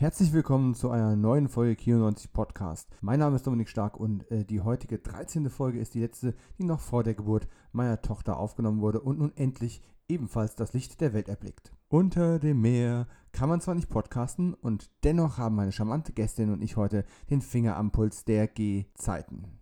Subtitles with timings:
[0.00, 2.88] Herzlich willkommen zu einer neuen Folge Kino 90 Podcast.
[3.00, 5.50] Mein Name ist Dominik Stark und äh, die heutige 13.
[5.50, 9.36] Folge ist die letzte, die noch vor der Geburt meiner Tochter aufgenommen wurde und nun
[9.36, 11.72] endlich ebenfalls das Licht der Welt erblickt.
[11.88, 16.62] Unter dem Meer kann man zwar nicht podcasten und dennoch haben meine charmante Gästin und
[16.62, 19.58] ich heute den Finger am Puls der G-Zeiten.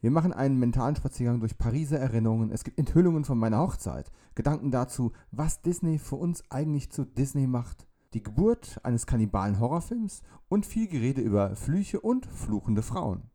[0.00, 2.50] Wir machen einen mentalen Spaziergang durch Pariser Erinnerungen.
[2.50, 7.46] Es gibt Enthüllungen von meiner Hochzeit, Gedanken dazu, was Disney für uns eigentlich zu Disney
[7.46, 13.30] macht die Geburt eines kannibalen Horrorfilms und viel Gerede über Flüche und fluchende Frauen.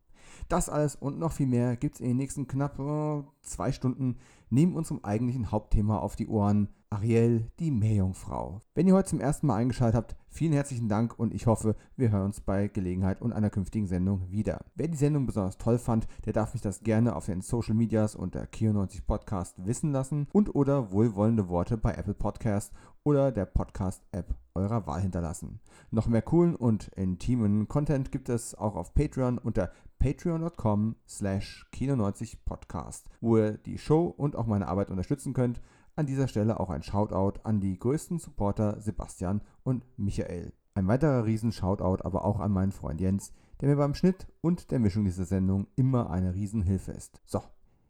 [0.50, 4.18] Das alles und noch viel mehr gibt es in den nächsten knapp äh, zwei Stunden
[4.50, 8.62] neben unserem eigentlichen Hauptthema auf die Ohren, Ariel, die Meerjungfrau.
[8.76, 12.12] Wenn ihr heute zum ersten Mal eingeschaltet habt, vielen herzlichen Dank und ich hoffe, wir
[12.12, 14.66] hören uns bei Gelegenheit und einer künftigen Sendung wieder.
[14.76, 18.14] Wer die Sendung besonders toll fand, der darf mich das gerne auf den Social Medias
[18.14, 22.74] unter Kio90 Podcast wissen lassen und oder wohlwollende Worte bei Apple Podcast
[23.06, 25.62] oder der Podcast-App eurer Wahl hinterlassen.
[25.92, 33.04] Noch mehr coolen und intimen Content gibt es auch auf Patreon unter patreon.com slash kino90podcast,
[33.22, 35.62] wo ihr die Show und auch meine Arbeit unterstützen könnt.
[36.02, 40.52] An dieser Stelle auch ein Shoutout an die größten Supporter Sebastian und Michael.
[40.74, 44.80] Ein weiterer Riesen-Shoutout aber auch an meinen Freund Jens, der mir beim Schnitt und der
[44.80, 47.22] Mischung dieser Sendung immer eine Riesenhilfe ist.
[47.24, 47.44] So,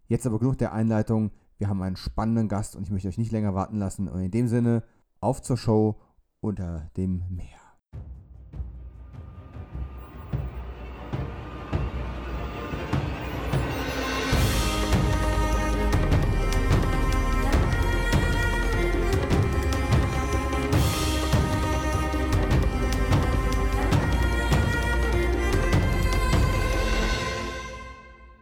[0.10, 1.32] jetzt aber genug der Einleitung.
[1.58, 4.10] Wir haben einen spannenden Gast und ich möchte euch nicht länger warten lassen.
[4.10, 4.84] Und in dem Sinne,
[5.22, 5.96] auf zur Show
[6.42, 7.61] unter dem Meer.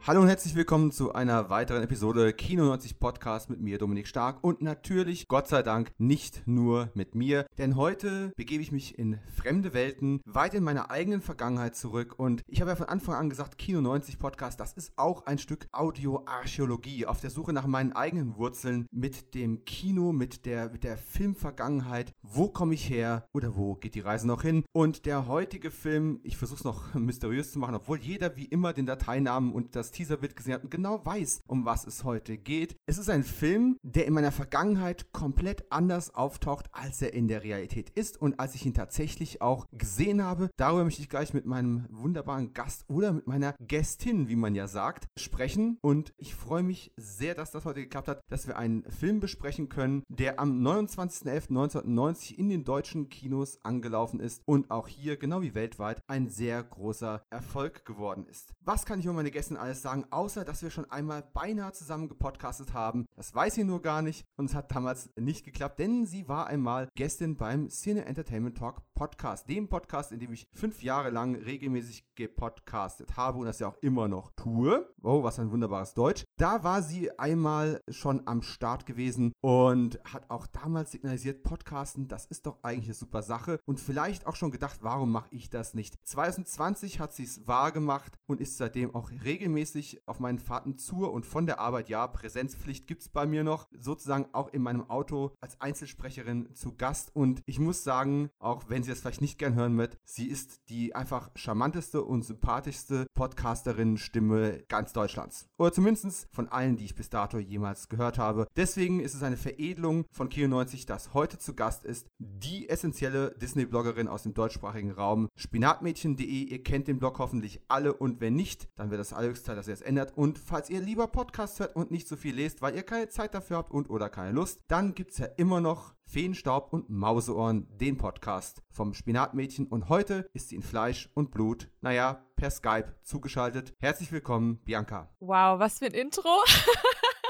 [0.10, 4.44] Hallo und herzlich willkommen zu einer weiteren Episode Kino 90 Podcast mit mir, Dominik Stark.
[4.44, 9.20] Und natürlich, Gott sei Dank, nicht nur mit mir, denn heute begebe ich mich in
[9.38, 12.16] fremde Welten, weit in meiner eigenen Vergangenheit zurück.
[12.18, 15.38] Und ich habe ja von Anfang an gesagt, Kino 90 Podcast, das ist auch ein
[15.38, 20.84] Stück Audioarchäologie auf der Suche nach meinen eigenen Wurzeln mit dem Kino, mit der, mit
[20.84, 22.16] der Filmvergangenheit.
[22.24, 24.64] Wo komme ich her oder wo geht die Reise noch hin?
[24.72, 28.74] Und der heutige Film, ich versuche es noch mysteriös zu machen, obwohl jeder wie immer
[28.74, 32.78] den Dateinamen und das Teaserbild gesehen hat und genau weiß, um was es heute geht.
[32.86, 37.44] Es ist ein Film, der in meiner Vergangenheit komplett anders auftaucht, als er in der
[37.44, 40.52] Realität ist und als ich ihn tatsächlich auch gesehen habe.
[40.56, 44.70] Darüber möchte ich gleich mit meinem wunderbaren Gast oder mit meiner Gästin, wie man ja
[44.70, 45.78] sagt, sprechen.
[45.82, 49.68] Und ich freue mich sehr, dass das heute geklappt hat, dass wir einen Film besprechen
[49.68, 55.56] können, der am 29.11.1990 in den deutschen Kinos angelaufen ist und auch hier, genau wie
[55.56, 58.54] weltweit, ein sehr großer Erfolg geworden ist.
[58.62, 59.89] Was kann ich über meine Gästin alles sagen?
[59.90, 63.08] Sagen, außer dass wir schon einmal beinahe zusammen gepodcastet haben.
[63.16, 66.46] Das weiß sie nur gar nicht und es hat damals nicht geklappt, denn sie war
[66.46, 71.36] einmal Gästin beim Cine Entertainment Talk Podcast, dem Podcast, in dem ich fünf Jahre lang
[71.36, 74.94] regelmäßig gepodcastet habe und das ja auch immer noch tue.
[75.02, 76.26] Oh, was ein wunderbares Deutsch.
[76.38, 82.26] Da war sie einmal schon am Start gewesen und hat auch damals signalisiert, Podcasten, das
[82.26, 85.74] ist doch eigentlich eine super Sache und vielleicht auch schon gedacht, warum mache ich das
[85.74, 85.96] nicht?
[86.04, 90.78] 2020 hat sie es wahr gemacht und ist seitdem auch regelmäßig regelmäßig auf meinen Fahrten
[90.78, 94.62] zur und von der Arbeit, ja, Präsenzpflicht gibt es bei mir noch, sozusagen auch in
[94.62, 97.12] meinem Auto als Einzelsprecherin zu Gast.
[97.16, 100.70] Und ich muss sagen, auch wenn sie es vielleicht nicht gern hören wird, sie ist
[100.70, 105.48] die einfach charmanteste und sympathischste Podcasterin-Stimme ganz Deutschlands.
[105.58, 108.48] Oder zumindest von allen, die ich bis dato jemals gehört habe.
[108.56, 113.36] Deswegen ist es eine Veredelung von Kio 90, dass heute zu Gast ist die essentielle
[113.42, 116.26] Disney-Bloggerin aus dem deutschsprachigen Raum, spinatmädchen.de.
[116.26, 119.74] Ihr kennt den Blog hoffentlich alle und wenn nicht, dann wird das allerhöchste dass ihr
[119.74, 120.18] es ändert.
[120.18, 123.34] Und falls ihr lieber Podcasts hört und nicht so viel lest, weil ihr keine Zeit
[123.34, 127.68] dafür habt und oder keine Lust, dann gibt es ja immer noch Feenstaub und Mauseohren,
[127.78, 129.68] den Podcast vom Spinatmädchen.
[129.68, 133.76] Und heute ist sie in Fleisch und Blut, naja, per Skype zugeschaltet.
[133.80, 135.14] Herzlich willkommen, Bianca.
[135.20, 136.28] Wow, was für ein Intro.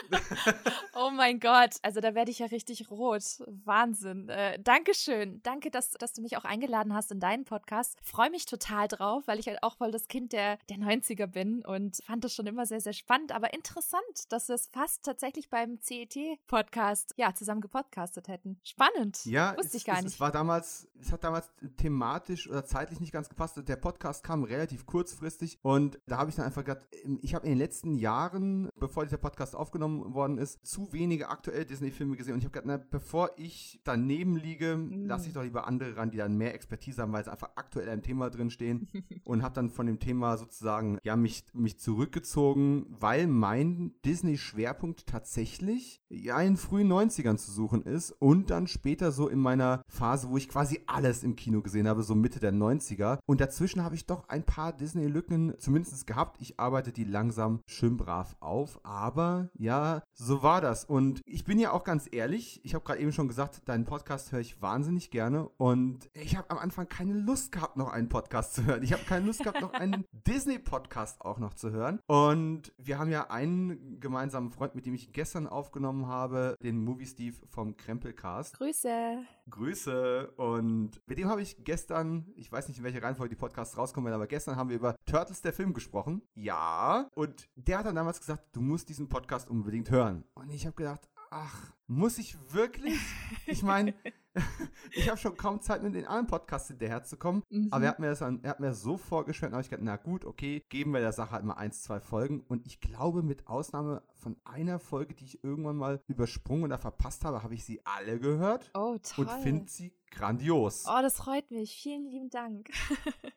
[0.96, 3.24] oh mein Gott, also da werde ich ja richtig rot.
[3.48, 4.30] Wahnsinn.
[4.30, 5.42] Äh, Dankeschön.
[5.44, 7.98] Danke, dass, dass du mich auch eingeladen hast in deinen Podcast.
[8.02, 11.64] Freue mich total drauf, weil ich halt auch voll das Kind der, der 90er bin
[11.66, 15.50] und fand das schon immer sehr, sehr spannend, aber interessant, dass wir es fast tatsächlich
[15.50, 18.60] beim CET-Podcast ja, zusammen gepodcastet hätten.
[18.70, 19.26] Spannend.
[19.26, 20.14] Ja, wusste ich gar es, nicht.
[20.14, 23.60] Es war damals, es hat damals thematisch oder zeitlich nicht ganz gepasst.
[23.68, 26.86] Der Podcast kam relativ kurzfristig und da habe ich dann einfach gedacht,
[27.22, 31.66] ich habe in den letzten Jahren, bevor dieser Podcast aufgenommen worden ist, zu wenige aktuelle
[31.66, 32.34] Disney-Filme gesehen.
[32.34, 35.08] Und ich habe gedacht, na, bevor ich daneben liege, mhm.
[35.08, 37.90] lasse ich doch lieber andere ran, die dann mehr Expertise haben, weil sie einfach aktuell
[37.90, 38.88] ein Thema drin stehen.
[39.24, 46.04] und habe dann von dem Thema sozusagen, ja, mich, mich zurückgezogen, weil mein Disney-Schwerpunkt tatsächlich
[46.10, 49.82] ja in den frühen 90ern zu suchen ist und dann dann später so in meiner
[49.88, 53.20] Phase, wo ich quasi alles im Kino gesehen habe, so Mitte der 90er.
[53.26, 56.42] Und dazwischen habe ich doch ein paar Disney-Lücken zumindest gehabt.
[56.42, 58.80] Ich arbeite die langsam schön brav auf.
[58.84, 60.84] Aber ja, so war das.
[60.84, 64.34] Und ich bin ja auch ganz ehrlich, ich habe gerade eben schon gesagt, deinen Podcast
[64.34, 65.48] höre ich wahnsinnig gerne.
[65.56, 68.84] Und ich habe am Anfang keine Lust gehabt, noch einen Podcast zu hören.
[68.84, 72.00] Ich habe keine Lust gehabt, noch einen Disney-Podcast auch noch zu hören.
[72.08, 77.06] Und wir haben ja einen gemeinsamen Freund, mit dem ich gestern aufgenommen habe, den Movie
[77.06, 78.49] Steve vom Krempelcast.
[78.54, 79.24] Grüße.
[79.50, 80.32] Grüße.
[80.32, 84.14] Und mit dem habe ich gestern, ich weiß nicht, in welcher Reihenfolge die Podcasts rauskommen,
[84.14, 86.22] aber gestern haben wir über Turtles der Film gesprochen.
[86.36, 87.10] Ja.
[87.16, 90.24] Und der hat dann damals gesagt, du musst diesen Podcast unbedingt hören.
[90.34, 93.00] Und ich habe gedacht, ach, muss ich wirklich?
[93.48, 93.94] Ich meine,
[94.92, 97.44] ich habe schon kaum Zeit, mit den anderen Podcasts hinterherzukommen.
[97.50, 97.68] Mhm.
[97.72, 99.98] Aber er hat, mir das dann, er hat mir so vorgestellt, habe ich gedacht, na
[99.98, 102.42] gut, okay, geben wir der Sache halt mal eins, zwei Folgen.
[102.42, 107.26] Und ich glaube, mit Ausnahme von einer Folge, die ich irgendwann mal übersprungen oder verpasst
[107.26, 108.70] habe, habe ich sie alle gehört.
[108.74, 109.26] Oh, toll.
[109.26, 110.86] Und finde sie grandios.
[110.88, 111.80] Oh, das freut mich.
[111.82, 112.70] Vielen lieben Dank.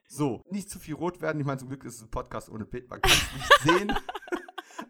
[0.09, 1.41] so, nicht zu viel rot werden.
[1.41, 2.89] Ich meine, zum Glück ist es ein Podcast ohne Bild.
[2.89, 3.93] Man kann es nicht sehen.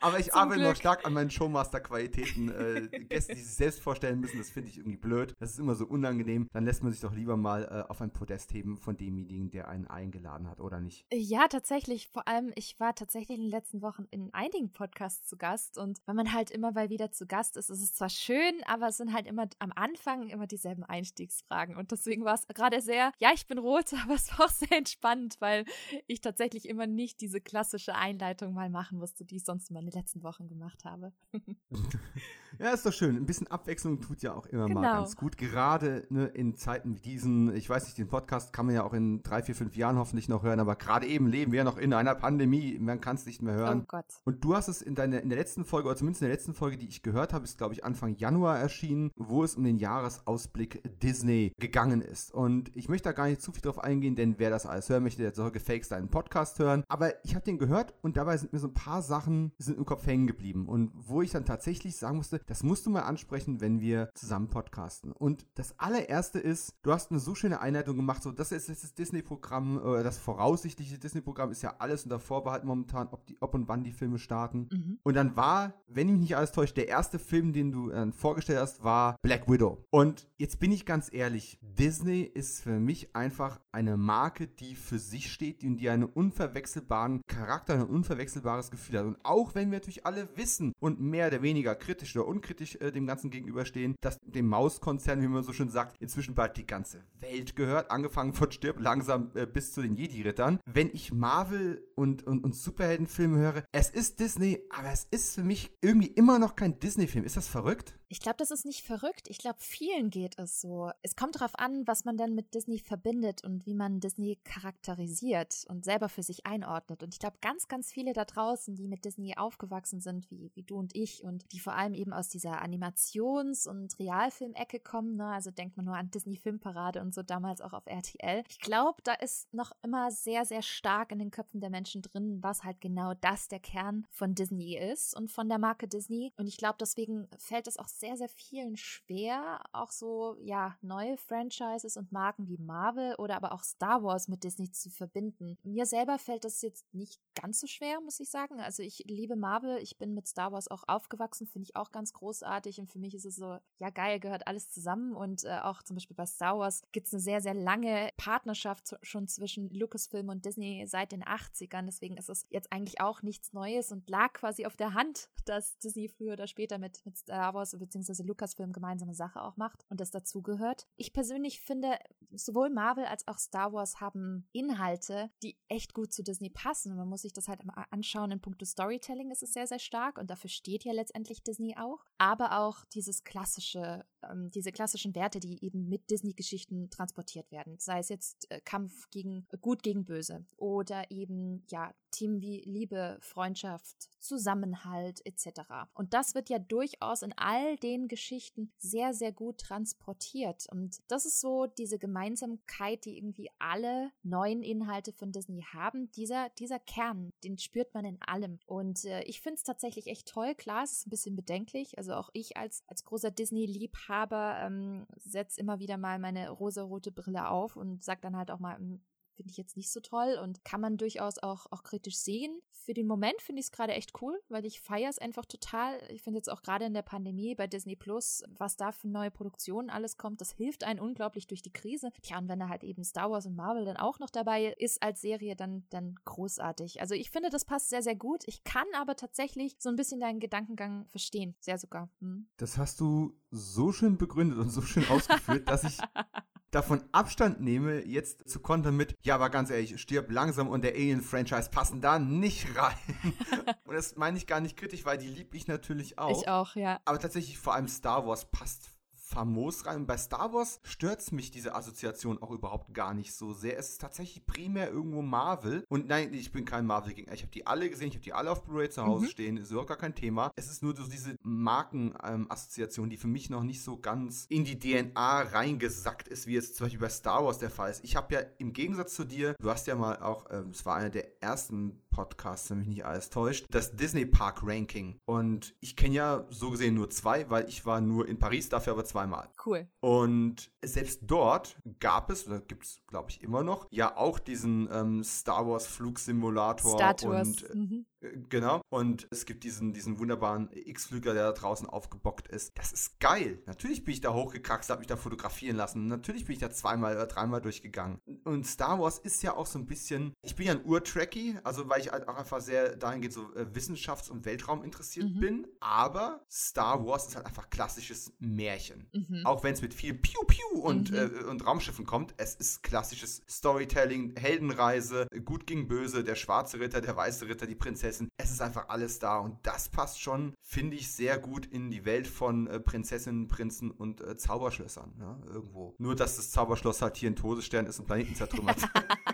[0.03, 0.71] Aber ich Zum arbeite Glück.
[0.71, 2.51] noch stark an meinen Showmaster-Qualitäten.
[2.51, 5.35] Äh, Gäste, die sich selbst vorstellen müssen, das finde ich irgendwie blöd.
[5.39, 6.49] Das ist immer so unangenehm.
[6.53, 9.69] Dann lässt man sich doch lieber mal äh, auf ein Podest heben von demjenigen, der
[9.69, 11.07] einen eingeladen hat, oder nicht?
[11.13, 12.09] Ja, tatsächlich.
[12.09, 15.79] Vor allem, ich war tatsächlich in den letzten Wochen in einigen Podcasts zu Gast.
[15.79, 18.89] Und wenn man halt immer mal wieder zu Gast ist, ist es zwar schön, aber
[18.89, 21.77] es sind halt immer am Anfang immer dieselben Einstiegsfragen.
[21.77, 24.77] Und deswegen war es gerade sehr, ja, ich bin rot, aber es war auch sehr
[24.77, 25.65] entspannt, weil
[26.09, 29.87] ich tatsächlich immer nicht diese klassische Einleitung mal machen musste, die ich sonst immer in
[29.87, 31.13] den letzten Wochen gemacht habe.
[32.59, 33.17] ja, ist doch schön.
[33.17, 34.81] Ein bisschen Abwechslung tut ja auch immer genau.
[34.81, 35.37] mal ganz gut.
[35.37, 38.93] Gerade ne, in Zeiten wie diesen, ich weiß nicht, den Podcast kann man ja auch
[38.93, 41.79] in drei, vier, fünf Jahren hoffentlich noch hören, aber gerade eben leben wir ja noch
[41.79, 42.79] in einer Pandemie.
[42.79, 43.83] Man kann es nicht mehr hören.
[43.83, 44.07] Oh Gott.
[44.25, 46.55] Und du hast es in, deiner, in der letzten Folge, oder zumindest in der letzten
[46.55, 49.79] Folge, die ich gehört habe, ist, glaube ich, Anfang Januar erschienen, wo es um den
[49.79, 52.33] Jahresausblick Disney gegangen ist.
[52.33, 55.03] Und ich möchte da gar nicht zu viel drauf eingehen, denn wer das alles hören
[55.03, 56.85] möchte, der soll gefakes deinen Podcast hören.
[56.89, 59.87] Aber ich habe den gehört und dabei sind mir so ein paar Sachen sind im
[59.87, 60.67] Kopf hängen geblieben.
[60.69, 64.49] Und wo ich dann tatsächlich sagen musste, das musst du mal ansprechen, wenn wir zusammen
[64.49, 65.13] podcasten.
[65.13, 68.95] Und das allererste ist, du hast eine so schöne Einleitung gemacht, so das ist das
[68.95, 73.69] Disney-Programm, äh, das voraussichtliche Disney-Programm ist ja alles unter Vorbehalt momentan, ob, die, ob und
[73.69, 74.69] wann die Filme starten.
[74.71, 74.99] Mhm.
[75.03, 78.13] Und dann war, wenn ich mich nicht alles täusche, der erste Film, den du äh,
[78.13, 79.85] vorgestellt hast, war Black Widow.
[79.91, 84.99] Und jetzt bin ich ganz ehrlich, Disney ist für mich einfach eine Marke, die für
[84.99, 89.07] sich steht und die einen unverwechselbaren Charakter, ein unverwechselbares Gefühl hat.
[89.07, 92.93] Und auch wenn wir natürlich alle wissen und mehr oder weniger kritisch oder unkritisch äh,
[92.93, 97.03] dem Ganzen gegenüberstehen, dass dem Mauskonzern, wie man so schön sagt, inzwischen bald die ganze
[97.21, 100.61] Welt gehört, angefangen von Stirb langsam äh, bis zu den Jedi-Rittern.
[100.67, 105.45] Wenn ich Marvel und, und, und Superheldenfilme höre, es ist Disney, aber es ist für
[105.45, 107.25] mich irgendwie immer noch kein Disney-Film.
[107.25, 107.99] Ist das verrückt?
[108.13, 109.27] Ich glaube, das ist nicht verrückt.
[109.31, 110.91] Ich glaube, vielen geht es so.
[111.01, 115.65] Es kommt darauf an, was man dann mit Disney verbindet und wie man Disney charakterisiert
[115.71, 117.03] und selber für sich einordnet.
[117.03, 120.63] Und ich glaube, ganz, ganz viele da draußen, die mit Disney aufgewachsen sind, wie, wie
[120.63, 125.29] du und ich, und die vor allem eben aus dieser Animations- und Realfilmecke kommen, ne?
[125.29, 128.45] also denkt man nur an Disney Filmparade und so damals auch auf RTL.
[128.47, 132.43] Ich glaube, da ist noch immer sehr, sehr stark in den Köpfen der Menschen drin,
[132.43, 136.35] was halt genau das der Kern von Disney ist und von der Marke Disney.
[136.37, 141.17] Und ich glaube, deswegen fällt es auch sehr, sehr vielen schwer, auch so, ja, neue
[141.17, 145.57] Franchises und Marken wie Marvel oder aber auch Star Wars mit Disney zu verbinden.
[145.63, 148.61] Mir selber fällt das jetzt nicht ganz so schwer, muss ich sagen.
[148.61, 152.13] Also ich liebe Marvel, ich bin mit Star Wars auch aufgewachsen, finde ich auch ganz
[152.13, 155.85] großartig und für mich ist es so, ja geil, gehört alles zusammen und äh, auch
[155.85, 160.29] zum Beispiel bei Star Wars gibt es eine sehr, sehr lange Partnerschaft schon zwischen Lucasfilm
[160.29, 164.33] und Disney seit den 80ern, deswegen ist es jetzt eigentlich auch nichts Neues und lag
[164.33, 168.73] quasi auf der Hand, dass Disney früher oder später mit, mit Star Wars beziehungsweise Lucasfilm
[168.73, 170.87] gemeinsame Sache auch macht und das dazugehört.
[170.97, 171.99] Ich persönlich finde,
[172.31, 176.97] sowohl Marvel als auch Star Wars haben Inhalte, die echt gut zu Disney passen.
[176.97, 178.31] Man muss sich das halt immer anschauen.
[178.31, 182.05] In puncto Storytelling ist es sehr, sehr stark und dafür steht ja letztendlich Disney auch.
[182.19, 187.79] Aber auch dieses klassische, ähm, diese klassischen Werte, die eben mit Disney-Geschichten transportiert werden.
[187.79, 193.19] Sei es jetzt äh, Kampf gegen Gut gegen Böse oder eben, ja, Themen wie Liebe,
[193.21, 195.63] Freundschaft, Zusammenhalt etc.
[195.95, 197.33] Und das wird ja durchaus in
[197.73, 200.67] all den Geschichten sehr, sehr gut transportiert.
[200.71, 206.11] Und das ist so diese Gemeinsamkeit, die irgendwie alle neuen Inhalte von Disney haben.
[206.13, 208.59] Dieser, dieser Kern, den spürt man in allem.
[208.67, 210.55] Und äh, ich finde es tatsächlich echt toll.
[210.55, 211.99] Klar, es ist ein bisschen bedenklich.
[211.99, 217.49] Also auch ich als, als großer Disney-Liebhaber ähm, setze immer wieder mal meine rosa-rote Brille
[217.49, 219.01] auf und sage dann halt auch mal, hm,
[219.43, 222.61] finde ich jetzt nicht so toll und kann man durchaus auch, auch kritisch sehen.
[222.71, 226.01] Für den Moment finde ich es gerade echt cool, weil ich feiere es einfach total.
[226.11, 229.31] Ich finde jetzt auch gerade in der Pandemie bei Disney Plus, was da für neue
[229.31, 232.11] Produktionen alles kommt, das hilft einen unglaublich durch die Krise.
[232.23, 235.03] Tja, und wenn da halt eben Star Wars und Marvel dann auch noch dabei ist
[235.03, 237.01] als Serie, dann, dann großartig.
[237.01, 238.43] Also ich finde, das passt sehr, sehr gut.
[238.47, 241.57] Ich kann aber tatsächlich so ein bisschen deinen Gedankengang verstehen.
[241.61, 242.09] Sehr sogar.
[242.21, 242.49] Hm.
[242.57, 245.99] Das hast du so schön begründet und so schön ausgeführt, dass ich
[246.73, 250.95] davon Abstand nehme, jetzt zu kontern mit, ja, aber ganz ehrlich, stirb langsam und der
[250.95, 252.97] Alien-Franchise passen da nicht rein.
[253.85, 256.41] und das meine ich gar nicht kritisch, weil die liebe ich natürlich auch.
[256.41, 257.01] Ich auch, ja.
[257.05, 258.91] Aber tatsächlich vor allem Star Wars passt
[259.33, 259.99] famos rein.
[259.99, 263.79] Und bei Star Wars stört mich diese Assoziation auch überhaupt gar nicht so sehr.
[263.79, 265.85] Es ist tatsächlich primär irgendwo Marvel.
[265.89, 267.33] Und nein, ich bin kein Marvel-Gegner.
[267.33, 269.31] Ich habe die alle gesehen, ich habe die alle auf Blu-ray zu Hause mhm.
[269.31, 269.57] stehen.
[269.57, 270.51] Ist überhaupt gar kein Thema.
[270.57, 274.65] Es ist nur so diese Markenassoziation, ähm, die für mich noch nicht so ganz in
[274.65, 278.05] die DNA reingesackt ist, wie es zum Beispiel bei Star Wars der Fall ist.
[278.05, 280.97] Ich habe ja im Gegensatz zu dir, du hast ja mal auch, ähm, es war
[280.97, 285.19] einer der ersten Podcasts, wenn mich nicht alles täuscht, das Disney Park Ranking.
[285.25, 288.93] Und ich kenne ja so gesehen nur zwei, weil ich war nur in Paris, dafür
[288.93, 289.49] aber zweimal.
[289.65, 289.89] Cool.
[290.01, 294.89] Und selbst dort gab es, oder gibt es, glaube ich, immer noch, ja auch diesen
[294.93, 296.95] ähm, Star Wars Flugsimulator.
[296.97, 297.63] Star Tours.
[297.63, 298.07] Und, mhm.
[298.23, 298.83] Äh, genau.
[298.89, 302.73] Und es gibt diesen, diesen wunderbaren X-Flüger, der da draußen aufgebockt ist.
[302.75, 303.63] Das ist geil.
[303.67, 306.07] Natürlich bin ich da hochgekraxt, habe mich da fotografieren lassen.
[306.07, 308.19] Natürlich bin ich da zweimal oder dreimal durchgegangen.
[308.45, 311.89] Und Star Wars ist ja auch so ein bisschen, ich bin ja ein Ur-Trekkie, also
[311.89, 315.41] weil ich halt auch einfach sehr dahingehend so äh, Wissenschafts- und Weltraum interessiert mhm.
[315.41, 315.67] bin.
[315.81, 319.09] Aber Star Wars ist halt einfach klassisches Märchen.
[319.13, 319.43] Mhm.
[319.45, 321.17] Auch wenn es mit viel Piu Piu und, mhm.
[321.17, 327.01] äh, und Raumschiffen kommt, es ist klassisches Storytelling, Heldenreise, gut gegen böse, der schwarze Ritter,
[327.01, 328.12] der weiße Ritter, die Prinzessin.
[328.37, 332.05] Es ist einfach alles da und das passt schon, finde ich, sehr gut in die
[332.05, 335.15] Welt von äh, Prinzessinnen, Prinzen und äh, Zauberschlössern.
[335.19, 335.95] Ja, irgendwo.
[335.99, 338.79] Nur, dass das Zauberschloss halt hier ein Todesstern ist und Planeten zertrümmert.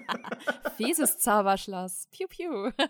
[0.77, 2.09] Fieses Zauberschloss.
[2.11, 2.71] Piu, piu.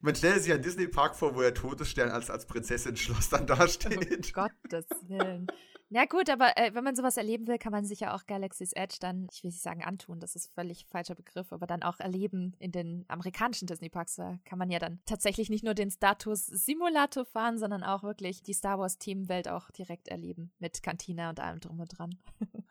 [0.00, 4.26] Man stellt sich einen Disney-Park vor, wo der Todesstern als, als Prinzessin-Schloss dann dasteht.
[4.26, 5.46] Um Gottes Willen.
[5.88, 8.72] Na gut, aber äh, wenn man sowas erleben will, kann man sich ja auch Galaxy's
[8.72, 12.00] Edge dann, ich will nicht sagen antun, das ist völlig falscher Begriff, aber dann auch
[12.00, 14.16] erleben in den amerikanischen Disney-Parks.
[14.16, 18.52] Da kann man ja dann tatsächlich nicht nur den Status-Simulator fahren, sondern auch wirklich die
[18.52, 22.16] Star Wars-Themenwelt auch direkt erleben mit Kantina und allem drum und dran.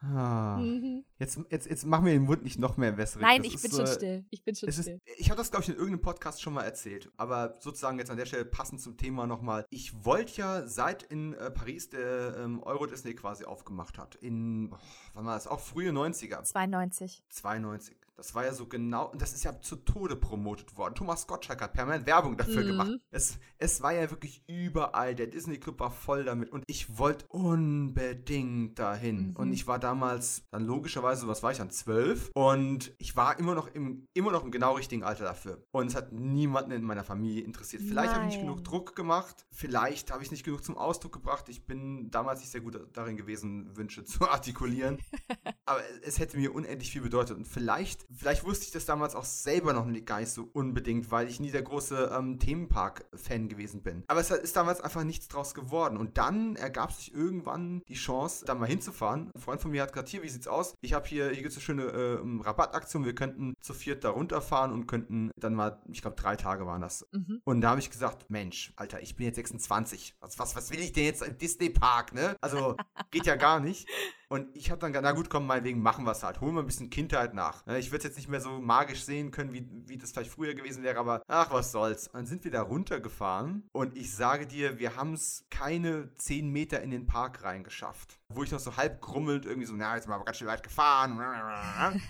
[0.01, 0.57] Ah.
[0.57, 1.03] Mhm.
[1.17, 3.23] Jetzt, jetzt, jetzt machen wir den Mund nicht noch mehr wässrig.
[3.23, 4.25] Nein, das ich bin schon still.
[4.29, 5.01] Ich bin schon still.
[5.03, 7.11] Ist, ich habe das, glaube ich, in irgendeinem Podcast schon mal erzählt.
[7.17, 9.65] Aber sozusagen jetzt an der Stelle passend zum Thema nochmal.
[9.69, 14.15] Ich wollte ja seit in äh, Paris der ähm, Euro Disney quasi aufgemacht hat.
[14.15, 14.77] In, oh,
[15.13, 15.47] wann war das?
[15.47, 16.43] Auch frühe 90er.
[16.43, 17.23] 92.
[17.29, 17.95] 92.
[18.17, 20.95] Das war ja so genau, und das ist ja zu Tode promotet worden.
[20.95, 22.67] Thomas Gottschalk hat permanent Werbung dafür mhm.
[22.67, 22.91] gemacht.
[23.11, 25.15] Es, es war ja wirklich überall.
[25.15, 29.29] Der Disney Club war voll damit und ich wollte unbedingt dahin.
[29.29, 29.35] Mhm.
[29.35, 32.31] Und ich war damals dann logischerweise, was war ich dann, zwölf?
[32.33, 35.63] Und ich war immer noch im, immer noch im genau richtigen Alter dafür.
[35.71, 37.83] Und es hat niemanden in meiner Familie interessiert.
[37.83, 39.45] Vielleicht habe ich nicht genug Druck gemacht.
[39.51, 41.49] Vielleicht habe ich nicht genug zum Ausdruck gebracht.
[41.49, 44.99] Ich bin damals nicht sehr gut darin gewesen, Wünsche zu artikulieren.
[45.65, 47.35] Aber es hätte mir unendlich viel bedeutet.
[47.35, 51.11] Und vielleicht vielleicht wusste ich das damals auch selber noch nicht, gar nicht so unbedingt,
[51.11, 54.03] weil ich nie der große ähm, Themenpark-Fan gewesen bin.
[54.07, 55.97] Aber es ist damals einfach nichts draus geworden.
[55.97, 59.31] Und dann ergab sich irgendwann die Chance, da mal hinzufahren.
[59.33, 60.75] Ein Freund von mir hat gerade hier, wie sieht's aus?
[60.81, 63.05] Ich habe hier, hier gibt es eine schöne äh, Rabattaktion.
[63.05, 66.81] Wir könnten zu viert da runterfahren und könnten dann mal, ich glaube, drei Tage waren
[66.81, 67.07] das.
[67.11, 67.41] Mhm.
[67.43, 70.15] Und da habe ich gesagt, Mensch, Alter, ich bin jetzt 26.
[70.19, 72.35] Was, was, was will ich denn jetzt im Disney-Park, ne?
[72.41, 72.75] Also,
[73.11, 73.87] geht ja gar nicht.
[74.29, 76.41] Und ich habe dann gesagt, na gut, komm, meinetwegen machen wir es halt.
[76.41, 77.65] Holen wir ein bisschen Kindheit nach.
[77.77, 80.53] Ich würde es jetzt nicht mehr so magisch sehen können, wie, wie das vielleicht früher
[80.53, 82.07] gewesen wäre, aber ach, was soll's.
[82.07, 86.49] Und dann sind wir da runtergefahren und ich sage dir, wir haben es keine 10
[86.49, 90.07] Meter in den Park reingeschafft wo ich noch so halb grummelnd irgendwie so, na, jetzt
[90.07, 91.19] mal ganz schön weit gefahren.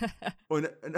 [0.48, 0.98] und, und,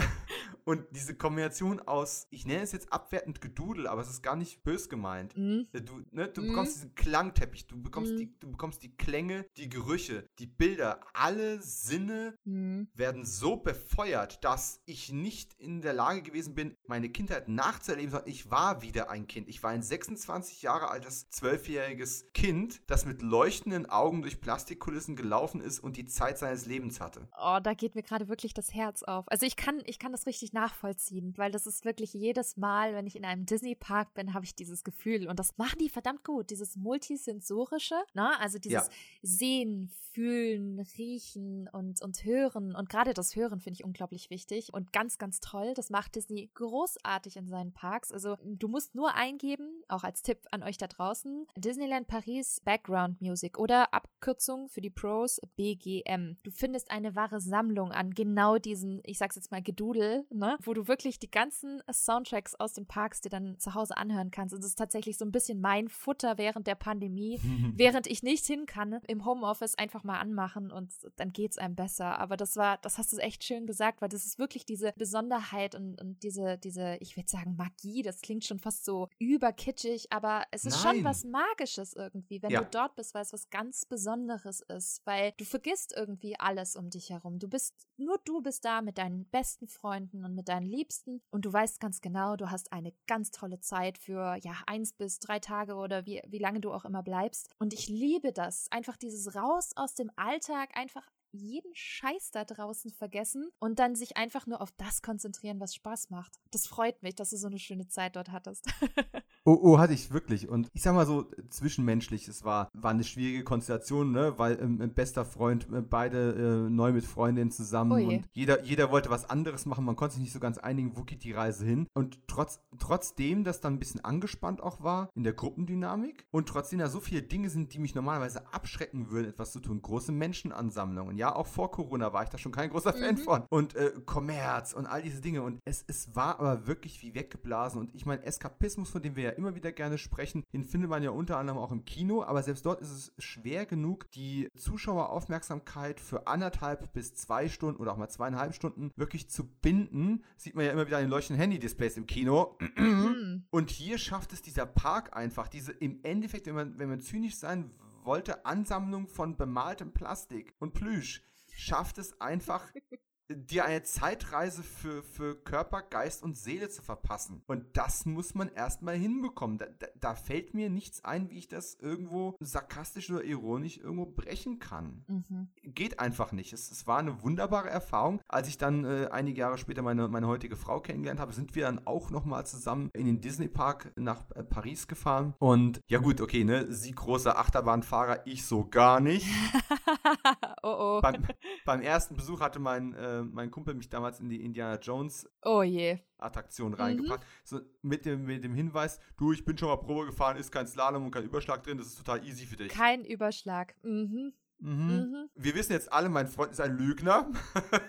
[0.64, 4.64] und, diese Kombination aus, ich nenne es jetzt abwertend Gedudel, aber es ist gar nicht
[4.64, 5.36] bös gemeint.
[5.36, 5.68] Mhm.
[5.72, 6.48] Du, ne, du mhm.
[6.48, 8.18] bekommst diesen Klangteppich, du bekommst, mhm.
[8.18, 12.88] die, du bekommst die Klänge, die Gerüche, die Bilder, alle Sinne mhm.
[12.94, 18.30] werden so befeuert, dass ich nicht in der Lage gewesen bin, meine Kindheit nachzuerleben, sondern
[18.30, 19.48] ich war wieder ein Kind.
[19.48, 25.16] Ich war ein 26 Jahre altes, zwölfjähriges Kind, das mit leuchtenden Augen durch Plastikkulissen Kulissen
[25.16, 27.28] gelaufen ist und die Zeit seines Lebens hatte.
[27.38, 29.26] Oh, da geht mir gerade wirklich das Herz auf.
[29.28, 33.06] Also ich kann, ich kann das richtig nachvollziehen, weil das ist wirklich jedes Mal, wenn
[33.06, 35.28] ich in einem Disney-Park bin, habe ich dieses Gefühl.
[35.28, 38.40] Und das machen die verdammt gut, dieses Multisensorische, ne?
[38.40, 38.94] Also dieses ja.
[39.22, 42.76] Sehen, Fühlen, Riechen und, und Hören.
[42.76, 45.74] Und gerade das Hören finde ich unglaublich wichtig und ganz, ganz toll.
[45.76, 48.12] Das macht Disney großartig in seinen Parks.
[48.12, 53.22] Also du musst nur eingeben, auch als Tipp an euch da draußen, Disneyland Paris Background
[53.22, 56.38] Music oder Abkürzung für die Pros BGM.
[56.44, 60.58] Du findest eine wahre Sammlung an genau diesen, ich sag's jetzt mal, Gedudel, ne?
[60.64, 64.54] wo du wirklich die ganzen Soundtracks aus den Parks dir dann zu Hause anhören kannst.
[64.54, 67.40] Und es ist tatsächlich so ein bisschen mein Futter während der Pandemie,
[67.76, 72.20] während ich nicht hin kann, im Homeoffice einfach mal anmachen und dann geht's einem besser.
[72.20, 75.76] Aber das war, das hast du echt schön gesagt, weil das ist wirklich diese Besonderheit
[75.76, 78.02] und, und diese, diese, ich würde sagen, Magie.
[78.02, 80.96] Das klingt schon fast so überkitschig, aber es ist Nein.
[80.96, 82.62] schon was Magisches irgendwie, wenn ja.
[82.62, 86.90] du dort bist, weil es was ganz Besonderes ist, weil du vergisst irgendwie alles um
[86.90, 87.40] dich herum.
[87.40, 91.46] Du bist, nur du bist da mit deinen besten Freunden und mit deinen Liebsten und
[91.46, 95.40] du weißt ganz genau, du hast eine ganz tolle Zeit für, ja, eins bis drei
[95.40, 97.50] Tage oder wie, wie lange du auch immer bleibst.
[97.60, 98.68] Und ich liebe das.
[98.72, 104.16] Einfach dieses Raus aus dem Alltag, einfach jeden Scheiß da draußen vergessen und dann sich
[104.16, 106.40] einfach nur auf das konzentrieren, was Spaß macht.
[106.52, 108.66] Das freut mich, dass du so eine schöne Zeit dort hattest.
[109.48, 110.50] Oh, oh, hatte ich wirklich.
[110.50, 114.34] Und ich sag mal so, zwischenmenschlich, es war, war eine schwierige Konstellation, ne?
[114.36, 118.62] Weil ähm, ein bester Freund, äh, beide äh, neu mit Freundinnen zusammen oh und jeder,
[118.66, 119.86] jeder wollte was anderes machen.
[119.86, 121.88] Man konnte sich nicht so ganz einigen, wo geht die Reise hin.
[121.94, 126.80] Und trotz, trotzdem, dass dann ein bisschen angespannt auch war in der Gruppendynamik und trotzdem
[126.80, 129.82] da so viele Dinge sind, die mich normalerweise abschrecken würden, etwas zu tun.
[129.82, 131.16] Große Menschenansammlungen.
[131.16, 133.20] Ja, auch vor Corona war ich da schon kein großer Fan mhm.
[133.20, 133.44] von.
[133.48, 135.42] Und äh, Kommerz und all diese Dinge.
[135.42, 137.80] Und es, es war aber wirklich wie weggeblasen.
[137.80, 141.04] Und ich meine, Eskapismus, von dem wir ja immer wieder gerne sprechen, den findet man
[141.04, 146.00] ja unter anderem auch im Kino, aber selbst dort ist es schwer genug, die Zuschaueraufmerksamkeit
[146.00, 150.24] für anderthalb bis zwei Stunden oder auch mal zweieinhalb Stunden wirklich zu binden.
[150.36, 152.58] Sieht man ja immer wieder an den leuchtenden Handy-Displays im Kino.
[152.76, 153.46] Mhm.
[153.50, 157.36] Und hier schafft es dieser Park einfach, diese im Endeffekt, wenn man, wenn man zynisch
[157.36, 157.72] sein
[158.04, 161.22] wollte, Ansammlung von bemaltem Plastik und Plüsch
[161.58, 162.64] schafft es einfach,
[163.30, 167.44] dir eine Zeitreise für, für Körper, Geist und Seele zu verpassen.
[167.48, 169.58] Und das muss man erstmal hinbekommen.
[169.58, 174.06] Da, da, da, fällt mir nichts ein, wie ich das irgendwo sarkastisch oder ironisch irgendwo
[174.06, 175.04] brechen kann.
[175.08, 175.50] Mhm.
[175.64, 176.54] Geht einfach nicht.
[176.54, 178.22] Es, es, war eine wunderbare Erfahrung.
[178.28, 181.66] Als ich dann äh, einige Jahre später meine, meine heutige Frau kennengelernt habe, sind wir
[181.66, 185.34] dann auch nochmal zusammen in den Disney Park nach äh, Paris gefahren.
[185.40, 189.28] Und ja gut, okay, ne, sie großer Achterbahnfahrer, ich so gar nicht.
[190.68, 191.02] oh oh.
[191.02, 191.24] Beim,
[191.66, 195.64] beim, ersten Besuch hatte mein äh, mein Kumpel mich damals in die Indiana Jones oh
[195.64, 196.00] je.
[196.18, 197.24] Attraktion reingepackt.
[197.24, 197.28] Mhm.
[197.44, 200.68] So, mit, dem, mit dem Hinweis, du, ich bin schon mal Probe gefahren, ist kein
[200.68, 202.70] Slalom und kein Überschlag drin, das ist total easy für dich.
[202.70, 203.76] Kein Überschlag.
[203.84, 204.34] Mhm.
[204.60, 204.70] Mhm.
[204.70, 205.30] Mhm.
[205.36, 207.30] Wir wissen jetzt alle, mein Freund ist ein Lügner.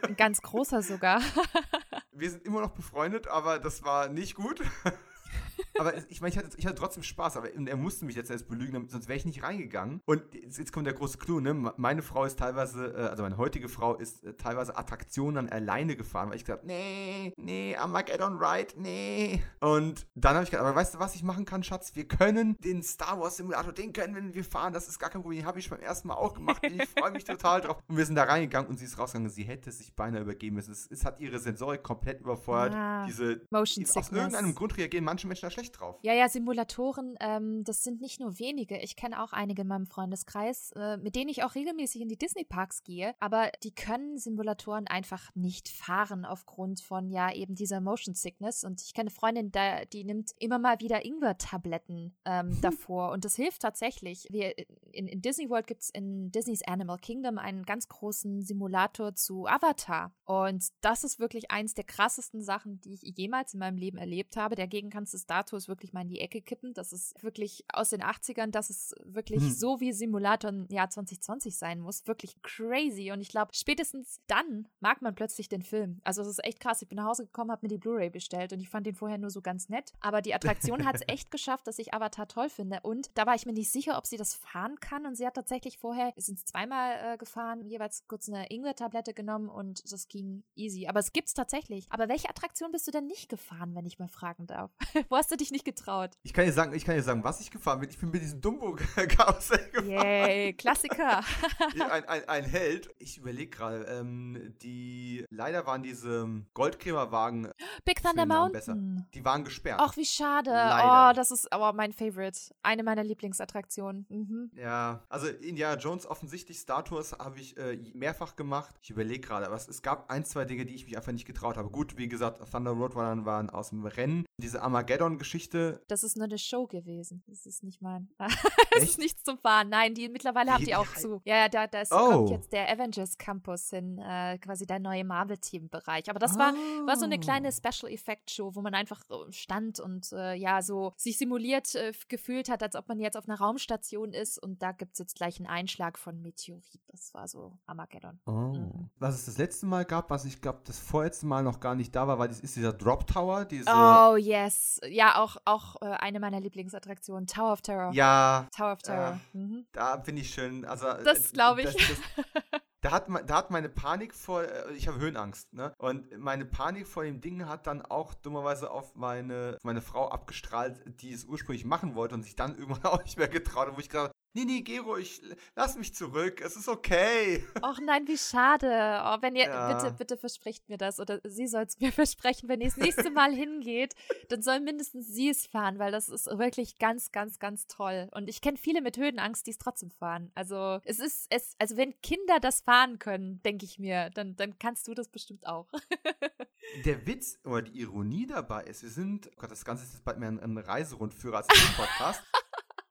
[0.02, 1.20] Ein ganz großer sogar.
[2.12, 4.60] Wir sind immer noch befreundet, aber das war nicht gut
[5.78, 8.48] aber ich meine, ich hatte, ich hatte trotzdem Spaß, aber er musste mich jetzt erst
[8.48, 10.00] belügen, sonst wäre ich nicht reingegangen.
[10.06, 11.54] Und jetzt, jetzt, kommt der große Clou, ne?
[11.76, 16.30] Meine Frau ist teilweise, äh, also meine heutige Frau ist äh, teilweise Attraktionen alleine gefahren,
[16.30, 19.42] weil ich gesagt nee, nee, Armageddon Ride, nee.
[19.60, 21.94] Und dann habe ich gesagt, aber weißt du, was ich machen kann, Schatz?
[21.94, 25.44] Wir können den Star Wars Simulator, den können wir fahren, das ist gar kein Problem.
[25.44, 26.62] Habe ich beim ersten Mal auch gemacht.
[26.64, 27.78] Ich freue mich total drauf.
[27.88, 29.30] Und wir sind da reingegangen und sie ist rausgegangen.
[29.30, 30.72] Sie hätte sich beinahe übergeben müssen.
[30.72, 32.74] Es, es hat ihre Sensorik komplett überfordert.
[32.74, 33.96] Ah, Diese Motion Sickness.
[33.96, 35.98] Aus irgendeinem Grund reagieren manche Menschen da schlecht drauf.
[36.02, 38.78] Ja, ja, Simulatoren, ähm, das sind nicht nur wenige.
[38.78, 42.18] Ich kenne auch einige in meinem Freundeskreis, äh, mit denen ich auch regelmäßig in die
[42.18, 48.14] Disney-Parks gehe, aber die können Simulatoren einfach nicht fahren aufgrund von ja eben dieser Motion
[48.14, 48.64] Sickness.
[48.64, 53.24] Und ich kenne eine Freundin, da, die nimmt immer mal wieder Ingwer-Tabletten ähm, davor und
[53.24, 54.26] das hilft tatsächlich.
[54.30, 54.54] Wir,
[54.92, 59.46] in, in Disney World gibt es in Disney's Animal Kingdom einen ganz großen Simulator zu
[59.46, 60.12] Avatar.
[60.24, 64.36] Und das ist wirklich eins der krassesten Sachen, die ich jemals in meinem Leben erlebt
[64.36, 64.54] habe.
[64.54, 66.74] Dagegen kannst du Status wirklich mal in die Ecke kippen.
[66.74, 69.50] Das ist wirklich aus den 80ern, dass es wirklich hm.
[69.50, 72.06] so wie Simulator im Jahr 2020 sein muss.
[72.06, 73.12] Wirklich crazy.
[73.12, 76.00] Und ich glaube, spätestens dann mag man plötzlich den Film.
[76.04, 76.82] Also es ist echt krass.
[76.82, 79.18] Ich bin nach Hause gekommen, habe mir die Blu-ray bestellt und ich fand den vorher
[79.18, 79.92] nur so ganz nett.
[80.00, 82.80] Aber die Attraktion hat es echt geschafft, dass ich Avatar toll finde.
[82.82, 85.06] Und da war ich mir nicht sicher, ob sie das fahren kann.
[85.06, 89.48] Und sie hat tatsächlich vorher, wir sind zweimal äh, gefahren, jeweils kurz eine Ingwer-Tablette genommen
[89.48, 90.88] und das ging easy.
[90.88, 91.86] Aber es gibt es tatsächlich.
[91.90, 94.70] Aber welche Attraktion bist du denn nicht gefahren, wenn ich mal fragen darf?
[95.18, 96.16] Hast du dich nicht getraut.
[96.22, 97.90] Ich kann dir sagen, ich kann dir sagen, was ich gefahren bin.
[97.90, 99.90] Ich bin mit diesem Dumbo-Karussell gefahren.
[99.90, 101.24] Yay, Klassiker.
[101.90, 102.88] ein, ein, ein Held.
[103.00, 107.50] Ich überlege gerade, ähm, die, leider waren diese Goldgräberwagen.
[107.84, 109.08] Big Thunder Mountain.
[109.12, 109.80] Die waren gesperrt.
[109.82, 110.50] Ach, wie schade.
[110.50, 111.10] Leider.
[111.10, 112.38] Oh, das ist aber mein Favorite.
[112.62, 114.06] Eine meiner Lieblingsattraktionen.
[114.08, 114.52] Mhm.
[114.54, 118.76] Ja, also Indiana Jones offensichtlich Star Tours habe ich äh, mehrfach gemacht.
[118.82, 121.26] Ich überlege gerade, aber es, es, gab ein, zwei Dinge, die ich mich einfach nicht
[121.26, 121.70] getraut habe.
[121.70, 124.24] Gut, wie gesagt, Thunder Road waren, waren aus dem Rennen.
[124.40, 124.62] Diese
[125.08, 125.82] Armageddon-Geschichte.
[125.88, 127.22] Das ist nur eine Show gewesen.
[127.26, 128.08] Das ist nicht mein.
[128.76, 129.70] Es ist nichts zum Fahren.
[129.70, 131.20] Nein, die mittlerweile habt ihr auch zu.
[131.24, 132.10] Ja, ja, da, da ist, oh.
[132.10, 136.08] kommt jetzt der Avengers Campus hin, äh, quasi der neue Marvel-Team-Bereich.
[136.08, 136.38] Aber das oh.
[136.38, 136.52] war,
[136.86, 137.50] war so eine kleine oh.
[137.50, 142.48] Special Effect Show, wo man einfach stand und äh, ja, so sich simuliert äh, gefühlt
[142.48, 145.38] hat, als ob man jetzt auf einer Raumstation ist und da gibt es jetzt gleich
[145.38, 146.80] einen Einschlag von Meteorit.
[146.86, 148.20] Das war so Armageddon.
[148.26, 148.30] Oh.
[148.30, 148.90] Mhm.
[148.98, 151.96] Was es das letzte Mal gab, was ich glaube, das vorletzte Mal noch gar nicht
[151.96, 153.44] da war, war, ist dieser Drop Tower.
[153.44, 154.80] Diese oh, yes.
[154.98, 157.92] Ja, auch, auch äh, eine meiner Lieblingsattraktionen, Tower of Terror.
[157.92, 158.48] Ja.
[158.56, 159.20] Tower of Terror.
[159.32, 159.40] Ja.
[159.40, 159.64] Mhm.
[159.70, 160.64] Da finde ich schön.
[160.64, 161.72] Also, das äh, glaube ich.
[161.72, 161.98] Das, das,
[162.80, 165.72] da hat, da hat meine Panik vor, äh, ich habe Höhenangst, ne?
[165.78, 170.82] Und meine Panik vor dem Ding hat dann auch dummerweise auf meine, meine Frau abgestrahlt,
[171.00, 173.88] die es ursprünglich machen wollte und sich dann irgendwann auch nicht mehr getraut, wo ich
[173.88, 175.22] gesagt Nee, nee, geh ruhig,
[175.56, 177.44] lass mich zurück, es ist okay.
[177.62, 178.68] Och nein, wie schade.
[179.04, 179.72] Oh, wenn ihr, ja.
[179.72, 183.10] bitte, bitte verspricht mir das oder sie soll es mir versprechen, wenn ihr das nächste
[183.10, 183.94] Mal hingeht,
[184.28, 188.08] dann soll mindestens sie es fahren, weil das ist wirklich ganz, ganz, ganz toll.
[188.12, 190.30] Und ich kenne viele mit Höhenangst, die es trotzdem fahren.
[190.34, 194.58] Also es ist, es, also wenn Kinder das fahren können, denke ich mir, dann, dann
[194.58, 195.68] kannst du das bestimmt auch.
[196.84, 200.04] Der Witz oder die Ironie dabei ist, wir sind, oh Gott, das Ganze ist jetzt
[200.04, 202.22] bald mehr ein, ein Reiserundführer als ein Podcast.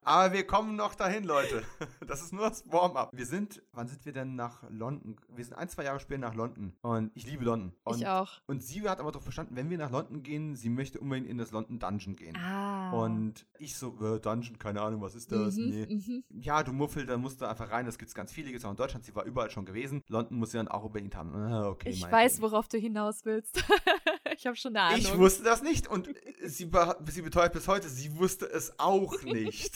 [0.07, 1.63] Aber wir kommen noch dahin, Leute.
[2.07, 3.09] Das ist nur das Warm-up.
[3.11, 5.17] Wir sind, wann sind wir denn nach London?
[5.27, 6.73] Wir sind ein, zwei Jahre später nach London.
[6.81, 7.73] Und ich liebe London.
[7.83, 8.39] Und, ich auch.
[8.47, 11.37] Und sie hat aber doch verstanden, wenn wir nach London gehen, sie möchte unbedingt in
[11.37, 12.37] das London Dungeon gehen.
[12.37, 12.91] Ah.
[12.91, 15.57] Und ich so, äh, Dungeon, keine Ahnung, was ist das?
[15.57, 15.85] Mhm, nee.
[15.95, 16.23] Mhm.
[16.29, 17.85] Ja, du Muffel, da musst du einfach rein.
[17.85, 19.03] Das gibt es ganz viele, gibt es auch in Deutschland.
[19.03, 20.01] Sie war überall schon gewesen.
[20.07, 21.35] London muss sie dann auch unbedingt haben.
[21.35, 22.43] Ah, okay, ich weiß, Ding.
[22.43, 23.61] worauf du hinaus willst.
[24.37, 24.99] ich habe schon eine Ahnung.
[24.99, 25.87] Ich wusste das nicht.
[25.87, 26.09] Und
[26.43, 26.69] sie,
[27.09, 29.73] sie beteuert bis heute, sie wusste es auch nicht.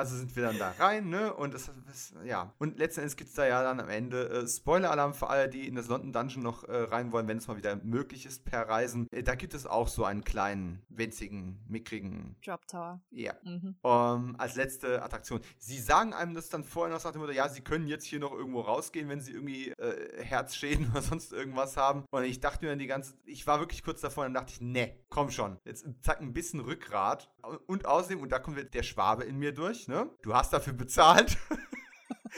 [0.00, 1.34] Also sind wir dann da rein, ne?
[1.34, 2.54] Und es, es ja.
[2.56, 5.68] Und letzten Endes gibt es da ja dann am Ende äh, Spoiler-Alarm für alle, die
[5.68, 8.66] in das London Dungeon noch äh, rein wollen, wenn es mal wieder möglich ist per
[8.66, 9.08] Reisen.
[9.10, 13.02] Äh, da gibt es auch so einen kleinen, winzigen, mickrigen Drop Tower.
[13.10, 13.34] Ja.
[13.44, 13.76] Mhm.
[13.82, 15.42] Um, als letzte Attraktion.
[15.58, 18.20] Sie sagen einem das dann vorher noch, sagt dem Motto, ja, sie können jetzt hier
[18.20, 22.04] noch irgendwo rausgehen, wenn sie irgendwie äh, Herzschäden oder sonst irgendwas haben.
[22.10, 24.54] Und ich dachte mir dann die ganze, ich war wirklich kurz davor und dann dachte
[24.54, 25.58] ich, ne, komm schon.
[25.66, 27.30] Jetzt zeig ein bisschen Rückgrat.
[27.66, 30.08] Und außerdem, und da kommt der Schwabe in mir durch, ne?
[30.22, 31.36] Du hast dafür bezahlt.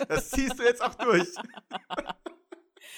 [0.08, 1.28] Das ziehst du jetzt auch durch.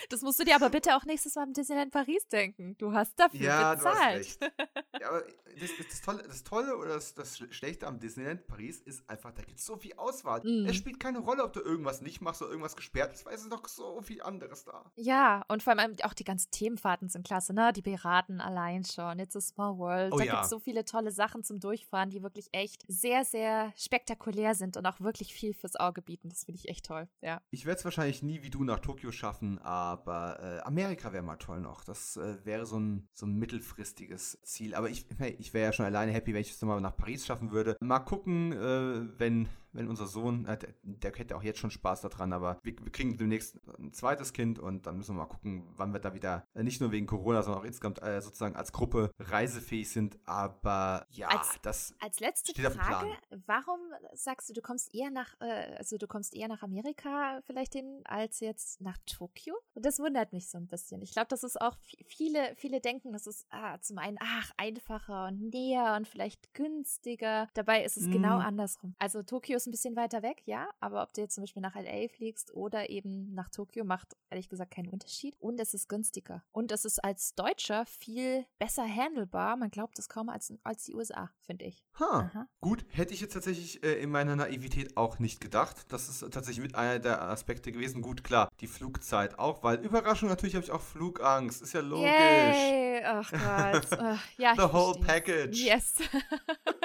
[0.08, 2.76] Das musst du dir aber bitte auch nächstes Mal im Disneyland Paris denken.
[2.78, 3.96] Du hast dafür ja, bezahlt.
[3.96, 4.52] Du hast recht.
[5.00, 5.24] Ja, aber
[5.60, 9.42] das, das, Tolle, das Tolle oder das, das Schlechte am Disneyland Paris ist einfach, da
[9.42, 10.40] gibt es so viel Auswahl.
[10.44, 10.66] Mm.
[10.66, 13.42] Es spielt keine Rolle, ob du irgendwas nicht machst oder irgendwas gesperrt ist, weil es
[13.42, 14.84] ist noch so viel anderes da.
[14.96, 17.72] Ja, und vor allem auch die ganzen Themenfahrten sind klasse, ne?
[17.72, 20.12] Die Piraten allein schon, It's a Small World.
[20.12, 20.32] Oh, da ja.
[20.32, 24.76] gibt es so viele tolle Sachen zum Durchfahren, die wirklich echt sehr, sehr spektakulär sind
[24.76, 26.28] und auch wirklich viel fürs Auge bieten.
[26.28, 27.40] Das finde ich echt toll, ja.
[27.50, 31.36] Ich werde es wahrscheinlich nie wie du nach Tokio schaffen, aber äh, Amerika wäre mal
[31.36, 31.84] toll noch.
[31.84, 34.74] Das äh, wäre so ein, so ein mittelfristiges Ziel.
[34.74, 37.26] Aber ich, hey, ich wäre ja schon alleine happy, wenn ich es mal nach Paris
[37.26, 37.76] schaffen würde.
[37.80, 42.00] Mal gucken, äh, wenn wenn unser Sohn, äh, der, der, hätte auch jetzt schon Spaß
[42.00, 45.64] daran, aber wir, wir, kriegen demnächst ein zweites Kind und dann müssen wir mal gucken,
[45.76, 48.72] wann wir da wieder, äh, nicht nur wegen Corona, sondern auch insgesamt äh, sozusagen als
[48.72, 50.18] Gruppe reisefähig sind.
[50.24, 53.10] Aber ja, als, das als letzte steht Frage,
[53.46, 53.80] warum
[54.14, 58.02] sagst du, du kommst eher nach, äh, also du kommst eher nach Amerika vielleicht hin,
[58.04, 59.54] als jetzt nach Tokio?
[59.74, 61.02] Das wundert mich so ein bisschen.
[61.02, 65.26] Ich glaube, das ist auch viele, viele denken, das ist ah, zum einen, ach, einfacher
[65.26, 67.48] und näher und vielleicht günstiger.
[67.54, 68.12] Dabei ist es mm.
[68.12, 68.94] genau andersrum.
[68.98, 71.62] Also Tokio ist ist ein bisschen weiter weg, ja, aber ob du jetzt zum Beispiel
[71.62, 75.36] nach LA fliegst oder eben nach Tokio, macht ehrlich gesagt keinen Unterschied.
[75.40, 76.42] Und es ist günstiger.
[76.52, 79.56] Und es ist als Deutscher viel besser handelbar.
[79.56, 81.82] Man glaubt es kaum als, als die USA, finde ich.
[81.98, 82.46] Ha.
[82.60, 85.86] Gut, hätte ich jetzt tatsächlich äh, in meiner Naivität auch nicht gedacht.
[85.88, 88.02] Das ist tatsächlich mit einer der Aspekte gewesen.
[88.02, 91.62] Gut, klar, die Flugzeit auch, weil Überraschung natürlich habe ich auch Flugangst.
[91.62, 92.10] Ist ja logisch.
[92.10, 93.02] Yay.
[93.04, 93.98] Ach Gott.
[94.36, 95.56] ja, The whole package.
[95.56, 95.94] Yes.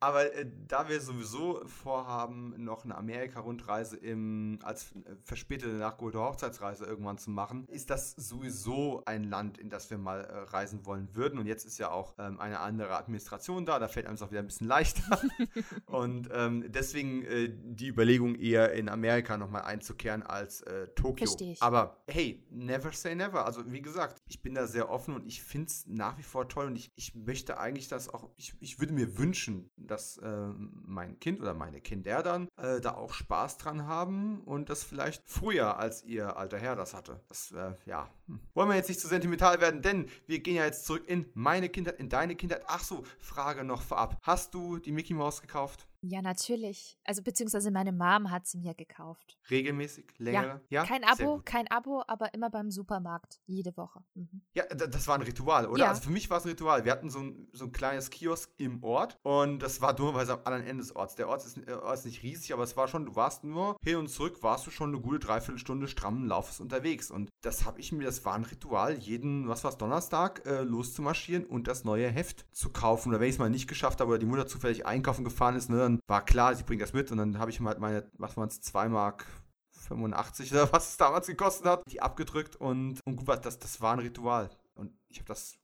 [0.00, 6.84] Aber äh, da wir sowieso vorhaben, noch eine Amerika-Rundreise im, als äh, verspätete nachgeholte Hochzeitsreise
[6.84, 11.08] irgendwann zu machen, ist das sowieso ein Land, in das wir mal äh, reisen wollen
[11.14, 11.38] würden.
[11.38, 14.30] Und jetzt ist ja auch ähm, eine andere Administration da, da fällt einem es auch
[14.30, 15.20] wieder ein bisschen leichter.
[15.86, 21.26] und ähm, deswegen äh, die Überlegung eher in Amerika nochmal einzukehren als äh, Tokio.
[21.26, 21.62] Verstehe ich.
[21.62, 23.44] Aber hey, never say never.
[23.44, 26.48] Also wie gesagt, ich bin da sehr offen und ich finde es nach wie vor
[26.48, 30.48] toll und ich, ich möchte eigentlich das auch, ich, ich würde mir wünschen, dass äh,
[30.86, 35.22] mein Kind oder meine Kinder dann äh, da auch Spaß dran haben und das vielleicht
[35.26, 37.20] früher als ihr alter Herr das hatte.
[37.28, 38.40] Das, äh, ja, hm.
[38.54, 41.68] wollen wir jetzt nicht zu sentimental werden, denn wir gehen ja jetzt zurück in meine
[41.68, 42.62] Kindheit, in deine Kindheit.
[42.66, 44.18] Ach so, Frage noch vorab.
[44.22, 45.86] Hast du die Mickey Mouse gekauft?
[46.02, 46.96] Ja, natürlich.
[47.04, 49.36] Also beziehungsweise meine Mom hat sie mir gekauft.
[49.50, 50.06] Regelmäßig?
[50.18, 50.60] Länger?
[50.70, 50.84] Ja.
[50.84, 53.40] kein Abo, kein Abo, aber immer beim Supermarkt.
[53.46, 54.00] Jede Woche.
[54.14, 54.42] Mhm.
[54.54, 55.84] Ja, das war ein Ritual, oder?
[55.84, 55.88] Ja.
[55.88, 56.84] Also für mich war es ein Ritual.
[56.84, 60.40] Wir hatten so ein, so ein kleines Kiosk im Ort und das war dummerweise am
[60.44, 61.16] anderen Ende des Orts.
[61.16, 63.96] Der Ort ist, äh, ist nicht riesig, aber es war schon, du warst nur hin
[63.96, 67.10] und zurück, warst du schon eine gute Dreiviertelstunde strammen Laufes unterwegs.
[67.10, 70.62] Und das habe ich mir, das war ein Ritual, jeden, was war es, Donnerstag, äh,
[70.62, 73.08] loszumarschieren und das neue Heft zu kaufen.
[73.08, 75.70] Oder wenn ich es mal nicht geschafft habe oder die Mutter zufällig einkaufen gefahren ist,
[75.70, 78.36] ne, dann war klar, sie bringt das mit und dann habe ich halt meine, was
[78.36, 79.26] waren es, 2 Mark
[79.72, 83.94] 85 oder was es damals gekostet hat, die abgedrückt und, und gut, das, das war
[83.94, 84.50] ein Ritual.
[84.74, 85.57] Und ich habe das,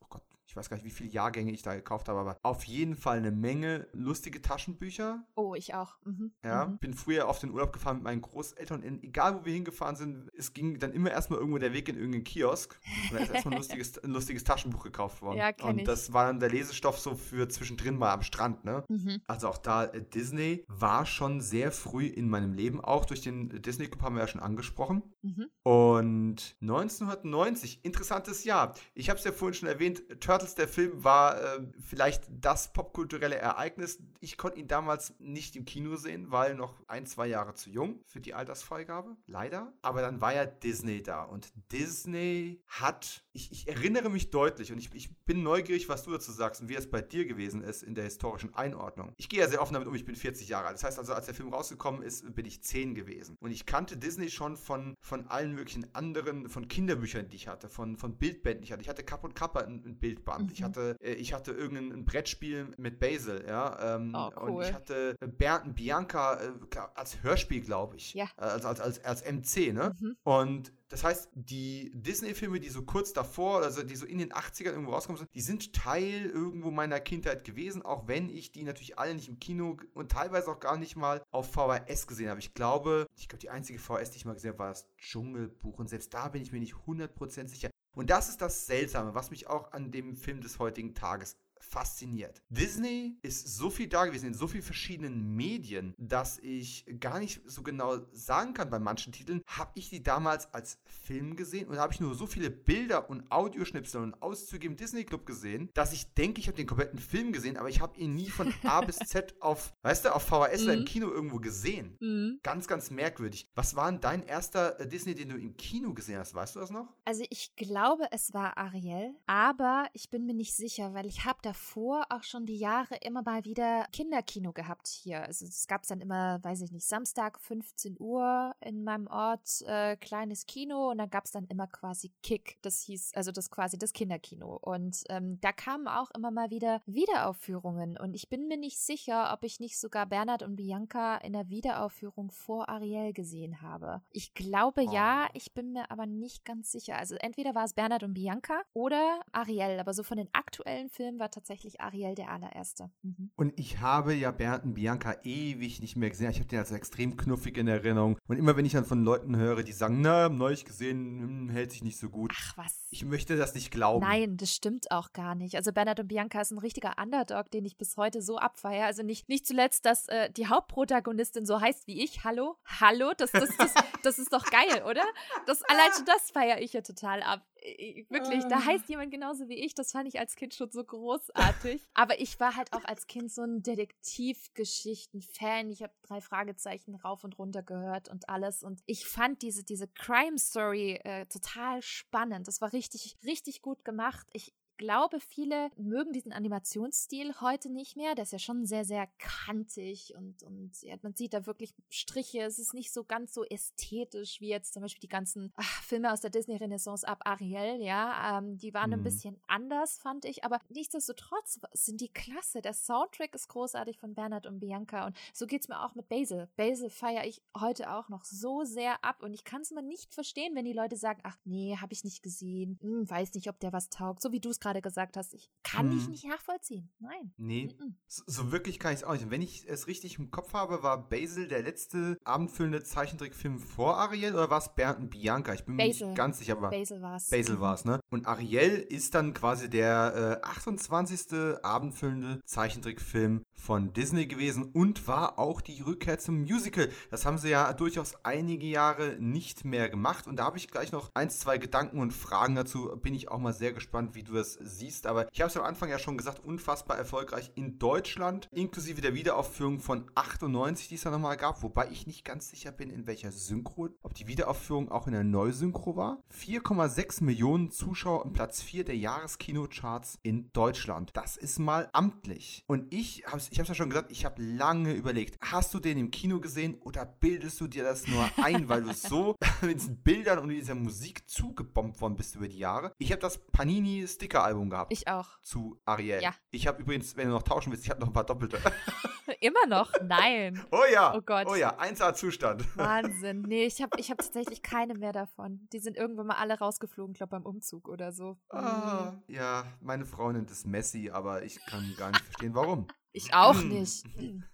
[0.55, 3.19] ich weiß gar nicht, wie viele Jahrgänge ich da gekauft habe, aber auf jeden Fall
[3.19, 5.25] eine Menge lustige Taschenbücher.
[5.35, 5.97] Oh, ich auch.
[6.05, 6.31] Mhm.
[6.45, 6.79] Ja, Mhm.
[6.79, 10.31] bin früher auf den Urlaub gefahren mit meinen Großeltern und egal wo wir hingefahren sind,
[10.37, 12.79] es ging dann immer erstmal irgendwo der Weg in irgendeinen Kiosk
[13.11, 15.39] und da ist erstmal ein lustiges, ein lustiges Taschenbuch gekauft worden.
[15.39, 15.85] Ja, kenn und ich.
[15.85, 18.85] das war dann der Lesestoff so für zwischendrin mal am Strand, ne?
[18.89, 19.23] Mhm.
[19.27, 23.49] Also auch da, äh, Disney war schon sehr früh in meinem Leben, auch durch den
[23.61, 25.03] Disney Club haben wir ja schon angesprochen.
[25.23, 25.47] Mhm.
[25.65, 28.75] Und 1990, interessantes Jahr.
[28.95, 30.03] Ich habe es ja vorhin schon erwähnt,
[30.45, 33.99] Turtles, der Film, war äh, vielleicht das popkulturelle Ereignis.
[34.21, 38.01] Ich konnte ihn damals nicht im Kino sehen, weil noch ein, zwei Jahre zu jung
[38.07, 39.73] für die Altersfreigabe, leider.
[39.83, 44.79] Aber dann war ja Disney da und Disney hat, ich, ich erinnere mich deutlich und
[44.79, 47.83] ich, ich bin neugierig, was du dazu sagst und wie es bei dir gewesen ist
[47.83, 49.13] in der historischen Einordnung.
[49.17, 50.75] Ich gehe ja sehr offen damit um, ich bin 40 Jahre alt.
[50.75, 53.37] Das heißt also, als der Film rausgekommen ist, bin ich 10 gewesen.
[53.41, 57.69] Und ich kannte Disney schon von, von allen möglichen anderen, von Kinderbüchern, die ich hatte,
[57.69, 58.83] von, von Bildbänden, die ich hatte.
[58.83, 60.34] Ich hatte Kapp und Kappa ein, ein Bildband.
[60.39, 60.49] Mhm.
[60.53, 63.97] Ich hatte, äh, ich hatte irgendein ein Brettspiel mit Basil, ja.
[63.97, 64.65] Ähm, Oh, Und cool.
[64.65, 66.51] ich hatte Bernd und Bianca äh,
[66.95, 68.15] als Hörspiel, glaube ich.
[68.15, 68.27] Ja.
[68.37, 69.93] Äh, Also als, als, als MC, ne?
[70.01, 70.17] Mhm.
[70.23, 74.67] Und das heißt, die Disney-Filme, die so kurz davor, also die so in den 80ern
[74.67, 78.97] irgendwo rauskommen sind, die sind Teil irgendwo meiner Kindheit gewesen, auch wenn ich die natürlich
[78.99, 82.39] alle nicht im Kino und teilweise auch gar nicht mal auf VHS gesehen habe.
[82.39, 85.79] Ich glaube, ich glaube, die einzige VHS, die ich mal gesehen habe, war das Dschungelbuch
[85.79, 87.71] und selbst da bin ich mir nicht 100% sicher.
[87.95, 91.37] Und das ist das Seltsame, was mich auch an dem Film des heutigen Tages
[91.75, 92.41] fasziniert.
[92.49, 97.41] Disney ist so viel da gewesen in so vielen verschiedenen Medien, dass ich gar nicht
[97.47, 101.81] so genau sagen kann bei manchen Titeln, habe ich die damals als Film gesehen oder
[101.81, 105.93] habe ich nur so viele Bilder und Audioschnipsel und Auszüge im Disney Club gesehen, dass
[105.93, 108.81] ich denke, ich habe den kompletten Film gesehen, aber ich habe ihn nie von A
[108.81, 110.85] bis Z auf, weißt du, auf VHS oder im Mhm.
[110.85, 111.97] Kino irgendwo gesehen.
[112.01, 112.39] Mhm.
[112.43, 113.49] Ganz, ganz merkwürdig.
[113.55, 116.35] Was war denn dein erster äh, Disney, den du im Kino gesehen hast?
[116.35, 116.89] Weißt du das noch?
[117.05, 121.39] Also ich glaube, es war Ariel, aber ich bin mir nicht sicher, weil ich habe
[121.43, 121.64] davor
[122.11, 125.23] auch schon die Jahre immer mal wieder Kinderkino gehabt hier.
[125.23, 129.97] Also es gab dann immer, weiß ich nicht, Samstag 15 Uhr in meinem Ort äh,
[129.97, 132.59] kleines Kino und dann gab es dann immer quasi Kick.
[132.63, 136.83] Das hieß also das quasi das Kinderkino und ähm, da kamen auch immer mal wieder
[136.87, 141.33] Wiederaufführungen und ich bin mir nicht sicher, ob ich nicht sogar Bernhard und Bianca in
[141.33, 144.03] der Wiederaufführung vor Ariel gesehen habe.
[144.11, 145.31] Ich glaube ja, Oh.
[145.35, 146.97] ich bin mir aber nicht ganz sicher.
[146.99, 151.19] Also entweder war es Bernhard und Bianca oder Ariel, aber so von den aktuellen Filmen
[151.19, 152.91] war tatsächlich Ariel der allererste.
[153.03, 153.31] Mhm.
[153.37, 156.31] Und ich habe ja Bernd und Bianca ewig nicht mehr gesehen.
[156.31, 158.19] Ich habe den als extrem knuffig in Erinnerung.
[158.27, 161.73] Und immer wenn ich dann von Leuten höre, die sagen, na, neulich gesehen, hm, hält
[161.73, 162.33] sich nicht so gut.
[162.35, 162.85] Ach was.
[162.91, 164.05] Ich möchte das nicht glauben.
[164.05, 165.57] Nein, das stimmt auch gar nicht.
[165.57, 168.87] Also Bernhard und Bianca ist ein richtiger Underdog, den ich bis heute so abfeiere.
[168.87, 172.25] Also nicht, nicht zuletzt, dass äh, die Hauptprotagonistin so heißt wie ich.
[172.25, 172.57] Hallo?
[172.81, 173.13] Hallo?
[173.17, 175.03] Das, das, das, das ist doch geil, oder?
[175.47, 177.43] Das, allein schon das feiere ich ja total ab.
[177.67, 178.65] Ich- Wirklich, da Ah.
[178.67, 179.75] heißt jemand genauso wie ich.
[179.75, 181.81] Das fand ich als Kind schon so großartig.
[181.95, 185.71] Aber ich war halt auch als Kind so ein Detektivgeschichten-Fan.
[185.71, 188.63] Ich habe drei Fragezeichen rauf und runter gehört und alles.
[188.63, 192.49] Und ich fand diese, diese Crime-Story äh, total spannend.
[192.49, 194.27] Das war richtig, richtig gut gemacht.
[194.33, 198.15] Ich glaube, viele mögen diesen Animationsstil heute nicht mehr.
[198.15, 202.43] Der ist ja schon sehr, sehr kantig und, und ja, man sieht da wirklich Striche.
[202.43, 206.13] Es ist nicht so ganz so ästhetisch wie jetzt zum Beispiel die ganzen ach, Filme
[206.13, 208.39] aus der Disney-Renaissance ab Ariel, ja.
[208.39, 208.97] Ähm, die waren mhm.
[208.97, 210.45] ein bisschen anders, fand ich.
[210.45, 212.63] Aber nichtsdestotrotz sind die klasse.
[212.63, 215.07] Der Soundtrack ist großartig von Bernhard und Bianca.
[215.07, 216.49] Und so geht es mir auch mit Basil.
[216.57, 219.23] Basil feiere ich heute auch noch so sehr ab.
[219.23, 222.05] Und ich kann es mir nicht verstehen, wenn die Leute sagen, ach nee, habe ich
[222.05, 222.79] nicht gesehen.
[222.81, 224.23] Hm, weiß nicht, ob der was taugt.
[224.23, 225.35] So wie du es gerade gesagt hast.
[225.35, 225.99] Ich kann hm.
[225.99, 226.91] dich nicht nachvollziehen.
[226.99, 227.33] Nein.
[227.37, 227.69] Nee.
[227.79, 229.25] Mm So, so, wirklich kann ich es auch nicht.
[229.25, 233.99] Und wenn ich es richtig im Kopf habe, war Basil der letzte abendfüllende Zeichentrickfilm vor
[233.99, 235.53] Ariel oder war es Bernd und Bianca?
[235.55, 237.31] Ich bin mir nicht ganz sicher, aber Basil war es.
[237.31, 238.01] Basil war es, ne?
[238.11, 241.63] Und Ariel ist dann quasi der äh, 28.
[241.63, 246.91] abendfüllende Zeichentrickfilm von Disney gewesen und war auch die Rückkehr zum Musical.
[247.11, 250.93] Das haben sie ja durchaus einige Jahre nicht mehr gemacht und da habe ich gleich
[250.93, 252.95] noch ein, zwei Gedanken und Fragen dazu.
[253.03, 255.07] Bin ich auch mal sehr gespannt, wie du das siehst.
[255.07, 259.15] Aber ich habe es am Anfang ja schon gesagt, unfassbar erfolgreich in Deutschland, inklusive der
[259.15, 263.07] Wiederaufführung von 98, die es da nochmal gab, wobei ich nicht ganz sicher bin, in
[263.07, 266.23] welcher Synchro, ob die Wiederaufführung auch in der Neusynchro war.
[266.39, 271.13] 4,6 Millionen Zuschauer und Platz 4 der Jahreskinocharts in Deutschland.
[271.15, 272.63] Das ist mal amtlich.
[272.67, 275.79] Und ich habe es ich habe ja schon gesagt, ich habe lange überlegt, hast du
[275.79, 279.77] den im Kino gesehen oder bildest du dir das nur ein, weil du so mit
[279.77, 282.93] diesen Bildern und dieser Musik zugebombt worden bist über die Jahre?
[282.99, 284.93] Ich habe das Panini Sticker Album gehabt.
[284.93, 285.41] Ich auch.
[285.43, 286.21] Zu Ariel.
[286.21, 286.35] Ja.
[286.51, 288.59] Ich habe übrigens, wenn du noch tauschen willst, ich habe noch ein paar doppelte.
[289.41, 289.93] Immer noch?
[290.03, 290.61] Nein.
[290.73, 291.15] Oh ja.
[291.15, 291.47] Oh Gott.
[291.49, 292.65] Oh ja, 1A Zustand.
[292.77, 293.43] Wahnsinn.
[293.43, 295.69] Nee, ich habe ich hab tatsächlich keine mehr davon.
[295.73, 298.37] Die sind irgendwann mal alle rausgeflogen, ich glaube beim Umzug oder so.
[298.49, 299.23] Ah, mhm.
[299.33, 302.89] ja, meine Frau nennt es Messi, aber ich kann gar nicht verstehen, warum.
[303.15, 303.69] Ich auch hm.
[303.69, 304.05] nicht.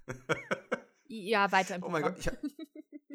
[1.09, 2.39] ja, weiter im Oh mein Gott, ich habe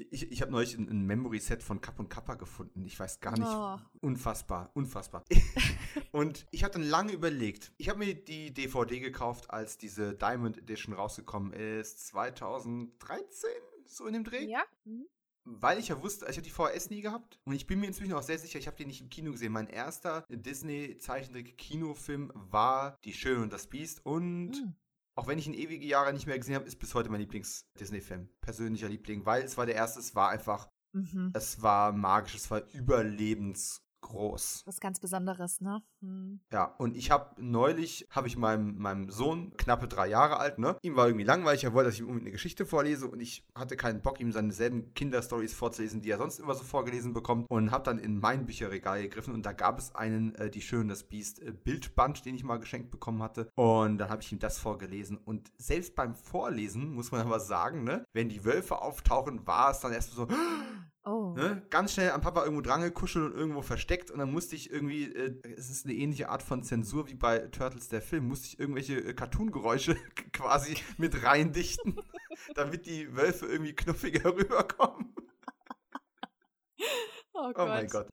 [0.09, 2.83] ich, ich hab neulich ein, ein Memory-Set von Kapp und Kappa gefunden.
[2.85, 3.47] Ich weiß gar nicht.
[3.47, 3.77] Oh.
[4.01, 5.23] Unfassbar, unfassbar.
[6.11, 7.73] und ich habe dann lange überlegt.
[7.77, 12.07] Ich habe mir die DVD gekauft, als diese Diamond Edition rausgekommen ist.
[12.07, 13.49] 2013,
[13.85, 14.45] so in dem Dreh.
[14.45, 14.63] Ja.
[14.85, 15.05] Mhm.
[15.43, 18.13] Weil ich ja wusste, ich habe die VHS nie gehabt und ich bin mir inzwischen
[18.13, 19.51] auch sehr sicher, ich habe die nicht im Kino gesehen.
[19.51, 24.75] Mein erster Disney-Zeichentrick-Kinofilm war Die Schöne und das Biest und mhm
[25.15, 28.29] auch wenn ich ihn ewige Jahre nicht mehr gesehen habe, ist bis heute mein Lieblings-Disney-Film.
[28.41, 31.31] Persönlicher Liebling, weil es war der erste, es war einfach, mhm.
[31.33, 34.63] es war magisch, es war überlebens groß.
[34.65, 35.81] Was ganz Besonderes, ne?
[36.01, 36.39] Hm.
[36.51, 40.77] Ja, und ich habe neulich, habe ich meinem, meinem Sohn, knappe drei Jahre alt, ne?
[40.81, 43.75] Ihm war irgendwie langweilig, er wollte, dass ich ihm eine Geschichte vorlese und ich hatte
[43.75, 47.71] keinen Bock, ihm seine selben Kinderstories vorzulesen, die er sonst immer so vorgelesen bekommt und
[47.71, 51.03] habe dann in mein Bücherregal gegriffen und da gab es einen äh, Die Schön das
[51.03, 54.59] Biest äh, Bildband, den ich mal geschenkt bekommen hatte und dann habe ich ihm das
[54.59, 58.05] vorgelesen und selbst beim Vorlesen muss man aber sagen, ne?
[58.13, 60.27] Wenn die Wölfe auftauchen, war es dann erst so
[61.05, 61.33] Oh.
[61.35, 61.63] Ne?
[61.69, 65.03] Ganz schnell am Papa irgendwo dran gekuschelt und irgendwo versteckt und dann musste ich irgendwie,
[65.13, 68.59] äh, es ist eine ähnliche Art von Zensur wie bei Turtles der Film, musste ich
[68.59, 69.95] irgendwelche äh, Cartoon-Geräusche
[70.33, 72.01] quasi mit reindichten,
[72.55, 75.13] damit die Wölfe irgendwie knuffiger rüberkommen.
[77.37, 78.07] Oh, oh mein Gott.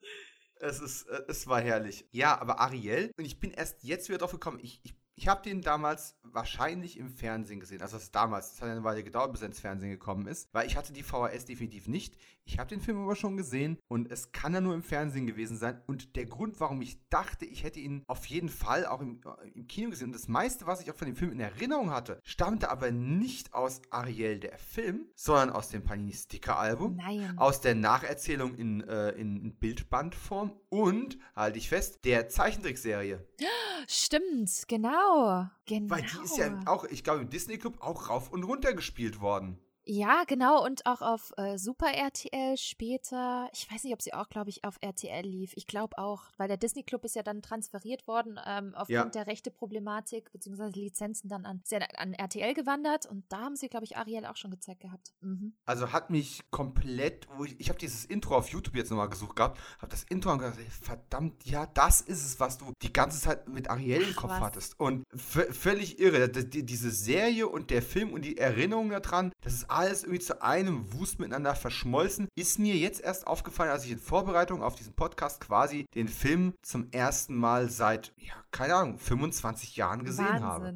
[0.57, 2.09] Es, ist, äh, es war herrlich.
[2.11, 5.41] Ja, aber Ariel, und ich bin erst jetzt wieder drauf gekommen, ich, ich ich habe
[5.41, 7.81] den damals wahrscheinlich im Fernsehen gesehen.
[7.81, 10.67] Also das damals, das hat eine Weile gedauert, bis er ins Fernsehen gekommen ist, weil
[10.67, 12.17] ich hatte die VHS definitiv nicht.
[12.45, 15.57] Ich habe den Film aber schon gesehen und es kann ja nur im Fernsehen gewesen
[15.57, 15.81] sein.
[15.87, 19.49] Und der Grund, warum ich dachte, ich hätte ihn auf jeden Fall auch im, äh,
[19.51, 22.19] im Kino gesehen und das meiste, was ich auch von dem Film in Erinnerung hatte,
[22.25, 27.39] stammte aber nicht aus Ariel der Film, sondern aus dem Panini Sticker Album, Nein.
[27.39, 33.23] aus der Nacherzählung in, äh, in Bildbandform und, halte ich fest, der Zeichentrickserie.
[33.87, 35.47] Stimmt, genau.
[35.67, 35.95] genau.
[35.95, 39.21] Weil die ist ja auch, ich glaube, im Disney Club auch rauf und runter gespielt
[39.21, 39.59] worden.
[39.85, 40.65] Ja, genau.
[40.65, 43.49] Und auch auf äh, Super RTL später.
[43.53, 45.53] Ich weiß nicht, ob sie auch, glaube ich, auf RTL lief.
[45.57, 49.05] Ich glaube auch, weil der Disney Club ist ja dann transferiert worden ähm, aufgrund ja.
[49.07, 51.63] der rechte Problematik, beziehungsweise Lizenzen dann an,
[51.97, 53.07] an RTL gewandert.
[53.07, 55.13] Und da haben sie, glaube ich, Ariel auch schon gezeigt gehabt.
[55.21, 55.55] Mhm.
[55.65, 59.59] Also hat mich komplett, ich, ich habe dieses Intro auf YouTube jetzt nochmal gesucht gehabt,
[59.79, 63.49] habe das Intro und gedacht, verdammt, ja, das ist es, was du die ganze Zeit
[63.49, 64.41] mit Ariel Ach, im Kopf was?
[64.41, 64.79] hattest.
[64.79, 66.29] Und völlig irre.
[66.29, 70.43] Die, diese Serie und der Film und die Erinnerung daran, das ist alles irgendwie zu
[70.43, 72.29] einem Wust miteinander verschmolzen.
[72.35, 76.55] Ist mir jetzt erst aufgefallen, als ich in Vorbereitung auf diesen Podcast quasi den Film
[76.63, 80.45] zum ersten Mal seit, ja, keine Ahnung, 25 Jahren gesehen Wahnsinn.
[80.45, 80.75] habe.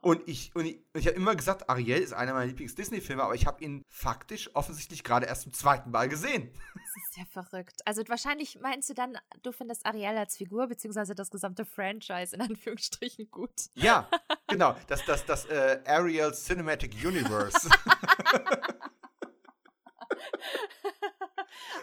[0.00, 3.46] Und ich, und ich, ich habe immer gesagt, Ariel ist einer meiner Lieblings-Disney-Filme, aber ich
[3.46, 6.50] habe ihn faktisch offensichtlich gerade erst zum zweiten Mal gesehen.
[6.74, 7.80] Das ist ja verrückt.
[7.84, 12.42] Also wahrscheinlich meinst du dann, du findest Ariel als Figur, beziehungsweise das gesamte Franchise in
[12.42, 13.70] Anführungsstrichen gut.
[13.74, 14.08] Ja,
[14.46, 14.76] genau.
[14.86, 17.68] Das, das, das äh, Ariel Cinematic Universe.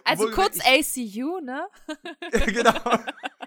[0.05, 1.67] Also Wo, kurz ich, ACU, ne?
[2.45, 2.73] genau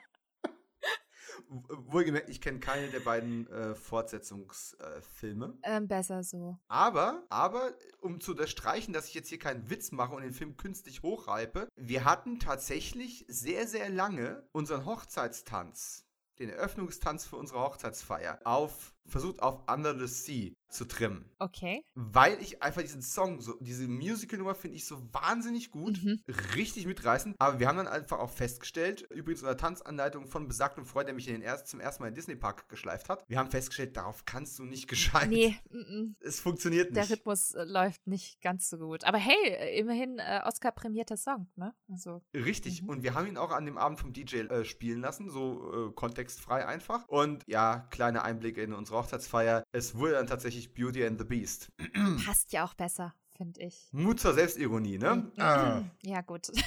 [1.49, 5.59] wohlgemerkt, ich kenne keine der beiden äh, Fortsetzungsfilme.
[5.63, 6.59] Äh, ähm, besser so.
[6.69, 10.57] Aber, aber, um zu unterstreichen, dass ich jetzt hier keinen Witz mache und den Film
[10.57, 16.05] künstlich hochreibe, wir hatten tatsächlich sehr, sehr lange unseren Hochzeitstanz,
[16.39, 21.25] den Eröffnungstanz für unsere Hochzeitsfeier, auf versucht auf Under the Sea zu trimmen.
[21.39, 21.83] Okay.
[21.95, 26.21] Weil ich einfach diesen Song, so, diese Musical-Nummer finde ich so wahnsinnig gut, mhm.
[26.55, 27.37] richtig mitreißend.
[27.39, 31.27] Aber wir haben dann einfach auch festgestellt, übrigens unter Tanzanleitung von besagtem Freund, der mich
[31.29, 34.25] in den erst, zum ersten Mal in Disney Park geschleift hat, wir haben festgestellt, darauf
[34.27, 35.29] kannst du nicht gescheit.
[35.31, 36.15] Nee, m -m.
[36.21, 36.97] es funktioniert nicht.
[36.97, 39.05] Der Rhythmus äh, läuft nicht ganz so gut.
[39.05, 41.75] Aber hey, äh, immerhin äh, Oscar-prämierter Song, ne?
[41.91, 42.83] Also, richtig.
[42.83, 42.89] Mhm.
[42.89, 45.93] Und wir haben ihn auch an dem Abend vom DJ äh, spielen lassen, so äh,
[45.95, 47.09] kontextfrei einfach.
[47.09, 49.65] Und ja, kleine Einblicke in unsere Hochzeitsfeier.
[49.73, 51.71] Es wurde dann tatsächlich Beauty and the Beast.
[52.27, 53.89] Passt ja auch besser, finde ich.
[53.93, 55.15] Mut zur Selbstironie, ne?
[55.15, 55.33] Mhm.
[55.43, 55.83] Ah.
[56.03, 56.49] Ja, gut.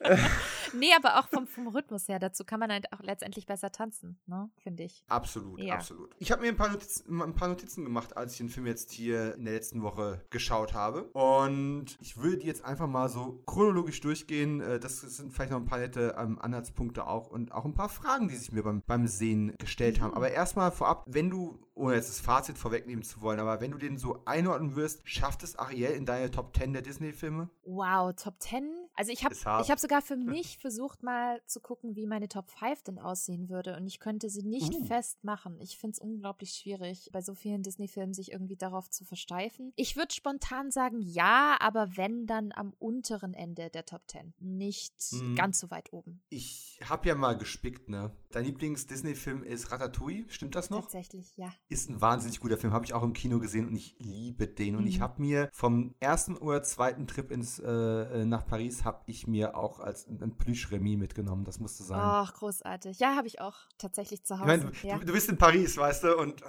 [0.78, 4.18] nee, aber auch vom, vom Rhythmus her, dazu kann man halt auch letztendlich besser tanzen,
[4.26, 4.50] ne?
[4.56, 5.04] finde ich.
[5.08, 5.74] Absolut, ja.
[5.74, 6.14] absolut.
[6.18, 8.90] Ich habe mir ein paar, Notizen, ein paar Notizen gemacht, als ich den Film jetzt
[8.90, 11.04] hier in der letzten Woche geschaut habe.
[11.12, 14.60] Und ich würde die jetzt einfach mal so chronologisch durchgehen.
[14.60, 17.88] Äh, das sind vielleicht noch ein paar nette ähm, Anhaltspunkte auch und auch ein paar
[17.88, 20.02] Fragen, die sich mir beim, beim Sehen gestellt mhm.
[20.02, 20.14] haben.
[20.14, 23.78] Aber erstmal vorab, wenn du, ohne jetzt das Fazit vorwegnehmen zu wollen, aber wenn du
[23.78, 27.48] den so einordnen wirst, schafft es Ariel in deine Top 10 der Disney-Filme?
[27.64, 28.70] Wow, Top 10?
[28.94, 32.82] Also ich habe hab sogar für mich versucht mal zu gucken, wie meine Top 5
[32.82, 34.84] denn aussehen würde und ich könnte sie nicht uh.
[34.84, 35.60] festmachen.
[35.60, 39.72] Ich finde es unglaublich schwierig, bei so vielen Disney-Filmen sich irgendwie darauf zu versteifen.
[39.76, 44.34] Ich würde spontan sagen, ja, aber wenn, dann am unteren Ende der Top 10.
[44.40, 45.36] Nicht mhm.
[45.36, 46.20] ganz so weit oben.
[46.30, 48.10] Ich habe ja mal gespickt, ne?
[48.32, 50.80] Dein Lieblings-Disney-Film ist Ratatouille, stimmt das noch?
[50.80, 51.52] Tatsächlich, ja.
[51.68, 54.74] Ist ein wahnsinnig guter Film, habe ich auch im Kino gesehen und ich liebe den.
[54.74, 54.88] Und mhm.
[54.88, 59.28] ich habe mir vom ersten oder zweiten Trip ins, äh, äh nach Paris habe ich
[59.28, 61.44] mir auch als ein Plüsch-Remis mitgenommen.
[61.44, 61.98] Das musste sein.
[62.00, 62.98] Ach, großartig.
[62.98, 64.54] Ja, habe ich auch tatsächlich zu Hause.
[64.54, 64.98] Ich mein, du, ja.
[64.98, 66.16] du, bist in Paris, weißt du?
[66.16, 66.42] Und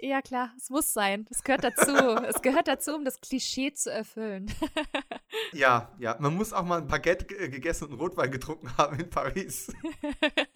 [0.00, 1.26] ja, klar, es muss sein.
[1.30, 1.92] Es gehört dazu.
[2.28, 4.52] es gehört dazu, um das Klischee zu erfüllen.
[5.52, 6.16] ja, ja.
[6.18, 9.72] Man muss auch mal ein Baguette gegessen und Rotwein getrunken haben in Paris.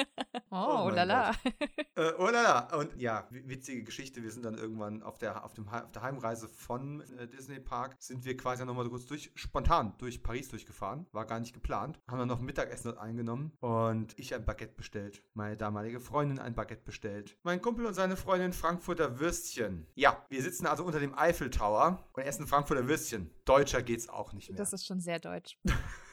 [0.52, 1.30] Oh, oh lala.
[1.94, 2.76] äh, oh lala.
[2.76, 4.22] Und ja, witzige Geschichte.
[4.22, 7.96] Wir sind dann irgendwann auf der, auf dem, auf der Heimreise von äh, Disney Park,
[8.00, 11.06] sind wir quasi nochmal so kurz durch, spontan durch Paris durchgefahren.
[11.12, 12.00] War gar nicht geplant.
[12.08, 15.22] Haben dann noch Mittagessen dort eingenommen und ich ein Baguette bestellt.
[15.34, 17.36] Meine damalige Freundin ein Baguette bestellt.
[17.44, 19.86] Mein Kumpel und seine Freundin Frankfurter Würstchen.
[19.94, 23.30] Ja, wir sitzen also unter dem Eiffel Tower und essen Frankfurter Würstchen.
[23.44, 24.58] Deutscher geht's auch nicht mehr.
[24.58, 25.58] Das ist schon sehr deutsch.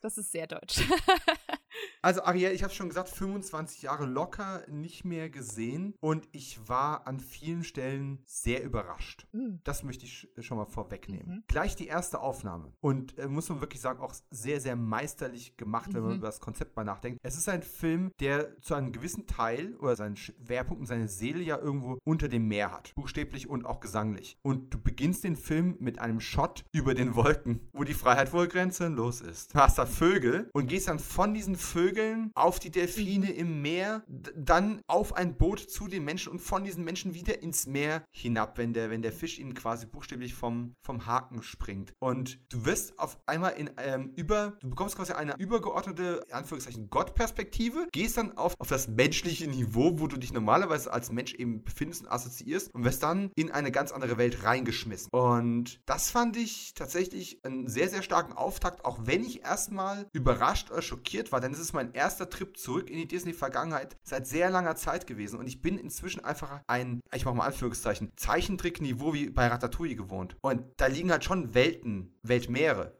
[0.00, 0.80] das ist sehr deutsch.
[2.02, 7.06] Also Ariel, ich habe schon gesagt, 25 Jahre locker nicht mehr gesehen und ich war
[7.06, 9.26] an vielen Stellen sehr überrascht.
[9.32, 9.60] Mhm.
[9.64, 11.26] Das möchte ich schon mal vorwegnehmen.
[11.26, 11.44] Mhm.
[11.48, 15.92] Gleich die erste Aufnahme und äh, muss man wirklich sagen, auch sehr, sehr meisterlich gemacht,
[15.92, 16.18] wenn man mhm.
[16.18, 17.18] über das Konzept mal nachdenkt.
[17.22, 21.42] Es ist ein Film, der zu einem gewissen Teil oder seinen Schwerpunkt und seine Seele
[21.42, 22.94] ja irgendwo unter dem Meer hat.
[22.94, 24.38] Buchstäblich und auch gesanglich.
[24.42, 28.46] Und du beginnst den Film mit einem Shot über den Wolken, wo die Freiheit wohl
[28.46, 29.54] grenzenlos ist.
[29.54, 34.04] Du hast Vögel und gehst dann von diesen Vögeln auf die Delfine im Meer,
[34.36, 38.58] dann auf ein Boot zu den Menschen und von diesen Menschen wieder ins Meer hinab,
[38.58, 41.94] wenn der, wenn der Fisch ihnen quasi buchstäblich vom, vom Haken springt.
[41.98, 47.88] Und du wirst auf einmal in ähm, über, du bekommst quasi eine übergeordnete, Anführungszeichen, Gottperspektive,
[47.92, 52.02] gehst dann auf, auf das menschliche Niveau, wo du dich normalerweise als Mensch eben befindest
[52.02, 55.08] und assoziierst und wirst dann in eine ganz andere Welt reingeschmissen.
[55.10, 59.75] Und das fand ich tatsächlich einen sehr, sehr starken Auftakt, auch wenn ich erstmal
[60.12, 64.26] überrascht oder schockiert war, denn es ist mein erster Trip zurück in die Disney-Vergangenheit seit
[64.26, 69.14] sehr langer Zeit gewesen und ich bin inzwischen einfach ein, ich mache mal Anführungszeichen, Zeichentrick-Niveau
[69.14, 70.36] wie bei Ratatouille gewohnt.
[70.42, 72.96] Und da liegen halt schon Welten, Weltmeere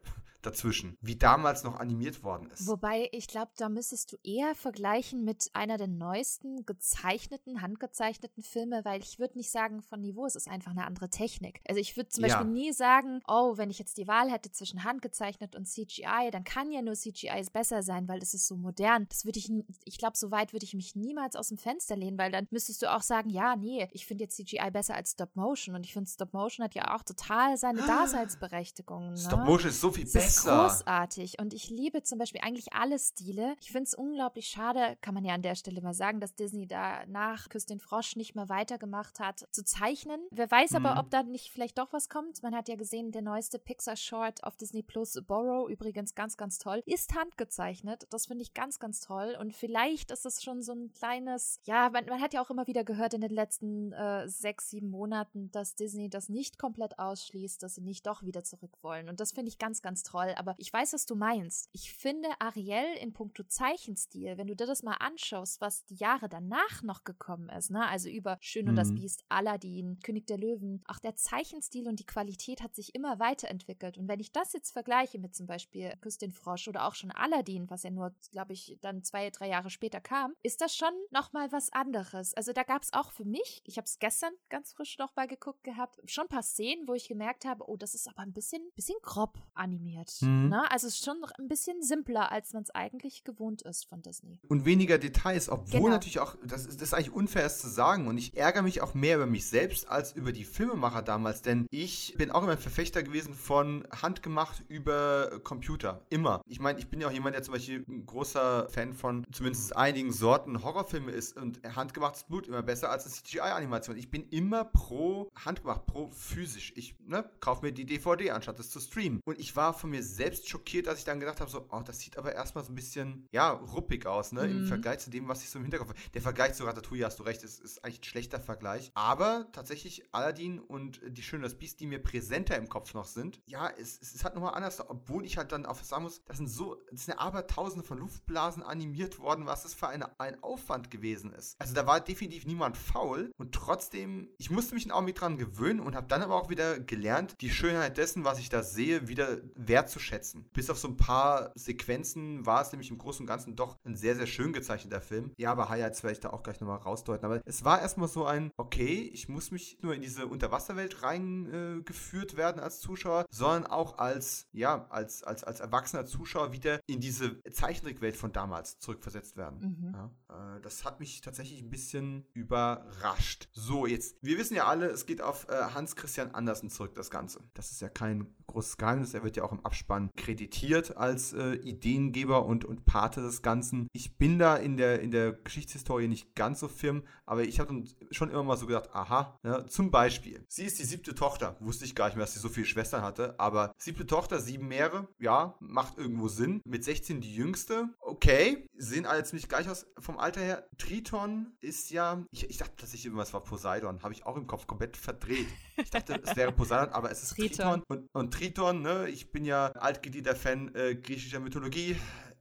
[0.46, 2.66] dazwischen, wie damals noch animiert worden ist.
[2.66, 8.84] Wobei, ich glaube, da müsstest du eher vergleichen mit einer der neuesten gezeichneten, handgezeichneten Filme,
[8.84, 11.60] weil ich würde nicht sagen von Niveau, es ist einfach eine andere Technik.
[11.68, 12.28] Also ich würde zum ja.
[12.28, 16.44] Beispiel nie sagen, oh, wenn ich jetzt die Wahl hätte zwischen handgezeichnet und CGI, dann
[16.44, 19.06] kann ja nur CGI besser sein, weil das ist so modern.
[19.08, 19.50] Das würde ich,
[19.84, 22.82] ich glaube, so weit würde ich mich niemals aus dem Fenster lehnen, weil dann müsstest
[22.82, 25.92] du auch sagen, ja, nee, ich finde jetzt CGI besser als Stop Motion und ich
[25.92, 29.10] finde Stop Motion hat ja auch total seine Daseinsberechtigung.
[29.10, 29.16] Ne?
[29.16, 31.38] Stop Motion ist so viel besser großartig.
[31.38, 33.56] Und ich liebe zum Beispiel eigentlich alle Stile.
[33.60, 36.66] Ich finde es unglaublich schade, kann man ja an der Stelle mal sagen, dass Disney
[36.66, 40.20] da nach Küss den Frosch nicht mehr weitergemacht hat, zu zeichnen.
[40.30, 40.86] Wer weiß mhm.
[40.86, 42.42] aber, ob da nicht vielleicht doch was kommt.
[42.42, 46.82] Man hat ja gesehen, der neueste Pixar-Short auf Disney Plus, Borrow, übrigens ganz, ganz toll,
[46.86, 48.06] ist handgezeichnet.
[48.10, 49.36] Das finde ich ganz, ganz toll.
[49.40, 52.66] Und vielleicht ist es schon so ein kleines, ja, man, man hat ja auch immer
[52.66, 57.62] wieder gehört in den letzten äh, sechs, sieben Monaten, dass Disney das nicht komplett ausschließt,
[57.62, 59.08] dass sie nicht doch wieder zurück wollen.
[59.08, 61.68] Und das finde ich ganz, ganz toll Troll, aber ich weiß, was du meinst.
[61.72, 66.28] Ich finde Ariel in puncto Zeichenstil, wenn du dir das mal anschaust, was die Jahre
[66.28, 67.86] danach noch gekommen ist, ne?
[67.86, 68.78] Also über Schön und mhm.
[68.78, 73.18] das Biest, Aladdin, König der Löwen, auch der Zeichenstil und die Qualität hat sich immer
[73.18, 73.98] weiterentwickelt.
[73.98, 77.10] Und wenn ich das jetzt vergleiche mit zum Beispiel Küss den Frosch oder auch schon
[77.10, 80.94] Aladdin, was ja nur, glaube ich, dann zwei, drei Jahre später kam, ist das schon
[81.10, 82.32] nochmal was anderes.
[82.34, 85.26] Also da gab es auch für mich, ich habe es gestern ganz frisch noch mal
[85.26, 88.32] geguckt gehabt, schon ein paar Szenen, wo ich gemerkt habe, oh, das ist aber ein
[88.32, 90.05] bisschen, bisschen grob animiert.
[90.20, 90.48] Mhm.
[90.48, 90.70] Ne?
[90.70, 94.40] Also es ist schon ein bisschen simpler, als man es eigentlich gewohnt ist von Disney.
[94.48, 95.92] Und weniger Details, obwohl genau.
[95.92, 98.80] natürlich auch, das ist, das ist eigentlich unfair es zu sagen und ich ärgere mich
[98.80, 102.52] auch mehr über mich selbst als über die Filmemacher damals, denn ich bin auch immer
[102.52, 106.04] ein Verfechter gewesen von handgemacht über Computer.
[106.10, 106.42] Immer.
[106.46, 109.76] Ich meine, ich bin ja auch jemand, der zum Beispiel ein großer Fan von zumindest
[109.76, 113.96] einigen Sorten Horrorfilme ist und handgemachtes Blut immer besser als eine CGI-Animation.
[113.96, 116.72] Ich bin immer pro handgemacht, pro physisch.
[116.76, 119.20] Ich ne, kaufe mir die DVD, anstatt es zu streamen.
[119.24, 122.00] Und ich war von mir selbst schockiert, als ich dann gedacht habe, so, oh, das
[122.00, 124.58] sieht aber erstmal so ein bisschen, ja, ruppig aus, ne, mhm.
[124.58, 126.00] im Vergleich zu dem, was ich so im Hinterkopf habe.
[126.14, 128.90] Der Vergleich zu Ratatouille, hast du recht, ist, ist eigentlich ein schlechter Vergleich.
[128.94, 133.40] Aber tatsächlich Aladdin und die Schöne das Biest, die mir präsenter im Kopf noch sind,
[133.46, 136.38] ja, es, es ist halt nochmal anders, obwohl ich halt dann auch sagen muss, das
[136.38, 140.42] sind so, das sind ja abertausende von Luftblasen animiert worden, was das für eine, ein
[140.42, 141.60] Aufwand gewesen ist.
[141.60, 145.80] Also da war definitiv niemand faul und trotzdem, ich musste mich auch mit dran gewöhnen
[145.80, 149.38] und habe dann aber auch wieder gelernt, die Schönheit dessen, was ich da sehe, wieder
[149.86, 150.48] wertzuschätzen.
[150.52, 153.96] Bis auf so ein paar Sequenzen war es nämlich im Großen und Ganzen doch ein
[153.96, 155.32] sehr, sehr schön gezeichneter Film.
[155.36, 157.24] Ja, aber Highlights werde ich da auch gleich nochmal rausdeuten.
[157.24, 162.34] Aber es war erstmal so ein, okay, ich muss mich nur in diese Unterwasserwelt reingeführt
[162.34, 167.00] äh, werden als Zuschauer, sondern auch als, ja, als, als, als erwachsener Zuschauer wieder in
[167.00, 169.60] diese Zeichentrickwelt von damals zurückversetzt werden.
[169.60, 169.94] Mhm.
[169.94, 173.48] Ja, äh, das hat mich tatsächlich ein bisschen überrascht.
[173.52, 177.10] So, jetzt, wir wissen ja alle, es geht auf äh, Hans Christian Andersen zurück, das
[177.10, 177.40] Ganze.
[177.54, 179.14] Das ist ja kein großes Geheimnis.
[179.14, 183.88] Er wird ja auch im Abspann kreditiert als äh, Ideengeber und, und Pate des Ganzen.
[183.92, 187.84] Ich bin da in der, in der Geschichtshistorie nicht ganz so firm, aber ich habe
[188.10, 191.56] schon immer mal so gedacht, aha, ja, zum Beispiel, sie ist die siebte Tochter.
[191.60, 194.66] Wusste ich gar nicht mehr, dass sie so viele Schwestern hatte, aber siebte Tochter, sieben
[194.66, 196.62] Meere, ja, macht irgendwo Sinn.
[196.64, 200.66] Mit 16 die jüngste, okay, sehen alle ziemlich gleich aus vom Alter her.
[200.78, 204.46] Triton ist ja, ich, ich dachte tatsächlich immer, es war Poseidon, habe ich auch im
[204.46, 205.48] Kopf komplett verdreht.
[205.76, 207.56] Ich dachte, es wäre Poseidon, aber es ist Triton.
[207.56, 207.82] Triton.
[207.88, 211.96] Und, und Triton, ne, ich bin ja altgedienter Fan äh, griechischer Mythologie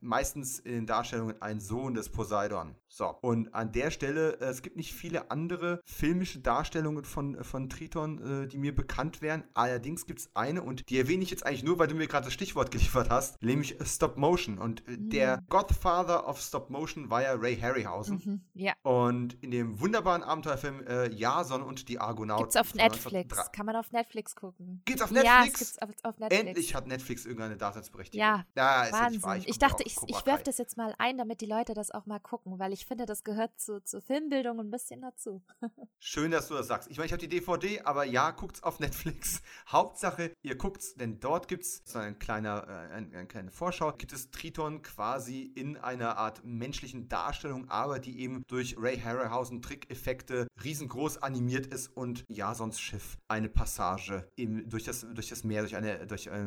[0.06, 2.74] meistens in den Darstellungen ein Sohn des Poseidon.
[2.88, 7.68] So, und an der Stelle, äh, es gibt nicht viele andere filmische Darstellungen von, von
[7.68, 9.44] Triton, äh, die mir bekannt wären.
[9.54, 12.24] Allerdings gibt es eine und die erwähne ich jetzt eigentlich nur, weil du mir gerade
[12.24, 14.58] das Stichwort geliefert hast, nämlich Stop Motion.
[14.58, 15.10] Und äh, mhm.
[15.10, 18.22] der Godfather of Stop Motion war ja Ray Harryhausen.
[18.24, 18.72] Mhm, ja.
[18.82, 22.44] Und in dem wunderbaren Abenteuerfilm äh, Jason und die Argonauten.
[22.44, 23.52] Gibt's auf Netflix.
[23.52, 24.80] Kann man auf Netflix gucken.
[24.84, 25.34] Geht's auf Netflix?
[25.34, 26.46] Ja, es gibt's auf, auf Netflix.
[26.46, 28.26] Endlich hat Netflix irgendeine Daseinsberechtigung.
[28.26, 29.22] Ja, ja Wahnsinn.
[29.38, 32.06] Ich, ich dachte, ich, ich werfe das jetzt mal ein, damit die Leute das auch
[32.06, 35.42] mal gucken, weil ich finde, das gehört zu, zur Filmbildung ein bisschen dazu.
[35.98, 36.90] Schön, dass du das sagst.
[36.90, 39.42] Ich meine, ich habe die DVD, aber ja, guckt's auf Netflix.
[39.68, 44.12] Hauptsache, ihr guckt's, denn dort gibt's so ein kleiner, äh, eine, eine kleine Vorschau, gibt
[44.12, 50.46] es Triton quasi in einer Art menschlichen Darstellung, aber die eben durch Ray Harryhausen Trickeffekte
[50.62, 55.76] riesengroß animiert ist und Jasons Schiff eine Passage im, durch, das, durch das Meer, durch,
[55.76, 56.44] eine, durch, äh,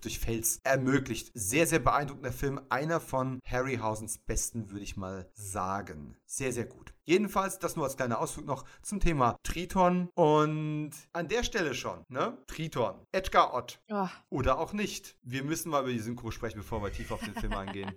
[0.00, 1.30] durch Fels ermöglicht.
[1.34, 2.60] Sehr, sehr beeindruckender Film.
[2.70, 6.16] Einer von Harryhausens besten, würde ich mal sagen.
[6.26, 6.94] Sehr, sehr gut.
[7.04, 10.08] Jedenfalls, das nur als kleiner Ausflug noch zum Thema Triton.
[10.14, 12.38] Und an der Stelle schon, ne?
[12.46, 13.06] Triton.
[13.12, 13.80] Edgar Ott.
[13.88, 14.08] Oh.
[14.30, 15.16] Oder auch nicht.
[15.22, 17.92] Wir müssen mal über die Synchro sprechen, bevor wir tief auf den Film eingehen.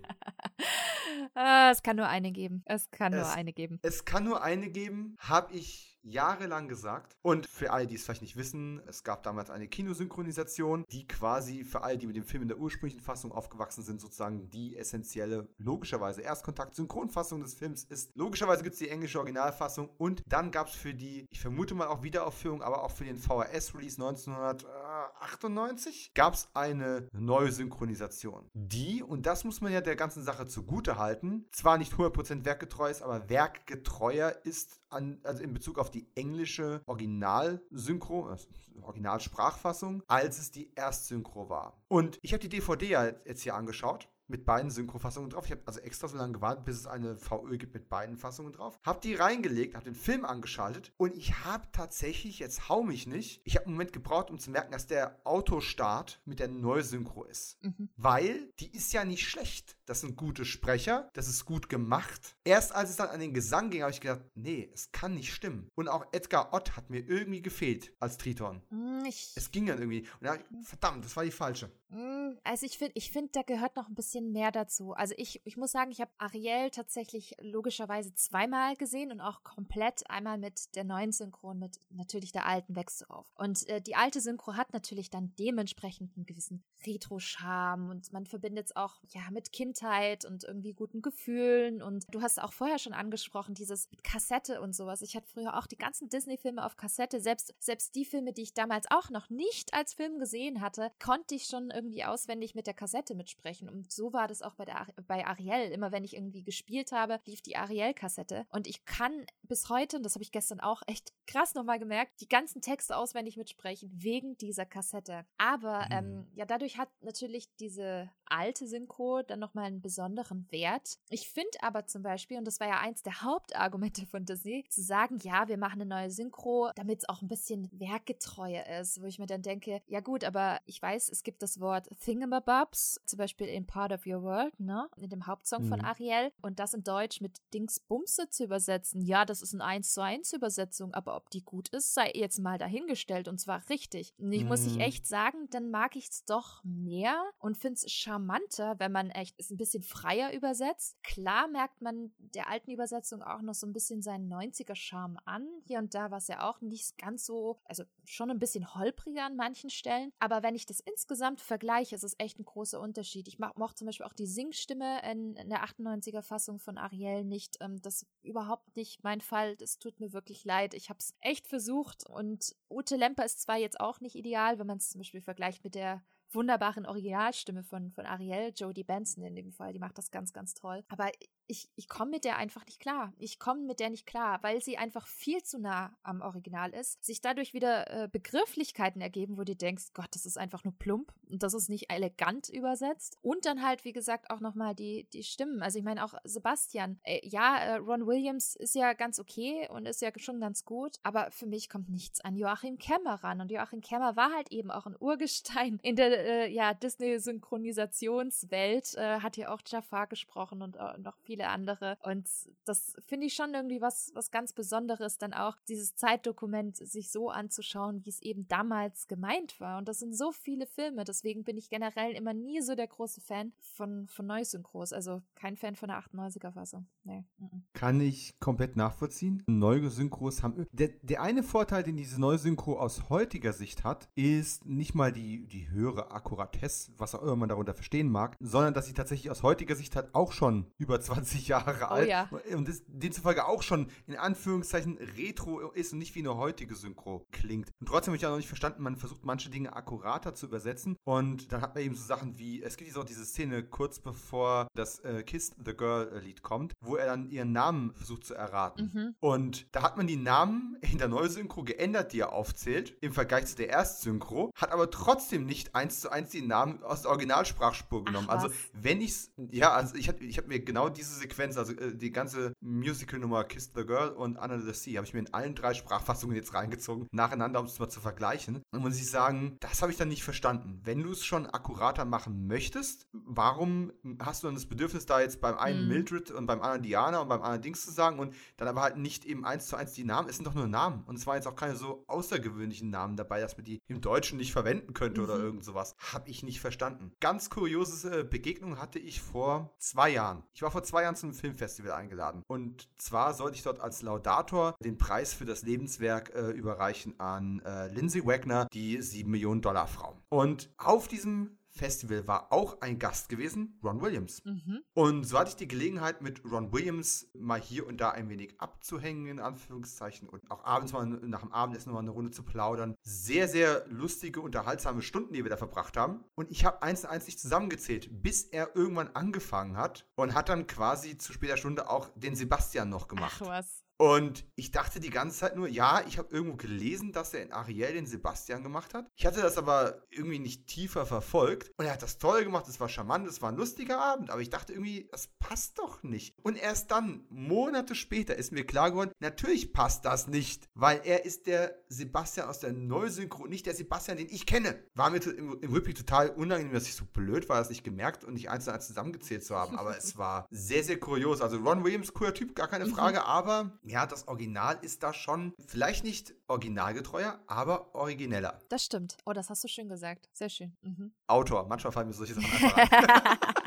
[1.34, 2.62] uh, es kann nur eine geben.
[2.66, 3.78] Es kann es, nur eine geben.
[3.82, 5.16] Es kann nur eine geben.
[5.20, 7.16] Habe ich jahrelang gesagt.
[7.22, 11.64] Und für alle, die es vielleicht nicht wissen, es gab damals eine Kinosynchronisation, die quasi
[11.64, 15.48] für alle, die mit dem Film in der ursprünglichen Fassung aufgewachsen sind, sozusagen die essentielle,
[15.58, 18.10] logischerweise Erstkontakt Synchronfassung des Films ist.
[18.14, 21.88] Logischerweise gibt es die englische Originalfassung und dann gab es für die, ich vermute mal
[21.88, 28.48] auch Wiederaufführung, aber auch für den VHS-Release 1998 gab es eine neue Synchronisation.
[28.54, 32.90] Die, und das muss man ja der ganzen Sache zugute halten, zwar nicht 100% werkgetreu
[32.90, 38.48] ist, aber werkgetreuer ist an, also in Bezug auf die englische Originalsynchro, also
[38.82, 41.82] Originalsprachfassung, als es die Erstsynchro war.
[41.88, 45.46] Und ich habe die DVD jetzt hier angeschaut mit beiden Synchrofassungen drauf.
[45.46, 48.52] Ich habe also extra so lange gewartet, bis es eine VÖ gibt mit beiden Fassungen
[48.52, 48.78] drauf.
[48.84, 53.40] Habe die reingelegt, habe den Film angeschaltet und ich habe tatsächlich, jetzt hau mich nicht,
[53.44, 57.62] ich habe einen Moment gebraucht, um zu merken, dass der Autostart mit der Neusynchro ist.
[57.62, 57.88] Mhm.
[57.96, 59.76] Weil die ist ja nicht schlecht.
[59.86, 62.36] Das sind gute Sprecher, das ist gut gemacht.
[62.44, 65.32] Erst als es dann an den Gesang ging, habe ich gedacht, nee, es kann nicht
[65.32, 65.70] stimmen.
[65.74, 68.62] Und auch Edgar Ott hat mir irgendwie gefehlt als Triton.
[69.06, 70.00] Ich es ging dann irgendwie.
[70.20, 71.70] Und da, verdammt, das war die falsche.
[71.90, 74.92] Hm, also ich finde, ich finde, da gehört noch ein bisschen mehr dazu.
[74.92, 80.08] Also ich, ich muss sagen, ich habe Ariel tatsächlich logischerweise zweimal gesehen und auch komplett
[80.10, 83.32] einmal mit der neuen Synchro und mit natürlich der alten wächst du auf.
[83.36, 88.66] Und äh, die alte Synchro hat natürlich dann dementsprechend einen gewissen Retro-Charme und man verbindet
[88.66, 92.92] es auch ja mit Kindheit und irgendwie guten Gefühlen und du hast auch vorher schon
[92.92, 95.02] angesprochen, dieses mit Kassette und sowas.
[95.02, 98.54] Ich hatte früher auch die ganzen Disney-Filme auf Kassette, selbst, selbst die Filme, die ich
[98.54, 102.74] damals auch noch nicht als Film gesehen hatte, konnte ich schon irgendwie auswendig mit der
[102.74, 103.68] Kassette mitsprechen.
[103.68, 105.70] Und so war das auch bei, der, bei Ariel.
[105.72, 108.46] Immer wenn ich irgendwie gespielt habe, lief die Ariel-Kassette.
[108.50, 112.20] Und ich kann bis heute, und das habe ich gestern auch echt krass nochmal gemerkt,
[112.20, 115.24] die ganzen Texte auswendig mitsprechen, wegen dieser Kassette.
[115.36, 115.92] Aber mhm.
[115.92, 120.98] ähm, ja, dadurch hat natürlich diese alte Synchro dann nochmal einen besonderen Wert.
[121.10, 124.82] Ich finde aber zum Beispiel, und das war ja eins der Hauptargumente von Disney, zu
[124.82, 129.06] sagen, ja, wir machen eine neue Synchro, damit es auch ein bisschen werkgetreuer ist, wo
[129.06, 133.18] ich mir dann denke, ja gut, aber ich weiß, es gibt das Wort Thingamabobs, zum
[133.18, 135.68] Beispiel in Part of Your World, ne, in dem Hauptsong mhm.
[135.68, 139.92] von Ariel, und das in Deutsch mit Dingsbumse zu übersetzen, ja, das ist eine 1
[139.92, 144.14] zu 1 Übersetzung, aber ob die gut ist, sei jetzt mal dahingestellt und zwar richtig.
[144.18, 144.48] Und ich mhm.
[144.48, 148.92] muss ich echt sagen, dann mag ich es doch mehr und finde es charmanter, wenn
[148.92, 150.96] man echt es ein bisschen freier übersetzt.
[151.02, 155.46] Klar merkt man der alten Übersetzung auch noch so ein bisschen seinen 90er-Charme an.
[155.64, 159.24] Hier und da war es ja auch nicht ganz so, also schon ein bisschen holpriger
[159.24, 160.12] an manchen Stellen.
[160.18, 163.28] Aber wenn ich das insgesamt vergleiche, ist es echt ein großer Unterschied.
[163.28, 167.58] Ich mochte zum Beispiel auch die Singstimme in, in der 98er-Fassung von Ariel nicht.
[167.60, 169.56] Ähm, das ist überhaupt nicht mein Fall.
[169.56, 170.74] Das tut mir wirklich leid.
[170.74, 174.66] Ich habe es echt versucht und Ute Lemper ist zwar jetzt auch nicht ideal, wenn
[174.66, 176.02] man es zum Beispiel vergleicht mit der
[176.32, 179.72] wunderbaren Originalstimme von, von Ariel, Jodie Benson in dem Fall.
[179.72, 180.84] Die macht das ganz, ganz toll.
[180.88, 181.10] Aber
[181.48, 183.14] ich, ich komme mit der einfach nicht klar.
[183.18, 187.02] Ich komme mit der nicht klar, weil sie einfach viel zu nah am Original ist.
[187.02, 191.10] Sich dadurch wieder äh, Begrifflichkeiten ergeben, wo du denkst, Gott, das ist einfach nur plump
[191.30, 193.16] und das ist nicht elegant übersetzt.
[193.22, 195.62] Und dann halt, wie gesagt, auch nochmal die, die Stimmen.
[195.62, 197.00] Also ich meine auch Sebastian.
[197.02, 200.98] Äh, ja, äh, Ron Williams ist ja ganz okay und ist ja schon ganz gut,
[201.02, 203.40] aber für mich kommt nichts an Joachim Kemmer ran.
[203.40, 208.96] Und Joachim Kemmer war halt eben auch ein Urgestein in der äh, ja, Disney-Synchronisationswelt.
[208.96, 211.96] Äh, hat ja auch Jafar gesprochen und äh, noch viele viele andere.
[212.02, 212.28] Und
[212.64, 217.30] das finde ich schon irgendwie was, was ganz Besonderes, dann auch dieses Zeitdokument sich so
[217.30, 219.78] anzuschauen, wie es eben damals gemeint war.
[219.78, 221.04] Und das sind so viele Filme.
[221.04, 224.92] Deswegen bin ich generell immer nie so der große Fan von, von Neusynchros.
[224.92, 226.86] Also kein Fan von der 98er-Fassung.
[227.04, 227.24] Nee.
[227.72, 229.42] Kann ich komplett nachvollziehen.
[229.46, 230.66] Neue Synchros haben.
[230.72, 235.46] Der, der eine Vorteil, den diese Neusynchro aus heutiger Sicht hat, ist nicht mal die,
[235.46, 239.42] die höhere Akkuratesse, was auch immer man darunter verstehen mag, sondern dass sie tatsächlich aus
[239.42, 242.08] heutiger Sicht halt auch schon über 20 20 Jahre oh, alt.
[242.08, 242.28] Ja.
[242.54, 247.26] Und das, demzufolge auch schon in Anführungszeichen retro ist und nicht wie eine heutige Synchro
[247.30, 247.70] klingt.
[247.80, 250.96] Und trotzdem habe ich ja noch nicht verstanden, man versucht manche Dinge akkurater zu übersetzen.
[251.04, 254.00] Und dann hat man eben so Sachen wie, es gibt jetzt auch diese Szene kurz
[254.00, 258.24] bevor das äh, Kiss the Girl äh, Lied kommt, wo er dann ihren Namen versucht
[258.24, 258.90] zu erraten.
[258.92, 259.14] Mhm.
[259.20, 263.46] Und da hat man die Namen in der Neusynchro geändert, die er aufzählt, im Vergleich
[263.46, 268.04] zu der Erstsynchro, hat aber trotzdem nicht eins zu eins die Namen aus der Originalsprachspur
[268.04, 268.28] genommen.
[268.30, 271.72] Ach, also wenn ich's, ja, also ich habe ich hab mir genau diese Sequenz, also
[271.74, 275.34] äh, die ganze Musical-Nummer Kiss the Girl und Under the Sea, habe ich mir in
[275.34, 278.62] allen drei Sprachfassungen jetzt reingezogen, nacheinander, um es mal zu vergleichen.
[278.70, 280.80] Und muss ich sagen, das habe ich dann nicht verstanden.
[280.84, 285.40] Wenn du es schon akkurater machen möchtest, warum hast du dann das Bedürfnis, da jetzt
[285.40, 285.88] beim einen mhm.
[285.88, 288.96] Mildred und beim anderen Diana und beim anderen Dings zu sagen und dann aber halt
[288.96, 290.28] nicht eben eins zu eins die Namen?
[290.28, 291.04] Es sind doch nur Namen.
[291.06, 294.38] Und es waren jetzt auch keine so außergewöhnlichen Namen dabei, dass man die im Deutschen
[294.38, 295.26] nicht verwenden könnte mhm.
[295.26, 295.94] oder irgend sowas.
[296.12, 297.12] Habe ich nicht verstanden.
[297.20, 300.42] Ganz kuriose Begegnung hatte ich vor zwei Jahren.
[300.54, 302.42] Ich war vor zwei Jahren Zum Filmfestival eingeladen.
[302.46, 307.60] Und zwar sollte ich dort als Laudator den Preis für das Lebenswerk äh, überreichen an
[307.64, 310.16] äh, Lindsay Wagner, die 7 Millionen Dollar Frau.
[310.28, 314.44] Und auf diesem Festival war auch ein Gast gewesen, Ron Williams.
[314.44, 314.82] Mhm.
[314.94, 318.60] Und so hatte ich die Gelegenheit, mit Ron Williams mal hier und da ein wenig
[318.60, 322.94] abzuhängen, in Anführungszeichen, und auch abends mal nach dem Abendessen mal eine Runde zu plaudern.
[323.02, 326.24] Sehr, sehr lustige, unterhaltsame Stunden, die wir da verbracht haben.
[326.34, 330.48] Und ich habe eins und eins nicht zusammengezählt, bis er irgendwann angefangen hat und hat
[330.48, 333.40] dann quasi zu später Stunde auch den Sebastian noch gemacht.
[333.42, 333.84] Ach was.
[333.98, 337.52] Und ich dachte die ganze Zeit nur, ja, ich habe irgendwo gelesen, dass er in
[337.52, 339.10] Ariel den Sebastian gemacht hat.
[339.16, 341.72] Ich hatte das aber irgendwie nicht tiefer verfolgt.
[341.76, 344.30] Und er hat das toll gemacht, es war charmant, es war ein lustiger Abend.
[344.30, 346.36] Aber ich dachte irgendwie, das passt doch nicht.
[346.42, 350.68] Und erst dann, Monate später, ist mir klar geworden, natürlich passt das nicht.
[350.74, 354.80] Weil er ist der Sebastian aus der Neusynchro, nicht der Sebastian, den ich kenne.
[354.94, 358.22] War mir im, im Rückblick total unangenehm, dass ich so blöd war, das nicht gemerkt
[358.22, 359.76] und nicht eins zu eins zusammengezählt zu haben.
[359.76, 361.40] Aber es war sehr, sehr kurios.
[361.40, 362.94] Also Ron Williams, cooler Typ, gar keine mhm.
[362.94, 363.24] Frage.
[363.24, 368.60] Aber ja, das Original ist da schon vielleicht nicht originalgetreuer, aber origineller.
[368.68, 369.16] Das stimmt.
[369.24, 370.28] Oh, das hast du schön gesagt.
[370.32, 370.76] Sehr schön.
[370.82, 371.12] Mhm.
[371.26, 371.66] Autor.
[371.66, 373.38] Manchmal fallen mir solche Sachen einfach rein.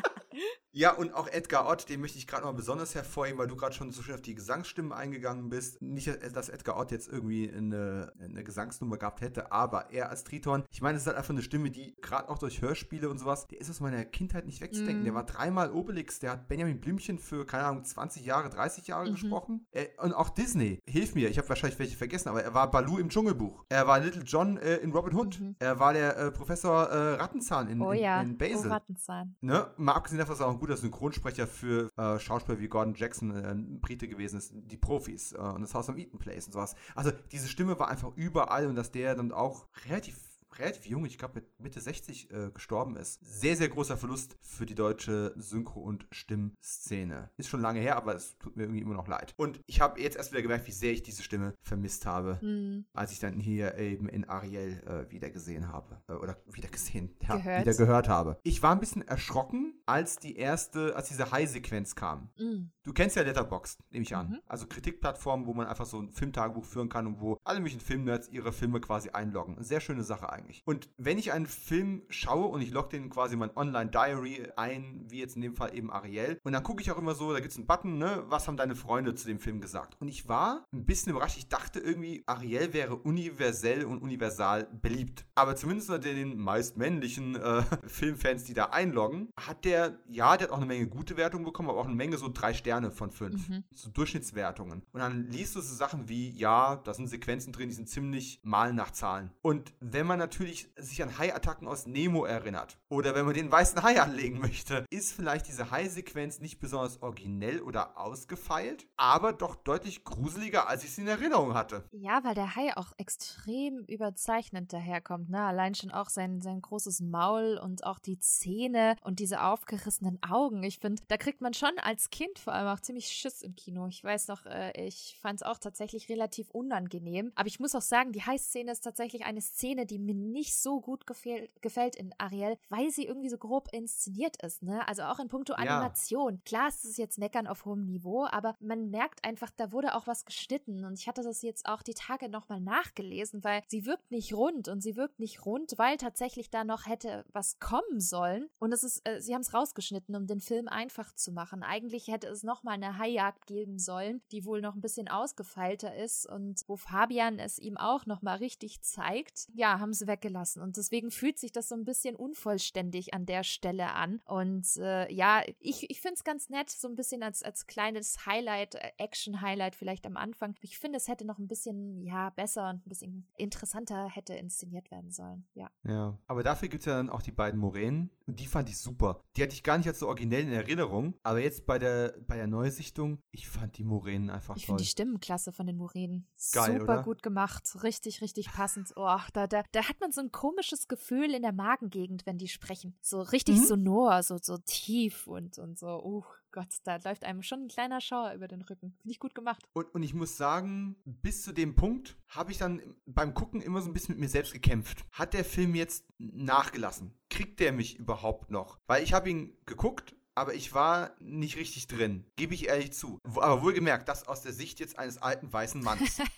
[0.73, 3.73] Ja, und auch Edgar Ott, den möchte ich gerade noch besonders hervorheben, weil du gerade
[3.73, 5.81] schon so schön auf die Gesangsstimmen eingegangen bist.
[5.81, 10.63] Nicht, dass Edgar Ott jetzt irgendwie eine, eine Gesangsnummer gehabt hätte, aber er als Triton,
[10.71, 13.47] ich meine, es ist halt einfach eine Stimme, die gerade auch durch Hörspiele und sowas,
[13.47, 15.01] der ist aus meiner Kindheit nicht wegzudenken.
[15.01, 15.05] Mm.
[15.05, 19.07] Der war dreimal Obelix, der hat Benjamin Blümchen für, keine Ahnung, 20 Jahre, 30 Jahre
[19.07, 19.13] mhm.
[19.13, 19.67] gesprochen.
[19.71, 22.97] Er, und auch Disney, hilf mir, ich habe wahrscheinlich welche vergessen, aber er war Baloo
[22.97, 23.65] im Dschungelbuch.
[23.69, 25.39] Er war Little John äh, in Robin Hood.
[25.39, 25.55] Mhm.
[25.59, 28.21] Er war der äh, Professor äh, Rattenzahn in, oh, in, ja.
[28.21, 28.69] in Basel.
[28.69, 29.35] Oh, Rattenzahn.
[29.41, 29.67] Ne?
[29.77, 33.35] Mal abgesehen davon, dass er auch ein guter Synchronsprecher für äh, Schauspieler wie Gordon Jackson,
[33.35, 36.75] äh, Brite gewesen ist, die Profis äh, und das Haus am Eaton Place und sowas.
[36.93, 40.19] Also diese Stimme war einfach überall und dass der dann auch relativ
[40.57, 43.19] relativ jung, ich glaube mit Mitte 60 äh, gestorben ist.
[43.23, 47.29] Sehr, sehr großer Verlust für die deutsche Synchro- und Stimmszene.
[47.37, 49.33] Ist schon lange her, aber es tut mir irgendwie immer noch leid.
[49.37, 52.85] Und ich habe jetzt erst wieder gemerkt, wie sehr ich diese Stimme vermisst habe, mhm.
[52.93, 56.01] als ich dann hier eben in Ariel äh, wieder gesehen habe.
[56.07, 57.61] Äh, oder wieder gesehen, ja, gehört.
[57.61, 58.39] wieder gehört habe.
[58.43, 62.29] Ich war ein bisschen erschrocken, als die erste, als diese High-Sequenz kam.
[62.37, 62.71] Mhm.
[62.83, 64.29] Du kennst ja Letterboxd, nehme ich an.
[64.29, 64.39] Mhm.
[64.47, 68.27] Also Kritikplattformen, wo man einfach so ein Filmtagebuch führen kann und wo alle möglichen Filmnerds
[68.29, 69.55] ihre Filme quasi einloggen.
[69.55, 70.63] Eine sehr schöne Sache eigentlich.
[70.65, 75.19] Und wenn ich einen Film schaue und ich logge den quasi mein Online-Diary ein, wie
[75.19, 77.51] jetzt in dem Fall eben Ariel, und dann gucke ich auch immer so, da gibt
[77.51, 79.95] es einen Button, ne, was haben deine Freunde zu dem Film gesagt?
[79.99, 81.37] Und ich war ein bisschen überrascht.
[81.37, 85.27] Ich dachte irgendwie, Ariel wäre universell und universal beliebt.
[85.35, 90.47] Aber zumindest unter den meist männlichen äh, Filmfans, die da einloggen, hat der, ja, der
[90.47, 93.11] hat auch eine Menge gute Wertungen bekommen, aber auch eine Menge so drei Sterne von
[93.11, 93.49] fünf.
[93.49, 93.63] Mhm.
[93.73, 94.83] So Durchschnittswertungen.
[94.91, 98.39] Und dann liest du so Sachen wie, ja, da sind Sequenzen drin, die sind ziemlich
[98.43, 99.31] mal nach Zahlen.
[99.41, 103.83] Und wenn man natürlich sich an Hai-Attacken aus Nemo erinnert oder wenn man den weißen
[103.83, 110.03] Hai anlegen möchte, ist vielleicht diese Hai-Sequenz nicht besonders originell oder ausgefeilt, aber doch deutlich
[110.03, 111.83] gruseliger, als ich sie in Erinnerung hatte.
[111.91, 115.29] Ja, weil der Hai auch extrem überzeichnet daherkommt.
[115.29, 115.41] Ne?
[115.41, 120.63] Allein schon auch sein, sein großes Maul und auch die Zähne und diese aufgerissenen Augen.
[120.63, 123.87] Ich finde, da kriegt man schon als Kind vor allem auch ziemlich Schiss im Kino.
[123.87, 127.31] Ich weiß noch, äh, ich fand es auch tatsächlich relativ unangenehm.
[127.35, 130.81] Aber ich muss auch sagen, die Hai-Szene ist tatsächlich eine Szene, die mir nicht so
[130.81, 134.87] gut gefällt, gefällt in Ariel, weil sie irgendwie so grob inszeniert ist, ne?
[134.87, 136.35] Also auch in puncto Animation.
[136.35, 136.41] Ja.
[136.45, 140.07] Klar ist es jetzt Meckern auf hohem Niveau, aber man merkt einfach, da wurde auch
[140.07, 144.11] was geschnitten und ich hatte das jetzt auch die Tage nochmal nachgelesen, weil sie wirkt
[144.11, 148.49] nicht rund und sie wirkt nicht rund, weil tatsächlich da noch hätte was kommen sollen
[148.59, 151.63] und es ist, äh, sie haben es rausgeschnitten, um den Film einfach zu machen.
[151.63, 156.25] Eigentlich hätte es nochmal eine Haijagd geben sollen, die wohl noch ein bisschen ausgefeilter ist
[156.25, 159.49] und wo Fabian es ihm auch nochmal richtig zeigt.
[159.53, 160.61] Ja, haben sie weg weggelassen.
[160.61, 164.21] Und deswegen fühlt sich das so ein bisschen unvollständig an der Stelle an.
[164.25, 168.25] Und äh, ja, ich, ich finde es ganz nett, so ein bisschen als, als kleines
[168.25, 170.55] Highlight, äh, Action-Highlight vielleicht am Anfang.
[170.61, 174.91] Ich finde, es hätte noch ein bisschen, ja, besser und ein bisschen interessanter hätte inszeniert
[174.91, 175.45] werden sollen.
[175.53, 175.69] Ja.
[175.83, 178.11] Ja, aber dafür gibt es ja dann auch die beiden Moränen.
[178.27, 179.21] Und die fand ich super.
[179.35, 181.15] Die hatte ich gar nicht als so originell in Erinnerung.
[181.23, 184.63] Aber jetzt bei der, bei der Neusichtung, ich fand die Moränen einfach ich toll.
[184.63, 187.03] Ich finde die Stimmenklasse von den Moränen Geil, super oder?
[187.03, 187.83] gut gemacht.
[187.83, 188.91] Richtig, richtig passend.
[188.95, 192.47] Oh, da, da, da hat man so ein komisches Gefühl in der Magengegend, wenn die
[192.47, 192.95] sprechen.
[193.01, 193.65] So richtig mhm.
[193.65, 198.01] sonor, so, so tief und, und so, uh, Gott, da läuft einem schon ein kleiner
[198.01, 198.93] Schauer über den Rücken.
[199.01, 199.63] Finde ich gut gemacht.
[199.73, 203.81] Und, und ich muss sagen, bis zu dem Punkt habe ich dann beim Gucken immer
[203.81, 205.05] so ein bisschen mit mir selbst gekämpft.
[205.11, 207.13] Hat der Film jetzt nachgelassen?
[207.29, 208.79] Kriegt der mich überhaupt noch?
[208.85, 213.19] Weil ich habe ihn geguckt aber ich war nicht richtig drin, gebe ich ehrlich zu.
[213.23, 216.19] Aber wohlgemerkt, das aus der Sicht jetzt eines alten weißen Mannes.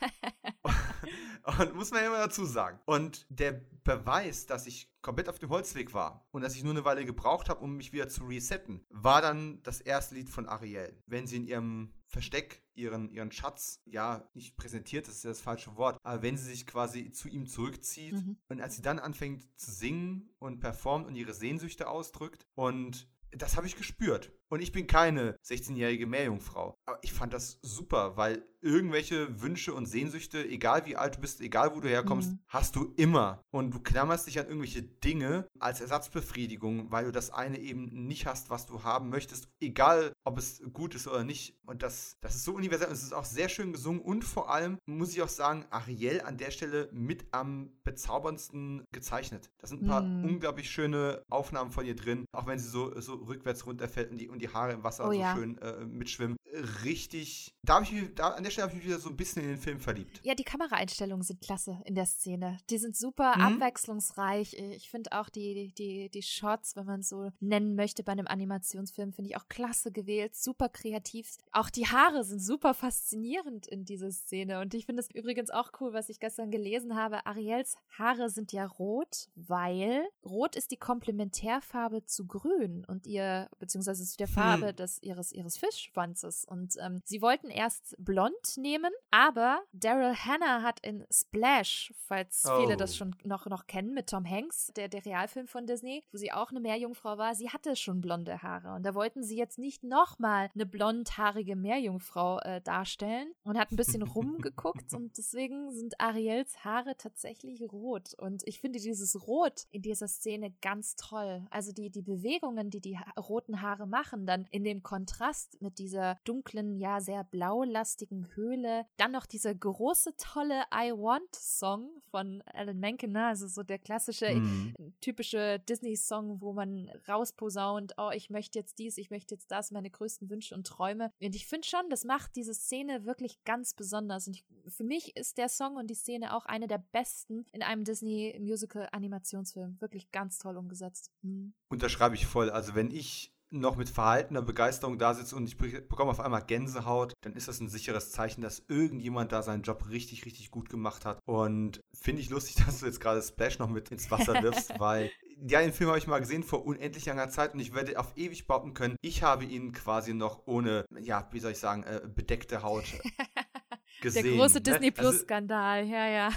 [1.59, 2.79] Und muss man ja immer dazu sagen.
[2.85, 3.51] Und der
[3.83, 7.49] Beweis, dass ich komplett auf dem Holzweg war und dass ich nur eine Weile gebraucht
[7.49, 10.97] habe, um mich wieder zu resetten, war dann das erste Lied von Ariel.
[11.05, 15.41] Wenn sie in ihrem Versteck ihren, ihren Schatz, ja, nicht präsentiert, das ist ja das
[15.41, 18.37] falsche Wort, aber wenn sie sich quasi zu ihm zurückzieht mhm.
[18.47, 23.07] und als sie dann anfängt zu singen und performt und ihre Sehnsüchte ausdrückt und
[23.38, 24.31] das habe ich gespürt.
[24.54, 26.78] Und ich bin keine 16-jährige Meerjungfrau.
[26.86, 31.41] Aber ich fand das super, weil irgendwelche Wünsche und Sehnsüchte, egal wie alt du bist,
[31.41, 32.39] egal wo du herkommst, mhm.
[32.47, 33.43] hast du immer.
[33.51, 38.26] Und du klammerst dich an irgendwelche Dinge als Ersatzbefriedigung, weil du das eine eben nicht
[38.26, 41.58] hast, was du haben möchtest, egal ob es gut ist oder nicht.
[41.66, 44.49] Und das, das ist so universell und es ist auch sehr schön gesungen und vor
[44.49, 49.49] allem muss ich auch sagen, Ariel an der Stelle mit am bezauberndsten gezeichnet.
[49.58, 50.24] Da sind ein paar mhm.
[50.24, 54.30] unglaublich schöne Aufnahmen von ihr drin, auch wenn sie so, so rückwärts runterfällt und die,
[54.30, 55.35] und die Haare im Wasser oh, so ja.
[55.35, 56.37] schön äh, mitschwimmen.
[56.83, 59.41] Richtig, da habe ich da, an der Stelle habe ich mich wieder so ein bisschen
[59.41, 60.19] in den Film verliebt.
[60.23, 62.59] Ja, die Kameraeinstellungen sind klasse in der Szene.
[62.69, 63.41] Die sind super mhm.
[63.41, 64.53] abwechslungsreich.
[64.53, 69.13] Ich finde auch die, die, die Shots, wenn man so nennen möchte bei einem Animationsfilm,
[69.13, 71.37] finde ich auch klasse gewählt, super kreativ.
[71.51, 74.59] Auch die Haare sind super faszinierend in dieser Szene.
[74.59, 77.25] Und ich finde es übrigens auch cool, was ich gestern gelesen habe.
[77.25, 84.05] Ariels Haare sind ja rot, weil rot ist die Komplementärfarbe zu grün und ihr, beziehungsweise
[84.05, 84.34] zu der hm.
[84.34, 84.76] Farbe hm.
[84.76, 86.45] des, ihres, ihres Fischschwanzes.
[86.45, 92.59] Und ähm, sie wollten erst blond nehmen, aber Daryl Hannah hat in Splash, falls oh.
[92.59, 92.97] viele das oh.
[92.97, 96.51] schon noch, noch kennen, mit Tom Hanks, der, der Realfilm von Disney, wo sie auch
[96.51, 98.74] eine Meerjungfrau war, sie hatte schon blonde Haare.
[98.76, 103.76] Und da wollten sie jetzt nicht nochmal eine blondhaarige Meerjungfrau äh, darstellen und hat ein
[103.76, 108.13] bisschen rumgeguckt und deswegen sind Ariels Haare tatsächlich rot.
[108.17, 111.45] Und ich finde dieses Rot in dieser Szene ganz toll.
[111.49, 116.18] Also die, die Bewegungen, die die roten Haare machen, dann in dem Kontrast mit dieser
[116.24, 118.86] dunklen, ja, sehr blaulastigen Höhle.
[118.97, 123.28] Dann noch dieser große, tolle I Want Song von Alan Menken, ne?
[123.28, 124.74] also so der klassische, mhm.
[125.01, 129.89] typische Disney-Song, wo man rausposaunt, oh, ich möchte jetzt dies, ich möchte jetzt das, meine
[129.89, 131.11] größten Wünsche und Träume.
[131.22, 134.28] Und ich finde schon, das macht diese Szene wirklich ganz besonders.
[134.28, 137.64] Und ich, für mich ist der Song und die Szene auch eine der besten in
[137.64, 139.78] einem Disney-Musical-Animationsfilm.
[139.80, 141.11] Wirklich ganz toll umgesetzt.
[141.22, 141.53] Mhm.
[141.70, 142.49] Unterschreibe ich voll.
[142.49, 147.14] Also wenn ich noch mit verhaltener Begeisterung da sitze und ich bekomme auf einmal Gänsehaut,
[147.22, 151.06] dann ist das ein sicheres Zeichen, dass irgendjemand da seinen Job richtig, richtig gut gemacht
[151.06, 151.20] hat.
[151.26, 155.12] Und finde ich lustig, dass du jetzt gerade Splash noch mit ins Wasser wirfst, weil
[155.45, 158.16] ja, den Film habe ich mal gesehen vor unendlich langer Zeit und ich werde auf
[158.16, 162.01] ewig behaupten können, ich habe ihn quasi noch ohne, ja, wie soll ich sagen, äh,
[162.08, 162.86] bedeckte Haut
[164.01, 164.24] gesehen.
[164.24, 164.62] Der große ne?
[164.62, 166.30] Disney Plus also Skandal, also, ja, ja.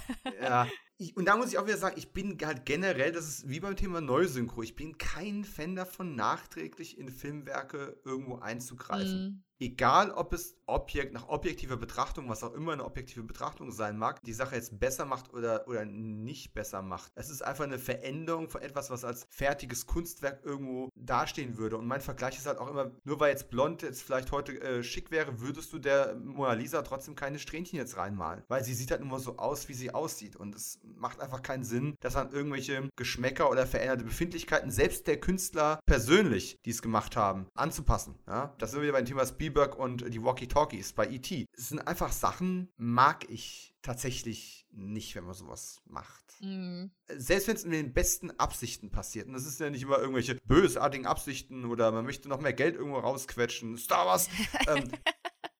[0.43, 0.67] Ja,
[0.99, 3.61] ich, und da muss ich auch wieder sagen, ich bin halt generell, das ist wie
[3.61, 9.43] beim Thema Neusynchro, ich bin kein Fan davon, nachträglich in Filmwerke irgendwo einzugreifen.
[9.43, 13.97] Mm egal ob es Objekt nach objektiver Betrachtung, was auch immer eine objektive Betrachtung sein
[13.97, 17.13] mag, die Sache jetzt besser macht oder, oder nicht besser macht.
[17.15, 21.77] Es ist einfach eine Veränderung von etwas, was als fertiges Kunstwerk irgendwo dastehen würde.
[21.77, 24.83] Und mein Vergleich ist halt auch immer, nur weil jetzt blond jetzt vielleicht heute äh,
[24.83, 28.43] schick wäre, würdest du der Mona Lisa trotzdem keine Strähnchen jetzt reinmalen.
[28.49, 30.35] Weil sie sieht halt nur so aus, wie sie aussieht.
[30.35, 35.21] Und es macht einfach keinen Sinn, dass an irgendwelche Geschmäcker oder veränderte Befindlichkeiten, selbst der
[35.21, 38.17] Künstler persönlich, die es gemacht haben, anzupassen.
[38.27, 38.55] Ja?
[38.59, 41.47] Das sind wir beim Thema Speed Spielberg und die Walkie-Talkies bei E.T.
[41.53, 46.25] Es sind einfach Sachen, mag ich tatsächlich nicht, wenn man sowas macht.
[46.41, 46.91] Mhm.
[47.07, 49.29] Selbst wenn es in den besten Absichten passiert.
[49.29, 52.75] Und das ist ja nicht immer irgendwelche bösartigen Absichten oder man möchte noch mehr Geld
[52.75, 53.79] irgendwo rausquetschen.
[53.79, 54.29] Star Wars.
[54.67, 54.91] ähm,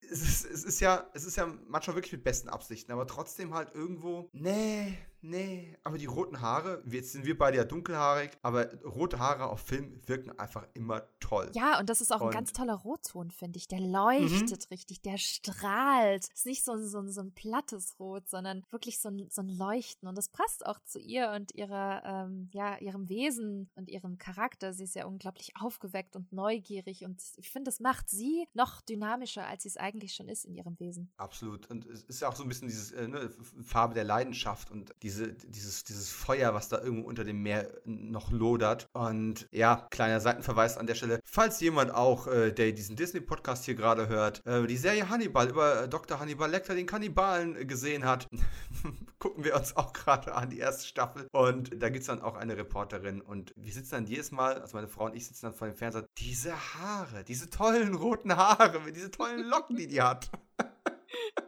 [0.01, 3.53] es, ist, es, ist, ja, es ist ja manchmal wirklich mit besten Absichten, aber trotzdem
[3.53, 8.73] halt irgendwo, nee, nee, aber die roten Haare, jetzt sind wir beide ja dunkelhaarig, aber
[8.83, 11.51] rote Haare auf Film wirken einfach immer toll.
[11.53, 13.67] Ja, und das ist auch und ein ganz toller Rotton, finde ich.
[13.67, 14.67] Der leuchtet mhm.
[14.71, 16.27] richtig, der strahlt.
[16.33, 20.07] Ist nicht so, so, so ein plattes Rot, sondern wirklich so ein, so ein Leuchten.
[20.07, 24.73] Und das passt auch zu ihr und ihrer, ähm, ja, ihrem Wesen und ihrem Charakter.
[24.73, 29.45] Sie ist ja unglaublich aufgeweckt und neugierig und ich finde, das macht sie noch dynamischer,
[29.45, 31.11] als sie es eigentlich schon ist in ihrem Wesen.
[31.17, 31.69] Absolut.
[31.69, 33.29] Und es ist ja auch so ein bisschen diese äh, ne,
[33.63, 37.71] Farbe der Leidenschaft und diese diese, dieses, dieses Feuer, was da irgendwo unter dem Meer
[37.85, 38.89] noch lodert.
[38.91, 41.21] Und ja, kleiner Seitenverweis an der Stelle.
[41.23, 45.83] Falls jemand auch, äh, der diesen Disney-Podcast hier gerade hört, äh, die Serie Hannibal über
[45.83, 46.19] äh, Dr.
[46.19, 48.27] Hannibal Lecter, den Kannibalen, gesehen hat,
[49.19, 51.29] gucken wir uns auch gerade an, die erste Staffel.
[51.31, 53.21] Und da gibt es dann auch eine Reporterin.
[53.21, 55.77] Und wir sitzen dann jedes Mal, also meine Frau und ich sitzen dann vor dem
[55.77, 60.29] Fernseher, diese Haare, diese tollen roten Haare, mit diese tollen Locken, die die hat.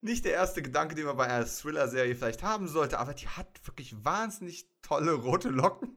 [0.00, 3.66] Nicht der erste Gedanke, den man bei einer Thriller-Serie vielleicht haben sollte, aber die hat
[3.66, 5.96] wirklich wahnsinnig tolle rote Locken.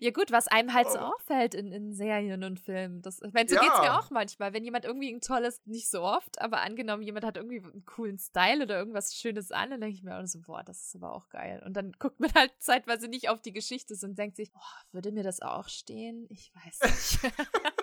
[0.00, 1.14] Ja, gut, was einem halt so oh.
[1.14, 3.02] auffällt in, in Serien und Filmen.
[3.02, 3.62] Das, ich meine, so ja.
[3.62, 4.52] geht's mir auch manchmal.
[4.52, 8.18] Wenn jemand irgendwie ein tolles, nicht so oft, aber angenommen, jemand hat irgendwie einen coolen
[8.18, 11.14] Style oder irgendwas Schönes an, dann denke ich mir auch so, boah, das ist aber
[11.14, 11.62] auch geil.
[11.64, 15.12] Und dann guckt man halt zeitweise nicht auf die Geschichte und denkt sich, oh, würde
[15.12, 16.26] mir das auch stehen?
[16.28, 17.34] Ich weiß nicht.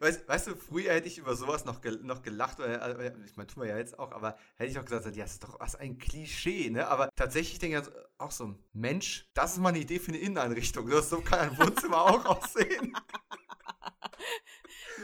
[0.00, 3.36] Weißt, weißt, du, früher hätte ich über sowas noch, gel noch gelacht, oder, äh, ich
[3.36, 5.58] meine, tun wir ja jetzt auch, aber hätte ich auch gesagt, ja, das ist doch
[5.58, 6.86] was ein Klischee, ne?
[6.86, 7.88] Aber tatsächlich denke ich
[8.18, 10.88] auch so, Mensch, das ist mal eine Idee für eine Inneneinrichtung.
[11.02, 12.96] So kann ein Wohnzimmer auch aussehen.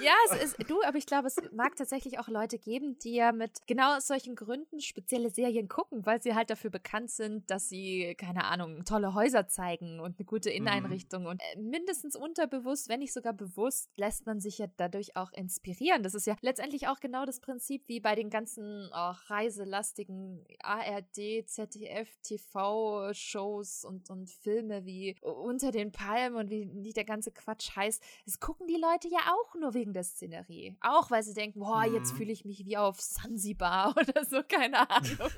[0.00, 3.32] Ja, es ist, du, aber ich glaube, es mag tatsächlich auch Leute geben, die ja
[3.32, 8.14] mit genau solchen Gründen spezielle Serien gucken, weil sie halt dafür bekannt sind, dass sie,
[8.18, 10.56] keine Ahnung, tolle Häuser zeigen und eine gute mhm.
[10.56, 11.22] Inneneinrichtung.
[11.22, 11.28] Mhm.
[11.28, 16.02] Und äh, mindestens unterbewusst, wenn nicht sogar bewusst, lässt man sich ja dadurch auch inspirieren.
[16.02, 21.46] Das ist ja letztendlich auch genau das Prinzip wie bei den ganzen oh, reiselastigen ARD,
[21.46, 27.76] ZDF, TV-Shows und, und Filme wie Unter den Palmen und wie nicht der ganze Quatsch
[27.76, 28.02] heißt.
[28.26, 30.76] Es gucken die Leute ja auch nur wegen der Szenerie.
[30.80, 32.16] Auch weil sie denken, boah, jetzt mhm.
[32.16, 35.30] fühle ich mich wie auf Sansibar oder so, keine Ahnung.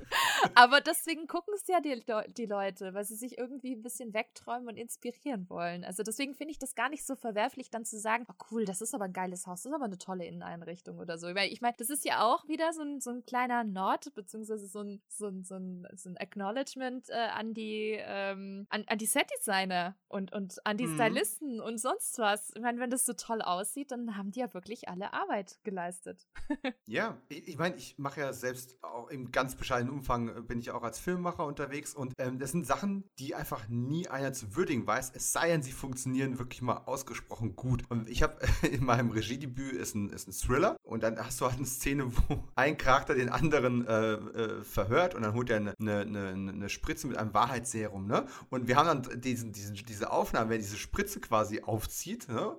[0.54, 2.02] Aber deswegen gucken es ja die,
[2.36, 5.84] die Leute, weil sie sich irgendwie ein bisschen wegträumen und inspirieren wollen.
[5.84, 8.80] Also deswegen finde ich das gar nicht so verwerflich, dann zu sagen, oh cool, das
[8.80, 11.26] ist aber ein geiles Haus, das ist aber eine tolle Inneneinrichtung oder so.
[11.34, 14.66] Weil ich meine, das ist ja auch wieder so ein, so ein kleiner Nord, beziehungsweise
[14.66, 18.98] so ein, so ein, so ein, so ein Acknowledgement äh, an die, ähm, an, an
[18.98, 20.94] die Setdesigner und, und an die mhm.
[20.94, 22.52] Stylisten und sonst was.
[22.54, 26.26] Ich meine, wenn das so toll aussieht, dann haben die ja wirklich alle Arbeit geleistet.
[26.86, 30.70] ja, ich, meine, ich mache ja selbst auch im ganz bescheidenen Umfang äh, bin ich
[30.70, 34.86] auch als Filmemacher unterwegs und ähm, das sind Sachen, die einfach nie einer zu würdigen
[34.86, 37.84] weiß, es sei denn, sie funktionieren wirklich mal ausgesprochen gut.
[37.88, 38.38] Und ich habe
[38.70, 42.06] in meinem Regiedebüt ist ein, ist ein Thriller und dann hast du halt eine Szene,
[42.06, 46.28] wo ein Charakter den anderen äh, äh, verhört und dann holt er eine, eine, eine,
[46.28, 48.26] eine, Spritze mit einem Wahrheitsserum, ne?
[48.50, 52.56] Und wir haben dann diesen, diesen, diese Aufnahme, wer diese Spritze quasi aufzieht, ne?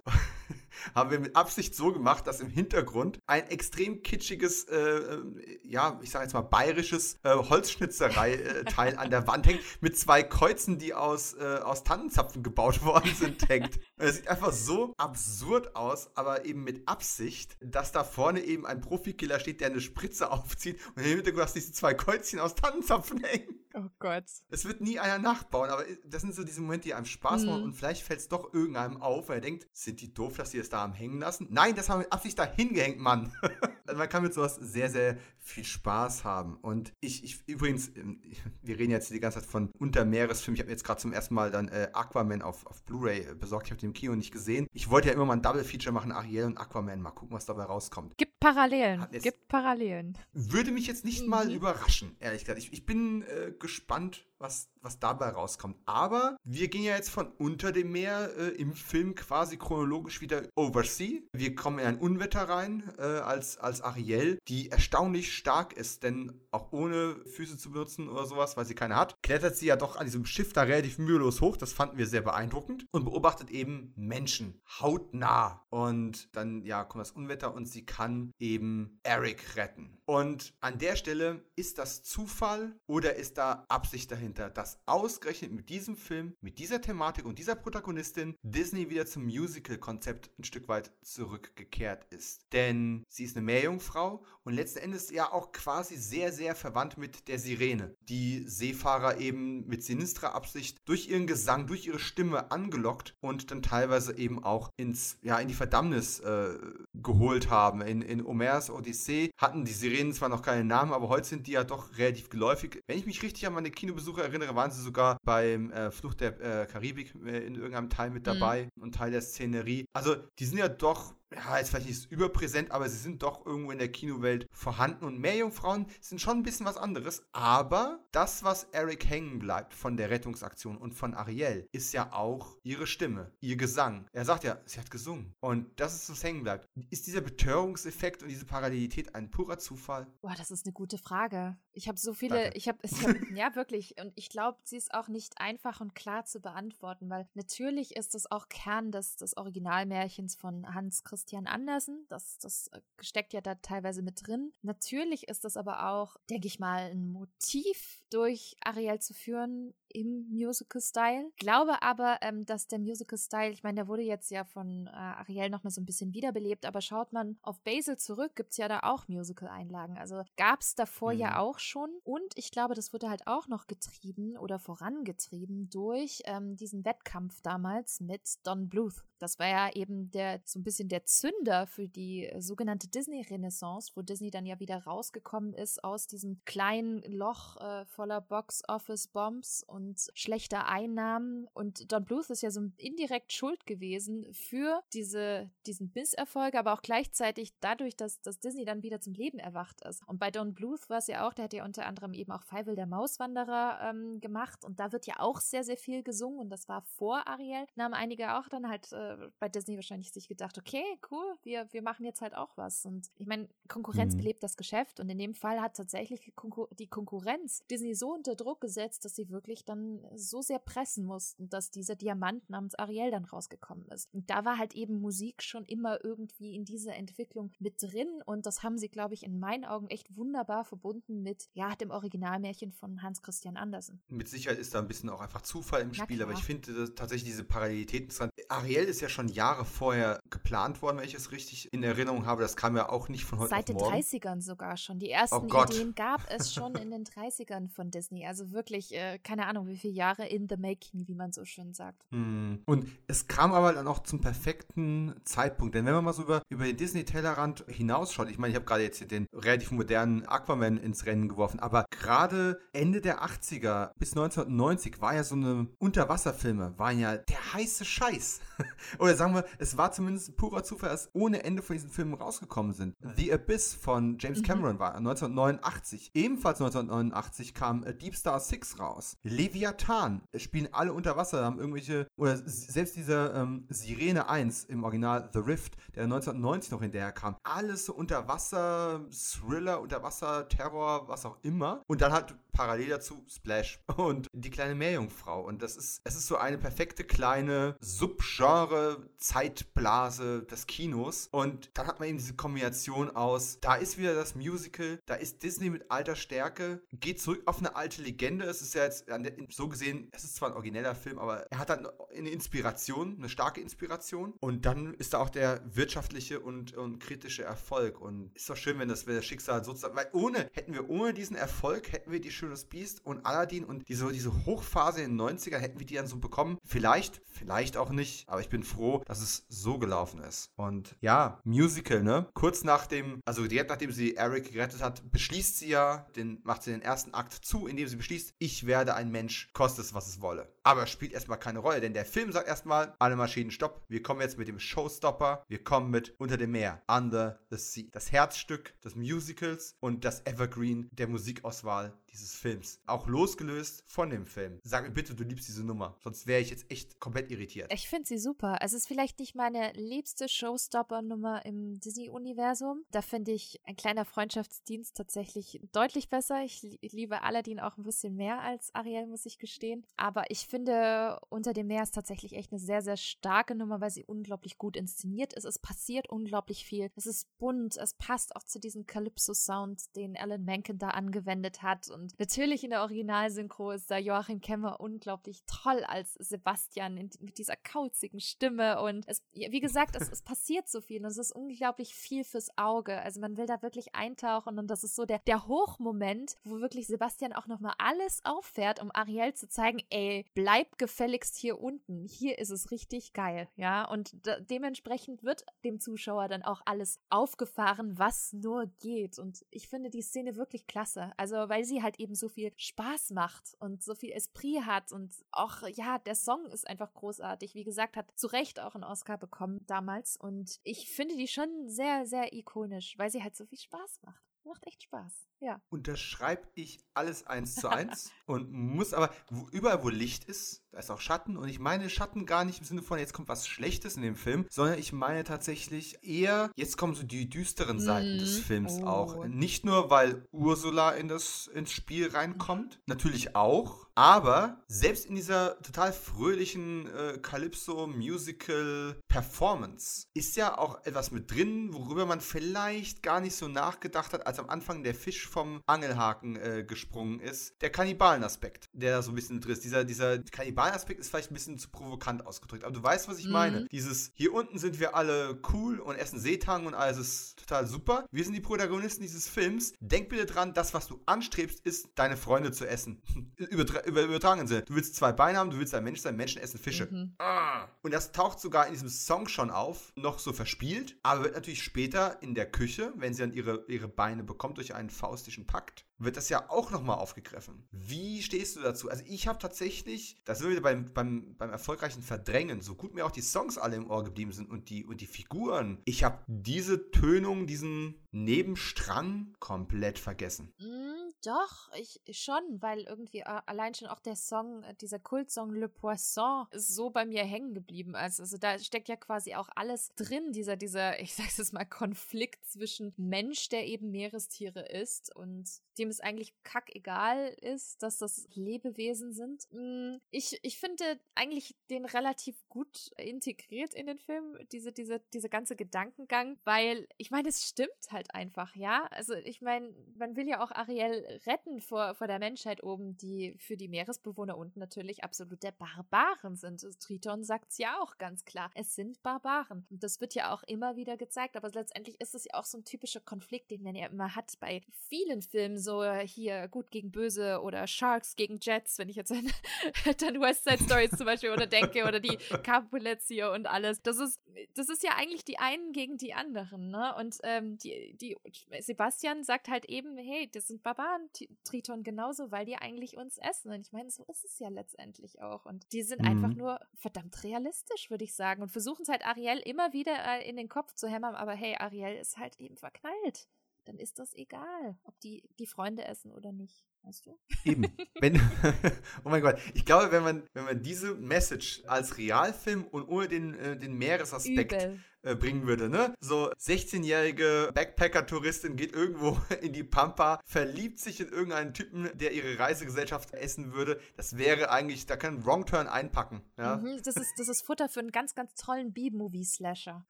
[0.95, 5.99] haben wir mit Absicht so gemacht, dass im Hintergrund ein extrem kitschiges, äh, äh ja,
[6.01, 10.93] ich sage jetzt mal bayerisches äh, Holzschnitzerei-Teil an der Wand hängt, mit zwei Kreuzen, die
[10.93, 13.79] aus, äh, aus Tannenzapfen gebaut worden sind, hängt.
[13.97, 18.81] Es sieht einfach so absurd aus, aber eben mit Absicht, dass da vorne eben ein
[18.81, 23.23] Profikiller steht, der eine Spritze aufzieht und im Hintergrund hast diese zwei Kreuzchen aus Tannenzapfen
[23.23, 23.57] hängen.
[23.73, 24.25] Oh Gott.
[24.49, 27.59] Es wird nie einer nachbauen, aber das sind so diese Momente, die einem Spaß machen
[27.59, 27.65] mhm.
[27.65, 30.59] und vielleicht fällt es doch irgendeinem auf, weil er denkt, sind die doof, dass sie
[30.59, 31.47] es da am hängen lassen?
[31.49, 33.31] Nein, das haben wir mit Absicht da hingehängt, Mann.
[33.85, 35.17] also man kann mit sowas sehr, sehr
[35.47, 36.57] viel Spaß haben.
[36.57, 38.21] Und ich, ich übrigens, ähm,
[38.61, 40.55] wir reden jetzt die ganze Zeit von Untermeeresfilmen.
[40.55, 43.67] Ich habe jetzt gerade zum ersten Mal dann äh, Aquaman auf, auf Blu-ray besorgt.
[43.67, 44.67] Ich habe den im Kino nicht gesehen.
[44.73, 47.01] Ich wollte ja immer mal ein Double-Feature machen, Ariel und Aquaman.
[47.01, 48.17] Mal gucken, was dabei rauskommt.
[48.17, 49.05] Gibt Parallelen.
[49.11, 50.17] Gibt Parallelen.
[50.33, 51.29] Würde mich jetzt nicht mhm.
[51.29, 52.59] mal überraschen, ehrlich gesagt.
[52.59, 55.77] Ich, ich bin äh, gespannt, was, was dabei rauskommt.
[55.85, 60.43] Aber wir gehen ja jetzt von unter dem Meer äh, im Film quasi chronologisch wieder
[60.55, 61.21] oversea.
[61.33, 66.41] Wir kommen in ein Unwetter rein äh, als, als Ariel, die erstaunlich stark ist, denn
[66.51, 69.95] auch ohne Füße zu benutzen oder sowas, weil sie keine hat, klettert sie ja doch
[69.95, 71.55] an diesem Schiff da relativ mühelos hoch.
[71.55, 75.65] Das fanden wir sehr beeindruckend und beobachtet eben Menschen hautnah.
[75.69, 79.97] Und dann ja kommt das Unwetter und sie kann eben Eric retten.
[80.05, 84.47] Und an der Stelle ist das Zufall oder ist da Absicht dahinter?
[84.57, 90.31] dass ausgerechnet mit diesem Film, mit dieser Thematik und dieser Protagonistin Disney wieder zum Musical-Konzept
[90.39, 92.51] ein Stück weit zurückgekehrt ist.
[92.53, 97.28] Denn sie ist eine Meerjungfrau und letzten Endes ja auch quasi sehr, sehr verwandt mit
[97.28, 103.15] der Sirene, die Seefahrer eben mit sinistrer Absicht durch ihren Gesang, durch ihre Stimme angelockt
[103.21, 106.57] und dann teilweise eben auch ins, ja, in die Verdammnis äh,
[106.93, 107.82] geholt haben.
[107.82, 111.51] In, in Homers Odyssee hatten die Sirenen zwar noch keinen Namen, aber heute sind die
[111.51, 112.82] ja doch relativ geläufig.
[112.88, 116.39] Wenn ich mich richtig an meine Kinobesuche erinnere, waren sie sogar beim äh, Flucht der
[116.39, 118.25] äh, Karibik äh, in irgendeinem Teil mit mhm.
[118.25, 118.84] dabei mhm.
[118.84, 119.86] und Teil der Szenerie.
[119.93, 123.71] Also die sind ja doch ja, jetzt vielleicht nicht überpräsent, aber sie sind doch irgendwo
[123.71, 125.05] in der Kinowelt vorhanden.
[125.05, 127.25] Und Meerjungfrauen sind schon ein bisschen was anderes.
[127.34, 132.57] Aber das, was Eric hängen bleibt von der Rettungsaktion und von Ariel, ist ja auch
[132.63, 134.07] ihre Stimme, ihr Gesang.
[134.13, 135.34] Er sagt ja, sie hat gesungen.
[135.39, 136.67] Und das ist, was hängen bleibt.
[136.89, 140.07] Ist dieser Betörungseffekt und diese Parallelität ein purer Zufall?
[140.21, 141.57] Boah, das ist eine gute Frage.
[141.73, 142.57] Ich habe so viele, Danke.
[142.57, 146.25] ich habe, hab, ja wirklich, und ich glaube, sie ist auch nicht einfach und klar
[146.25, 151.47] zu beantworten, weil natürlich ist das auch Kern des, des Originalmärchens von Hans Christian Christian
[151.47, 152.05] Andersen.
[152.09, 154.53] Das, das äh, steckt ja da teilweise mit drin.
[154.61, 160.27] Natürlich ist das aber auch, denke ich mal, ein Motiv durch Ariel zu führen im
[160.29, 161.31] Musical-Style.
[161.37, 165.49] Glaube aber, ähm, dass der Musical-Style, ich meine, der wurde jetzt ja von äh, Ariel
[165.49, 168.81] nochmal so ein bisschen wiederbelebt, aber schaut man auf Basil zurück, gibt es ja da
[168.83, 169.97] auch Musical-Einlagen.
[169.97, 171.19] Also gab es davor mhm.
[171.19, 171.89] ja auch schon.
[172.03, 177.41] Und ich glaube, das wurde halt auch noch getrieben oder vorangetrieben durch ähm, diesen Wettkampf
[177.41, 179.03] damals mit Don Bluth.
[179.19, 183.93] Das war ja eben der so ein bisschen der Zünder für die äh, sogenannte Disney-Renaissance,
[183.95, 190.07] wo Disney dann ja wieder rausgekommen ist aus diesem kleinen Loch äh, voller Box-Office-Bombs und
[190.13, 191.47] schlechter Einnahmen.
[191.53, 196.83] Und Don Bluth ist ja so indirekt schuld gewesen für diese, diesen Misserfolg, aber auch
[196.83, 200.07] gleichzeitig dadurch, dass, dass Disney dann wieder zum Leben erwacht ist.
[200.07, 202.43] Und bei Don Bluth war es ja auch, der hat ja unter anderem eben auch
[202.43, 206.49] Feivel der Mauswanderer ähm, gemacht und da wird ja auch sehr, sehr viel gesungen und
[206.51, 207.65] das war vor Ariel.
[207.75, 211.67] Da haben einige auch dann halt äh, bei Disney wahrscheinlich sich gedacht, okay, cool, wir,
[211.71, 212.85] wir machen jetzt halt auch was.
[212.85, 214.19] Und ich meine, Konkurrenz mhm.
[214.19, 216.31] belebt das Geschäft und in dem Fall hat tatsächlich
[216.77, 221.49] die Konkurrenz Disney so unter Druck gesetzt, dass sie wirklich dann so sehr pressen mussten,
[221.49, 224.13] dass dieser Diamant namens Ariel dann rausgekommen ist.
[224.13, 228.45] Und da war halt eben Musik schon immer irgendwie in dieser Entwicklung mit drin und
[228.45, 232.71] das haben sie, glaube ich, in meinen Augen echt wunderbar verbunden mit, ja, dem Originalmärchen
[232.71, 234.01] von Hans Christian Andersen.
[234.09, 237.31] Mit Sicherheit ist da ein bisschen auch einfach Zufall im Spiel, aber ich finde tatsächlich
[237.31, 238.31] diese Parallelitäten interessant.
[238.49, 242.41] Ariel ist ja schon Jahre vorher geplant worden, wenn ich es richtig in Erinnerung habe.
[242.41, 244.01] Das kam ja auch nicht von heute Seit auf morgen.
[244.01, 244.99] Seit den 30ern sogar schon.
[244.99, 248.25] Die ersten oh Ideen gab es schon in den 30ern von Disney.
[248.25, 251.73] Also wirklich, äh, keine Ahnung, wie viele Jahre in the making, wie man so schön
[251.73, 252.03] sagt.
[252.11, 252.55] Mm.
[252.65, 255.75] Und es kam aber dann auch zum perfekten Zeitpunkt.
[255.75, 258.84] Denn wenn man mal so über, über den Disney-Tellerrand hinausschaut, ich meine, ich habe gerade
[258.84, 264.99] jetzt den relativ modernen Aquaman ins Rennen geworfen, aber gerade Ende der 80er bis 1990
[264.99, 268.41] war ja so eine Unterwasserfilme, waren ja der heiße Scheiß.
[268.99, 272.73] Oder sagen wir, es war zumindest purer Zufall, dass ohne Ende von diesen Filmen rausgekommen
[272.73, 272.95] sind.
[273.15, 274.43] The Abyss von James mhm.
[274.43, 276.11] Cameron war 1989.
[276.15, 279.18] Ebenfalls 1989 kam äh, Deep Star 6 raus.
[279.24, 285.30] Leviathan spielen alle unter Wasser, haben irgendwelche, oder selbst dieser ähm, Sirene 1 im Original
[285.34, 287.36] The Rift, der 1990 noch hinterher kam.
[287.43, 291.82] Alles so Unterwasser, Thriller, Unterwasser, Terror, was auch immer.
[291.88, 295.41] Und dann hat parallel dazu Splash und die kleine Meerjungfrau.
[295.41, 301.30] Und das ist, es ist so eine perfekte kleine Subgenre, Zeitblase des Kinos.
[301.32, 305.43] Und dann hat man eben diese Kombination aus, da ist wieder das Musical, da ist
[305.43, 308.45] Disney mit alter Stärke, geht zurück auf eine alte Legende.
[308.45, 309.05] Es ist ja jetzt
[309.49, 313.29] so gesehen, es ist zwar ein origineller Film, aber er hat dann eine Inspiration, eine
[313.29, 314.33] starke Inspiration.
[314.39, 318.01] Und dann ist da auch der wirtschaftliche und, und kritische Erfolg.
[318.01, 321.13] Und ist doch schön, wenn das, wenn das Schicksal sozusagen, weil ohne, hätten wir ohne
[321.13, 325.17] diesen Erfolg, hätten wir die schöne Schönes Biest und Aladdin und diese, diese Hochphase in
[325.17, 326.57] den 90ern hätten wir die dann so bekommen.
[326.63, 330.51] Vielleicht, vielleicht auch nicht, aber ich bin froh, dass es so gelaufen ist.
[330.55, 332.29] Und ja, Musical, ne?
[332.33, 336.63] Kurz nach dem, also direkt nachdem sie Eric gerettet hat, beschließt sie ja, den, macht
[336.63, 340.07] sie den ersten Akt zu, indem sie beschließt, ich werde ein Mensch, koste es, was
[340.07, 340.51] es wolle.
[340.63, 344.21] Aber spielt erstmal keine Rolle, denn der Film sagt erstmal, alle Maschinen stopp, wir kommen
[344.21, 347.85] jetzt mit dem Showstopper, wir kommen mit Unter dem Meer, Under the Sea.
[347.91, 352.81] Das Herzstück des Musicals und das Evergreen der Musikauswahl dieses Films.
[352.87, 354.59] Auch losgelöst von dem Film.
[354.63, 355.97] Sag mir bitte, du liebst diese Nummer.
[356.03, 357.71] Sonst wäre ich jetzt echt komplett irritiert.
[357.71, 358.57] Ich finde sie super.
[358.61, 362.83] Es ist vielleicht nicht meine liebste Showstopper-Nummer im Disney-Universum.
[362.91, 366.43] Da finde ich ein kleiner Freundschaftsdienst tatsächlich deutlich besser.
[366.43, 369.85] Ich, liebe Aladdin auch ein bisschen mehr als Ariel, muss ich gestehen.
[369.95, 373.91] Aber ich finde, Unter dem Meer ist tatsächlich echt eine sehr, sehr starke Nummer, weil
[373.91, 375.45] sie unglaublich gut inszeniert ist.
[375.45, 376.89] Es passiert unglaublich viel.
[376.95, 377.77] Es ist bunt.
[377.77, 381.89] Es passt auch zu diesem Calypso-Sound, den Alan Menken da angewendet hat.
[381.89, 387.38] Und natürlich in der Originalsynchro ist da Joachim Kemmer unglaublich toll als Sebastian in, mit
[387.38, 388.81] dieser kauzigen Stimme.
[388.81, 392.57] Und es, wie gesagt, es, es passiert so viel und es ist unglaublich viel fürs
[392.57, 392.99] Auge.
[393.01, 396.88] Also man will da wirklich eintauchen und das ist so der, der Hochmoment, wo wirklich
[396.88, 402.05] Sebastian auch nochmal alles auffährt, um Ariel zu zeigen, ey, bleib gefälligst hier unten.
[402.05, 403.86] Hier ist es richtig geil, ja.
[403.86, 404.11] Und
[404.49, 409.20] dementsprechend wird dem Zuschauer dann auch alles aufgefahren, was nur geht.
[409.20, 411.11] Und ich finde die Szene wirklich klasse.
[411.18, 415.13] Also, weil sie halt eben so viel Spaß macht und so viel Esprit hat und
[415.32, 417.55] auch, ja, der Song ist einfach großartig.
[417.55, 421.68] Wie gesagt, hat zu Recht auch einen Oscar bekommen damals und ich finde die schon
[421.68, 424.24] sehr, sehr ikonisch, weil sie halt so viel Spaß macht.
[424.43, 425.28] Macht echt Spaß.
[425.39, 425.61] Ja.
[425.69, 430.79] Unterschreibe ich alles eins zu eins und muss aber, wo, überall wo Licht ist, da
[430.79, 433.47] ist auch Schatten und ich meine Schatten gar nicht im Sinne von, jetzt kommt was
[433.47, 438.17] Schlechtes in dem Film, sondern ich meine tatsächlich eher, jetzt kommen so die düsteren Seiten
[438.17, 438.19] mm.
[438.19, 438.85] des Films oh.
[438.85, 439.25] auch.
[439.25, 445.61] Nicht nur, weil Ursula in das, ins Spiel reinkommt, natürlich auch, aber selbst in dieser
[445.61, 453.35] total fröhlichen äh, Calypso-Musical-Performance ist ja auch etwas mit drin, worüber man vielleicht gar nicht
[453.35, 457.53] so nachgedacht hat, als am Anfang der Fisch vom Angelhaken äh, gesprungen ist.
[457.61, 459.63] Der Kannibalenaspekt, der da so ein bisschen drin ist.
[459.63, 463.25] Dieser, dieser Kannibalenaspekt ist vielleicht ein bisschen zu provokant ausgedrückt, aber du weißt, was ich
[463.25, 463.32] mhm.
[463.32, 463.65] meine.
[463.71, 468.05] Dieses, hier unten sind wir alle cool und essen Seetang und alles ist total super.
[468.11, 469.73] Wir sind die Protagonisten dieses Films.
[469.80, 473.01] Denk bitte dran, das, was du anstrebst, ist, deine Freunde zu essen.
[473.38, 474.63] Übertre über übertragenen Sinne.
[474.63, 476.88] Du willst zwei Beine haben, du willst ein Mensch sein, Menschen essen Fische.
[476.89, 477.15] Mhm.
[477.19, 477.67] Ah.
[477.82, 481.63] Und das taucht sogar in diesem Song schon auf, noch so verspielt, aber wird natürlich
[481.63, 485.86] später in der Küche, wenn sie dann ihre, ihre Beine bekommt durch einen faustischen Pakt,
[485.99, 487.67] wird das ja auch nochmal aufgegriffen.
[487.71, 488.89] Wie stehst du dazu?
[488.89, 492.93] Also ich habe tatsächlich, da sind wir wieder beim, beim, beim erfolgreichen Verdrängen, so gut
[492.93, 496.03] mir auch die Songs alle im Ohr geblieben sind und die, und die Figuren, ich
[496.03, 500.53] habe diese Tönung, diesen Nebenstrang komplett vergessen.
[500.59, 505.51] Mm, doch, ich schon, weil irgendwie äh, allein schon auch der Song, äh, dieser Kultsong
[505.51, 507.95] Le Poisson, ist so bei mir hängen geblieben.
[507.95, 511.65] Also, also da steckt ja quasi auch alles drin, dieser, dieser, ich sag's jetzt mal,
[511.65, 518.27] Konflikt zwischen Mensch, der eben Meerestiere ist und dem es eigentlich kackegal ist, dass das
[518.33, 519.47] Lebewesen sind.
[519.51, 525.29] Mm, ich, ich finde eigentlich den relativ gut integriert in den Film, diese, diese, diese
[525.29, 528.88] ganze Gedankengang, weil ich meine, es stimmt halt einfach, ja.
[528.91, 533.35] Also ich meine, man will ja auch Ariel retten vor, vor der Menschheit oben, die
[533.39, 536.65] für die Meeresbewohner unten natürlich absolute Barbaren sind.
[536.79, 538.51] Triton sagt es ja auch ganz klar.
[538.55, 539.65] Es sind Barbaren.
[539.69, 542.57] Und das wird ja auch immer wieder gezeigt, aber letztendlich ist es ja auch so
[542.57, 546.91] ein typischer Konflikt, den man ja immer hat bei vielen Filmen, so hier gut gegen
[546.91, 549.25] böse oder Sharks gegen Jets, wenn ich jetzt an,
[549.86, 553.82] an West Side Stories zum Beispiel oder denke oder die Capulets hier und alles.
[553.82, 554.19] Das ist,
[554.53, 556.95] das ist ja eigentlich die einen gegen die anderen, ne?
[556.97, 558.17] Und ähm, die, die
[558.59, 561.09] Sebastian sagt halt eben, hey, das sind Barbaren,
[561.43, 563.51] Triton genauso, weil die eigentlich uns essen.
[563.51, 565.45] Und ich meine, so ist es ja letztendlich auch.
[565.45, 566.07] Und die sind mhm.
[566.07, 568.41] einfach nur verdammt realistisch, würde ich sagen.
[568.41, 571.55] Und versuchen es halt Ariel immer wieder äh, in den Kopf zu hämmern, aber hey,
[571.57, 573.28] Ariel ist halt eben verknallt.
[573.68, 576.63] Dann ist das egal, ob die die Freunde essen oder nicht.
[576.84, 577.20] Weißt du?
[577.43, 577.65] Eben.
[577.99, 578.15] Wenn,
[579.03, 579.38] oh mein Gott.
[579.53, 583.74] Ich glaube, wenn man, wenn man diese Message als Realfilm und ohne den, äh, den
[583.74, 584.53] Meeresaspekt
[585.01, 585.93] äh, bringen würde, ne?
[585.99, 592.39] So 16-jährige Backpacker-Touristin geht irgendwo in die Pampa, verliebt sich in irgendeinen Typen, der ihre
[592.39, 593.81] Reisegesellschaft essen würde.
[593.98, 596.22] Das wäre eigentlich, da kann Wrong Turn einpacken.
[596.38, 596.56] Ja?
[596.56, 599.85] Mhm, das, ist, das ist Futter für einen ganz, ganz tollen B-Movie-Slasher.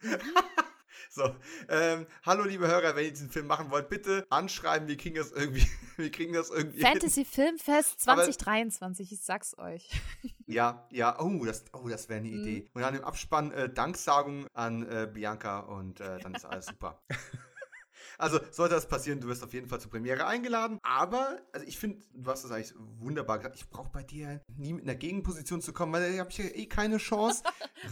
[1.10, 1.36] So,
[1.70, 5.32] ähm, hallo liebe Hörer, wenn ihr diesen Film machen wollt, bitte anschreiben, wir kriegen das
[5.32, 5.66] irgendwie,
[5.98, 6.82] wir kriegen das irgendwie.
[6.82, 9.90] Fantasy Filmfest 2023, Aber, ich sag's euch.
[10.50, 12.42] Ja, ja, oh, das, oh, das wäre eine mhm.
[12.42, 12.70] Idee.
[12.74, 17.02] Und dann im Abspann äh, Danksagung an äh, Bianca und äh, dann ist alles super.
[18.18, 20.80] Also sollte das passieren, du wirst auf jeden Fall zur Premiere eingeladen.
[20.82, 23.56] Aber, also ich finde, du hast das eigentlich wunderbar gesagt.
[23.56, 26.46] Ich brauche bei dir nie mit einer Gegenposition zu kommen, weil da habe ich ja
[26.46, 27.44] eh keine Chance.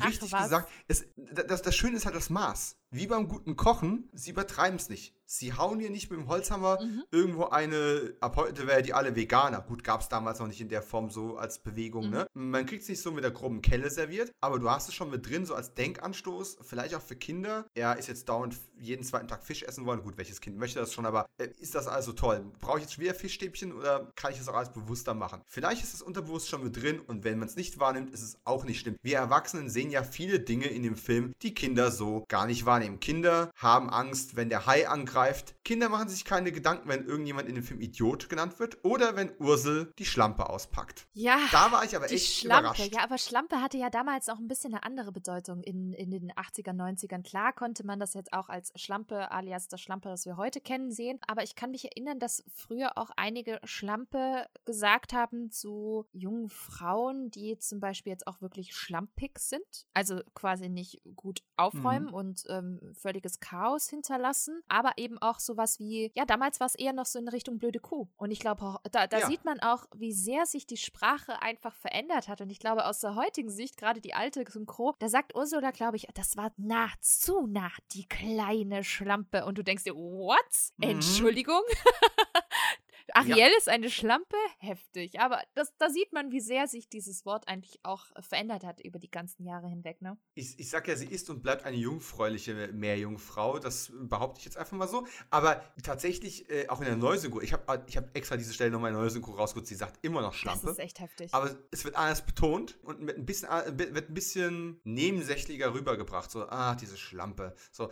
[0.05, 0.71] Richtig Ach, gesagt.
[0.87, 2.77] Es, das, das Schöne ist halt das Maß.
[2.95, 5.13] Wie beim guten Kochen, sie übertreiben es nicht.
[5.25, 7.03] Sie hauen hier nicht mit dem Holzhammer mhm.
[7.11, 9.59] irgendwo eine, ab heute wäre die alle Veganer.
[9.61, 12.27] Gut, gab es damals noch nicht in der Form so als Bewegung, ne?
[12.33, 12.41] mhm.
[12.41, 12.51] ne?
[12.51, 15.09] Man kriegt es nicht so mit der groben Kelle serviert, aber du hast es schon
[15.09, 17.65] mit drin, so als Denkanstoß, vielleicht auch für Kinder.
[17.73, 20.03] Er ist jetzt dauernd jeden zweiten Tag Fisch essen wollen.
[20.03, 22.45] Gut, welches Kind möchte das schon, aber äh, ist das also toll?
[22.59, 25.41] Brauche ich jetzt wieder Fischstäbchen oder kann ich es auch alles bewusster machen?
[25.47, 28.37] Vielleicht ist es unterbewusst schon mit drin und wenn man es nicht wahrnimmt, ist es
[28.45, 28.95] auch nicht schlimm.
[29.01, 32.84] Wir Erwachsenen sehen ja viele Dinge in dem Film, die Kinder so gar nicht wahrnehmen.
[32.99, 35.63] Kinder haben Angst, wenn der Hai angreift greift.
[35.63, 39.31] Kinder machen sich keine Gedanken, wenn irgendjemand in dem Film Idiot genannt wird oder wenn
[39.39, 41.07] Ursel die Schlampe auspackt.
[41.13, 41.39] Ja.
[41.51, 42.69] Da war ich aber echt Schlampe.
[42.69, 42.93] überrascht.
[42.93, 46.31] Ja, aber Schlampe hatte ja damals auch ein bisschen eine andere Bedeutung in, in den
[46.31, 47.23] 80er, 90ern.
[47.23, 50.91] Klar konnte man das jetzt auch als Schlampe alias das Schlampe, das wir heute kennen,
[50.91, 51.19] sehen.
[51.27, 57.31] Aber ich kann mich erinnern, dass früher auch einige Schlampe gesagt haben zu jungen Frauen,
[57.31, 59.85] die zum Beispiel jetzt auch wirklich schlampig sind.
[59.93, 62.13] Also quasi nicht gut aufräumen mhm.
[62.13, 66.93] und ähm, völliges Chaos hinterlassen, aber eben auch sowas wie, ja, damals war es eher
[66.93, 68.07] noch so in Richtung blöde Kuh.
[68.17, 69.27] Und ich glaube, da, da ja.
[69.27, 72.41] sieht man auch, wie sehr sich die Sprache einfach verändert hat.
[72.41, 75.97] Und ich glaube, aus der heutigen Sicht, gerade die alte Synchro, da sagt Ursula, glaube
[75.97, 79.45] ich, das war nah, zu nah, die kleine Schlampe.
[79.45, 80.39] Und du denkst dir, what?
[80.77, 80.89] Mhm.
[80.89, 81.61] Entschuldigung?
[83.13, 83.57] Ariel ja.
[83.57, 84.35] ist eine Schlampe?
[84.59, 85.19] Heftig.
[85.19, 88.99] Aber das, da sieht man, wie sehr sich dieses Wort eigentlich auch verändert hat über
[88.99, 90.17] die ganzen Jahre hinweg, ne?
[90.33, 93.59] Ich, ich sag ja, sie ist und bleibt eine jungfräuliche Meerjungfrau.
[93.59, 95.05] Das behaupte ich jetzt einfach mal so.
[95.29, 98.91] Aber tatsächlich, äh, auch in der Neusynchro, ich habe ich hab extra diese Stelle nochmal
[98.91, 100.65] in der Neusynchro rausgeholt, sie sagt immer noch Schlampe.
[100.65, 101.33] Das ist echt heftig.
[101.33, 106.31] Aber es wird anders betont und mit ein bisschen, äh, wird ein bisschen nebensächlicher rübergebracht.
[106.31, 107.55] So, ah, diese Schlampe.
[107.71, 107.91] So,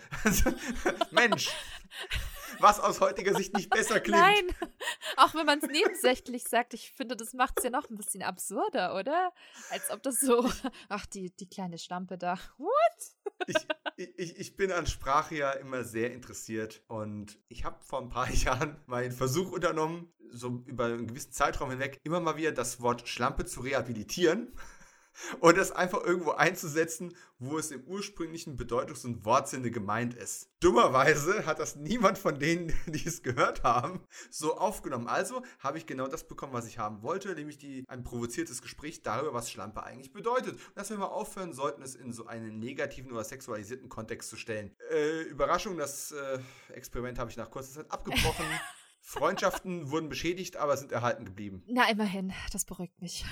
[1.12, 1.50] Mensch
[2.60, 4.20] was aus heutiger Sicht nicht besser klingt.
[4.20, 4.48] Nein,
[5.18, 8.24] auch wenn man es nebensächlich sagt, ich finde, das macht es ja noch ein bisschen
[8.24, 9.34] absurder, oder?
[9.70, 10.50] Als ob das so,
[10.90, 12.38] ach, die, die kleine Stampe da.
[12.58, 12.72] What?
[13.48, 18.10] Ich, ich, ich bin an Sprache ja immer sehr interessiert und ich habe vor ein
[18.10, 22.52] paar Jahren mal einen Versuch unternommen, so über einen gewissen Zeitraum hinweg immer mal wieder
[22.52, 24.54] das Wort Schlampe zu rehabilitieren.
[25.40, 30.50] Und das einfach irgendwo einzusetzen, wo es im ursprünglichen Bedeutungs- und Wortsinne gemeint ist.
[30.60, 35.08] Dummerweise hat das niemand von denen, die es gehört haben, so aufgenommen.
[35.08, 39.04] Also habe ich genau das bekommen, was ich haben wollte, nämlich die, ein provoziertes Gespräch
[39.04, 40.54] darüber, was Schlampe eigentlich bedeutet.
[40.54, 44.38] Und dass wir mal aufhören sollten, es in so einen negativen oder sexualisierten Kontext zu
[44.38, 44.76] stellen.
[44.92, 46.40] Äh, Überraschung, das äh,
[46.74, 48.46] Experiment habe ich nach kurzer Zeit abgebrochen.
[49.06, 51.62] Freundschaften wurden beschädigt, aber sind erhalten geblieben.
[51.68, 53.26] Na, immerhin, das beruhigt mich.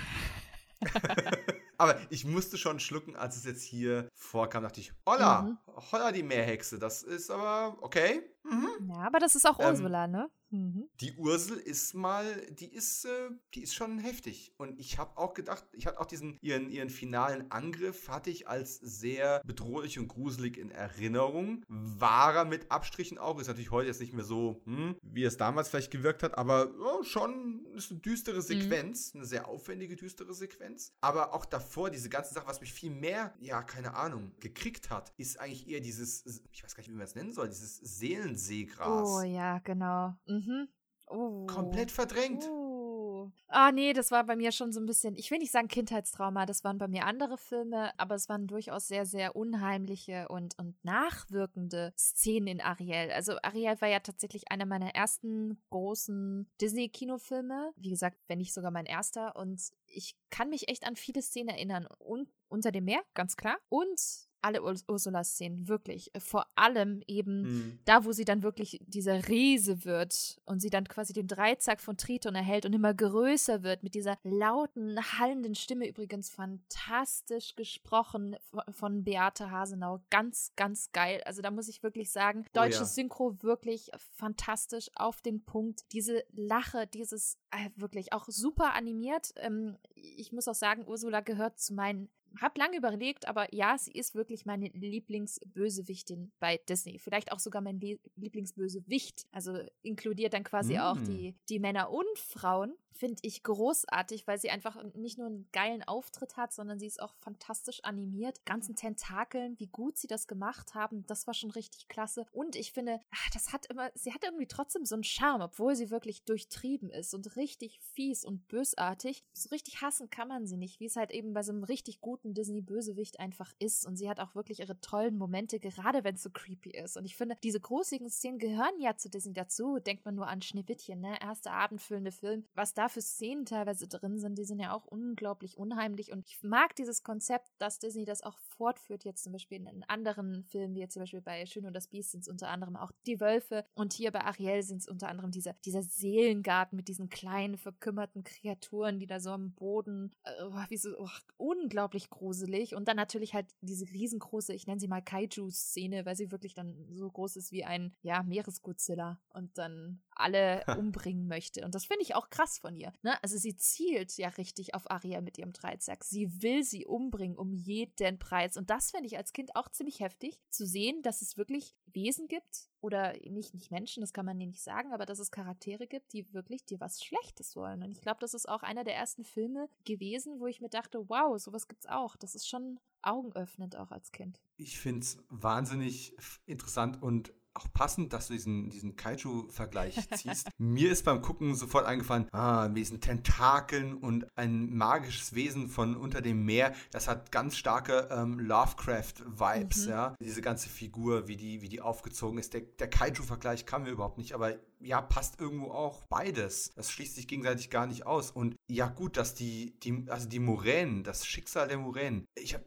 [1.82, 5.58] Aber ich musste schon schlucken, als es jetzt hier vorkam, dachte ich, holla, mhm.
[5.92, 8.22] holla die Meerhexe, das ist aber okay.
[8.44, 8.92] Mhm.
[8.94, 10.30] Ja, aber das ist auch ähm, Ursula, ne?
[10.52, 10.90] Mhm.
[11.00, 14.54] Die Ursel ist mal, die ist, äh, die ist schon heftig.
[14.58, 18.48] Und ich habe auch gedacht, ich hatte auch diesen, ihren, ihren finalen Angriff, hatte ich
[18.48, 21.64] als sehr bedrohlich und gruselig in Erinnerung.
[21.68, 25.38] War er mit Abstrichen auch, ist natürlich heute jetzt nicht mehr so, hm, wie es
[25.38, 28.42] damals vielleicht gewirkt hat, aber oh, schon ist eine düstere mhm.
[28.42, 29.22] Sequenz, mhm.
[29.22, 30.94] eine sehr aufwendige, düstere Sequenz.
[31.02, 35.14] Aber auch davor, diese ganze Sache, was mich viel mehr, ja, keine Ahnung, gekriegt hat,
[35.18, 39.10] ist eigentlich eher dieses, ich weiß gar nicht, wie man es nennen soll, dieses Seelenseegras.
[39.10, 40.16] Oh ja, genau.
[40.28, 40.41] Mhm.
[40.46, 40.68] Mhm.
[41.08, 41.46] Oh.
[41.46, 42.44] Komplett verdrängt.
[42.50, 43.32] Oh.
[43.48, 46.46] Ah, nee, das war bei mir schon so ein bisschen, ich will nicht sagen Kindheitstrauma,
[46.46, 50.84] das waren bei mir andere Filme, aber es waren durchaus sehr, sehr unheimliche und, und
[50.84, 53.12] nachwirkende Szenen in Ariel.
[53.12, 57.74] Also Ariel war ja tatsächlich einer meiner ersten großen Disney-Kinofilme.
[57.76, 59.36] Wie gesagt, wenn nicht sogar mein erster.
[59.36, 61.88] Und ich kann mich echt an viele Szenen erinnern.
[62.00, 63.58] Und unter dem Meer, ganz klar.
[63.70, 66.14] Und alle Ur Ursula-Szenen, wirklich.
[66.16, 67.80] Äh, vor allem eben mhm.
[67.86, 71.98] da, wo sie dann wirklich dieser Riese wird und sie dann quasi den Dreizack von
[71.98, 75.88] Triton erhält und immer größer wird mit dieser lauten, hallenden Stimme.
[75.88, 78.36] Übrigens fantastisch gesprochen
[78.70, 80.02] von Beate Hasenau.
[80.10, 81.22] Ganz, ganz geil.
[81.26, 82.86] Also da muss ich wirklich sagen, deutsches oh ja.
[82.86, 85.82] Synchro wirklich fantastisch auf den Punkt.
[85.92, 89.34] Diese Lache, dieses äh, wirklich auch super animiert.
[89.38, 92.10] Ähm, ich muss auch sagen, Ursula gehört zu meinen
[92.40, 97.00] habe lange überlegt, aber ja, sie ist wirklich meine Lieblingsbösewichtin bei Disney.
[97.00, 97.80] Vielleicht auch sogar mein
[98.16, 99.26] Lieblingsbösewicht.
[99.32, 100.80] Also inkludiert dann quasi mm.
[100.80, 105.50] auch die, die Männer und Frauen finde ich großartig, weil sie einfach nicht nur einen
[105.52, 108.46] geilen Auftritt hat, sondern sie ist auch fantastisch animiert.
[108.46, 112.26] Ganzen Tentakeln, wie gut sie das gemacht haben, das war schon richtig klasse.
[112.32, 115.76] Und ich finde, ach, das hat immer, sie hat irgendwie trotzdem so einen Charme, obwohl
[115.76, 119.24] sie wirklich durchtrieben ist und richtig fies und bösartig.
[119.34, 122.02] So richtig hassen kann man sie nicht, wie es halt eben bei so einem richtig
[122.02, 123.86] guten Disney-Bösewicht einfach ist.
[123.86, 126.98] Und sie hat auch wirklich ihre tollen Momente, gerade wenn es so creepy ist.
[126.98, 129.80] Und ich finde, diese großigen Szenen gehören ja zu Disney dazu.
[129.80, 131.20] Denkt man nur an Schneewittchen, ne?
[131.22, 134.86] Erster abendfüllende Film, was da da für Szenen teilweise drin sind, die sind ja auch
[134.86, 136.12] unglaublich unheimlich.
[136.12, 140.44] Und ich mag dieses Konzept, dass Disney das auch fortführt, jetzt zum Beispiel in anderen
[140.46, 142.92] Filmen, wie jetzt zum Beispiel bei Schön und das Biest sind es unter anderem auch
[143.06, 147.10] die Wölfe und hier bei Ariel sind es unter anderem dieser, dieser Seelengarten mit diesen
[147.10, 150.32] kleinen, verkümmerten Kreaturen, die da so am Boden, äh,
[150.70, 152.74] wie so, oh, unglaublich gruselig.
[152.74, 156.88] Und dann natürlich halt diese riesengroße, ich nenne sie mal Kaiju-Szene, weil sie wirklich dann
[156.90, 161.66] so groß ist wie ein, ja, Meeresgodzilla und dann alle umbringen möchte.
[161.66, 162.94] Und das finde ich auch krass von ihr.
[163.02, 163.22] Ne?
[163.24, 166.04] Also sie zielt ja richtig auf Aria mit ihrem Dreizack.
[166.04, 168.58] Sie will sie umbringen um jeden Preis.
[168.58, 172.28] Und das finde ich als Kind auch ziemlich heftig, zu sehen, dass es wirklich Wesen
[172.28, 176.14] gibt oder nicht, nicht Menschen, das kann man nicht sagen, aber dass es Charaktere gibt,
[176.14, 177.84] die wirklich dir was Schlechtes wollen.
[177.84, 181.08] Und ich glaube, das ist auch einer der ersten Filme gewesen, wo ich mir dachte,
[181.10, 182.16] wow, sowas gibt's auch.
[182.16, 184.40] Das ist schon augenöffnend auch als Kind.
[184.58, 186.16] Ich finde es wahnsinnig
[186.46, 190.50] interessant und auch passend, dass du diesen, diesen Kaiju-Vergleich ziehst.
[190.58, 196.22] Mir ist beim Gucken sofort eingefallen, ah, diesen Tentakeln und ein magisches Wesen von unter
[196.22, 196.74] dem Meer.
[196.92, 199.92] Das hat ganz starke ähm, Lovecraft-Vibes, mhm.
[199.92, 200.16] ja.
[200.20, 202.54] Diese ganze Figur, wie die, wie die aufgezogen ist.
[202.54, 206.72] Der, der Kaiju-Vergleich kam mir überhaupt nicht, aber ja, passt irgendwo auch beides.
[206.76, 208.32] Das schließt sich gegenseitig gar nicht aus.
[208.32, 212.66] Und ja, gut, dass die, die also die Moränen, das Schicksal der Moränen, ich habe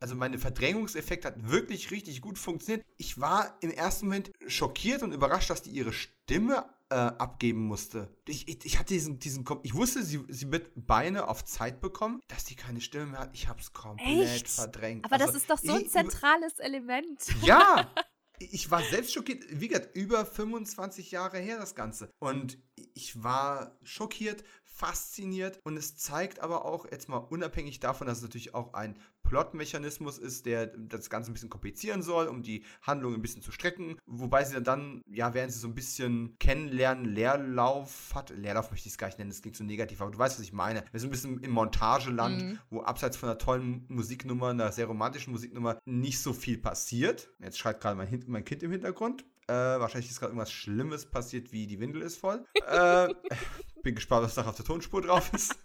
[0.00, 2.84] also mein Verdrängungseffekt hat wirklich richtig gut funktioniert.
[2.96, 8.08] Ich war im ersten Moment schockiert und überrascht, dass die ihre Stimme äh, abgeben musste.
[8.26, 12.20] Ich, ich, ich, hatte diesen, diesen, ich wusste, sie, sie wird Beine auf Zeit bekommen,
[12.28, 13.30] dass die keine Stimme mehr hat.
[13.34, 14.48] Ich habe es komplett Echt?
[14.48, 15.04] verdrängt.
[15.04, 17.20] Aber also, das ist doch so ein zentrales Element.
[17.42, 17.90] Ja,
[18.38, 19.44] ich war selbst schockiert.
[19.48, 22.10] Wie gesagt, über 25 Jahre her das Ganze.
[22.18, 22.58] Und
[22.94, 24.44] ich war schockiert,
[24.74, 28.98] fasziniert und es zeigt aber auch, jetzt mal unabhängig davon, dass es natürlich auch ein
[29.22, 33.52] Plotmechanismus ist, der das Ganze ein bisschen komplizieren soll, um die Handlung ein bisschen zu
[33.52, 33.96] strecken.
[34.04, 38.30] Wobei sie dann, ja, während sie so ein bisschen kennenlernen, Leerlauf hat.
[38.30, 40.44] Leerlauf möchte ich es gar nicht nennen, das klingt so negativ, aber du weißt, was
[40.44, 40.84] ich meine.
[40.90, 42.58] Wir sind ein bisschen im Montageland, mhm.
[42.68, 47.30] wo abseits von einer tollen Musiknummer, einer sehr romantischen Musiknummer, nicht so viel passiert.
[47.38, 49.24] Jetzt schreit gerade mein, mein Kind im Hintergrund.
[49.46, 52.46] Äh, wahrscheinlich ist gerade irgendwas Schlimmes passiert, wie die Windel ist voll.
[52.66, 53.08] äh,
[53.82, 55.58] bin gespannt, was da auf der Tonspur drauf ist.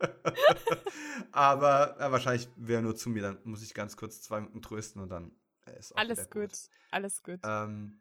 [1.32, 5.00] Aber ja, wahrscheinlich wäre nur zu mir, dann muss ich ganz kurz zwei Minuten trösten
[5.00, 5.32] und dann
[5.66, 6.50] äh, ist auch Alles gut.
[6.50, 6.58] gut.
[6.90, 7.40] Alles gut.
[7.44, 8.00] Ähm,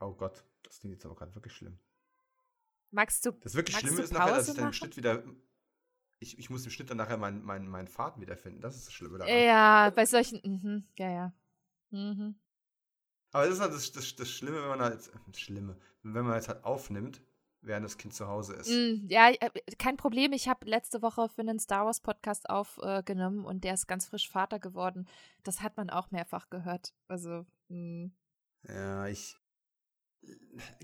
[0.00, 1.78] oh Gott, das klingt jetzt aber gerade wirklich schlimm.
[2.90, 3.32] Magst du.
[3.32, 5.24] Das wirklich Schlimme ist nachher, dass ich dann im Schnitt wieder.
[6.20, 8.60] Ich, ich muss im Schnitt dann nachher meinen mein, mein Faden wiederfinden.
[8.60, 9.34] Das ist das Schlimme daran.
[9.34, 10.40] Ja, bei solchen.
[10.44, 11.34] Mhm, ja, ja.
[11.90, 12.36] Mhm.
[13.32, 15.10] Aber das ist halt das, das, das Schlimme, wenn man halt.
[15.26, 15.76] Das Schlimme.
[16.02, 17.22] Wenn man jetzt halt aufnimmt,
[17.62, 18.68] während das Kind zu Hause ist.
[18.68, 20.32] Mm, ja, äh, kein Problem.
[20.32, 24.28] Ich habe letzte Woche für einen Star Wars Podcast aufgenommen und der ist ganz frisch
[24.28, 25.08] Vater geworden.
[25.44, 26.92] Das hat man auch mehrfach gehört.
[27.08, 27.46] Also.
[27.68, 28.08] Mm.
[28.68, 29.36] Ja, ich.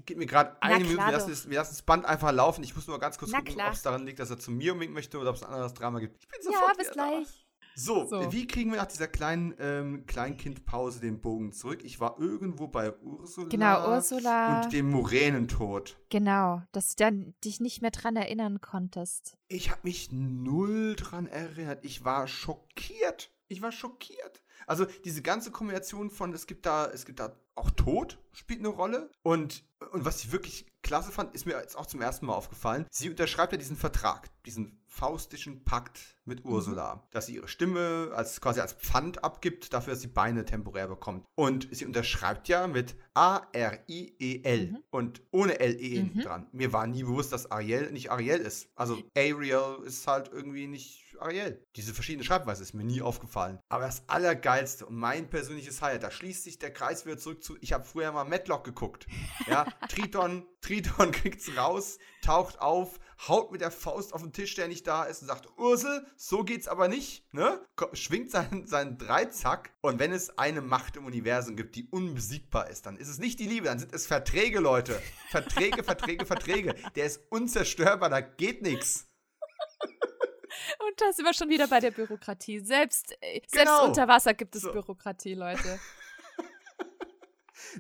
[0.05, 2.65] Gib mir gerade eine Minute, wir lassen, das, wir lassen, das, Band einfach laufen.
[2.65, 4.73] Ich muss nur ganz kurz Na gucken, ob es daran liegt, dass er zu mir
[4.73, 6.17] unbedingt möchte oder ob es ein anderes Drama gibt.
[6.21, 7.27] Ich bin sofort Ja, bis gleich.
[7.27, 7.48] Da.
[7.79, 11.85] So, so, wie kriegen wir nach dieser kleinen ähm, Kleinkindpause den Bogen zurück?
[11.85, 13.49] Ich war irgendwo bei Ursula.
[13.49, 14.63] Genau, Ursula.
[14.63, 15.97] Und dem Moränentod.
[16.09, 19.39] Genau, dass du dann dich nicht mehr dran erinnern konntest.
[19.47, 21.85] Ich habe mich null dran erinnert.
[21.85, 23.31] Ich war schockiert.
[23.47, 24.43] Ich war schockiert.
[24.67, 28.69] Also diese ganze Kombination von, es gibt da, es gibt da auch Tod spielt eine
[28.69, 29.11] Rolle.
[29.23, 32.87] Und, und was ich wirklich klasse fand, ist mir jetzt auch zum ersten Mal aufgefallen.
[32.91, 36.53] Sie unterschreibt ja diesen Vertrag, diesen faustischen Pakt mit mhm.
[36.53, 37.01] Ursula, mhm.
[37.11, 41.25] dass sie ihre Stimme als quasi als Pfand abgibt, dafür, dass sie Beine temporär bekommt.
[41.37, 44.79] Und sie unterschreibt ja mit A-R-I-E-L mhm.
[44.91, 46.21] und ohne L-E mhm.
[46.21, 46.47] dran.
[46.53, 48.71] Mir war nie bewusst, dass Ariel nicht Ariel ist.
[48.75, 51.65] Also Ariel ist halt irgendwie nicht Ariel.
[51.77, 53.59] Diese verschiedene Schreibweise ist mir nie aufgefallen.
[53.69, 57.57] Aber das Allergeilste und mein persönliches Highlight, da schließt sich der Kreis wieder zurück zu,
[57.61, 59.07] ich habe früher mal Matlock geguckt.
[59.47, 64.69] Ja, Triton, Triton kriegt's raus, taucht auf, haut mit der Faust auf den Tisch, der
[64.69, 67.61] nicht da ist und sagt, Ursel, so geht's aber nicht, ne?
[67.95, 72.87] Schwingt seinen, seinen Dreizack und wenn es eine Macht im Universum gibt, die unbesiegbar ist,
[72.87, 75.01] dann ist es nicht die Liebe, dann sind es Verträge, Leute.
[75.31, 76.75] Verträge, Verträge, Verträge.
[76.95, 79.09] Der ist unzerstörbar, da geht nichts.
[80.81, 82.61] Und da sind wir schon wieder bei der Bürokratie.
[82.61, 83.87] Selbst, äh, selbst genau.
[83.87, 84.73] unter Wasser gibt es so.
[84.73, 85.79] Bürokratie, Leute.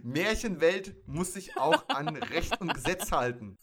[0.03, 3.59] Märchenwelt muss sich auch an Recht und Gesetz halten.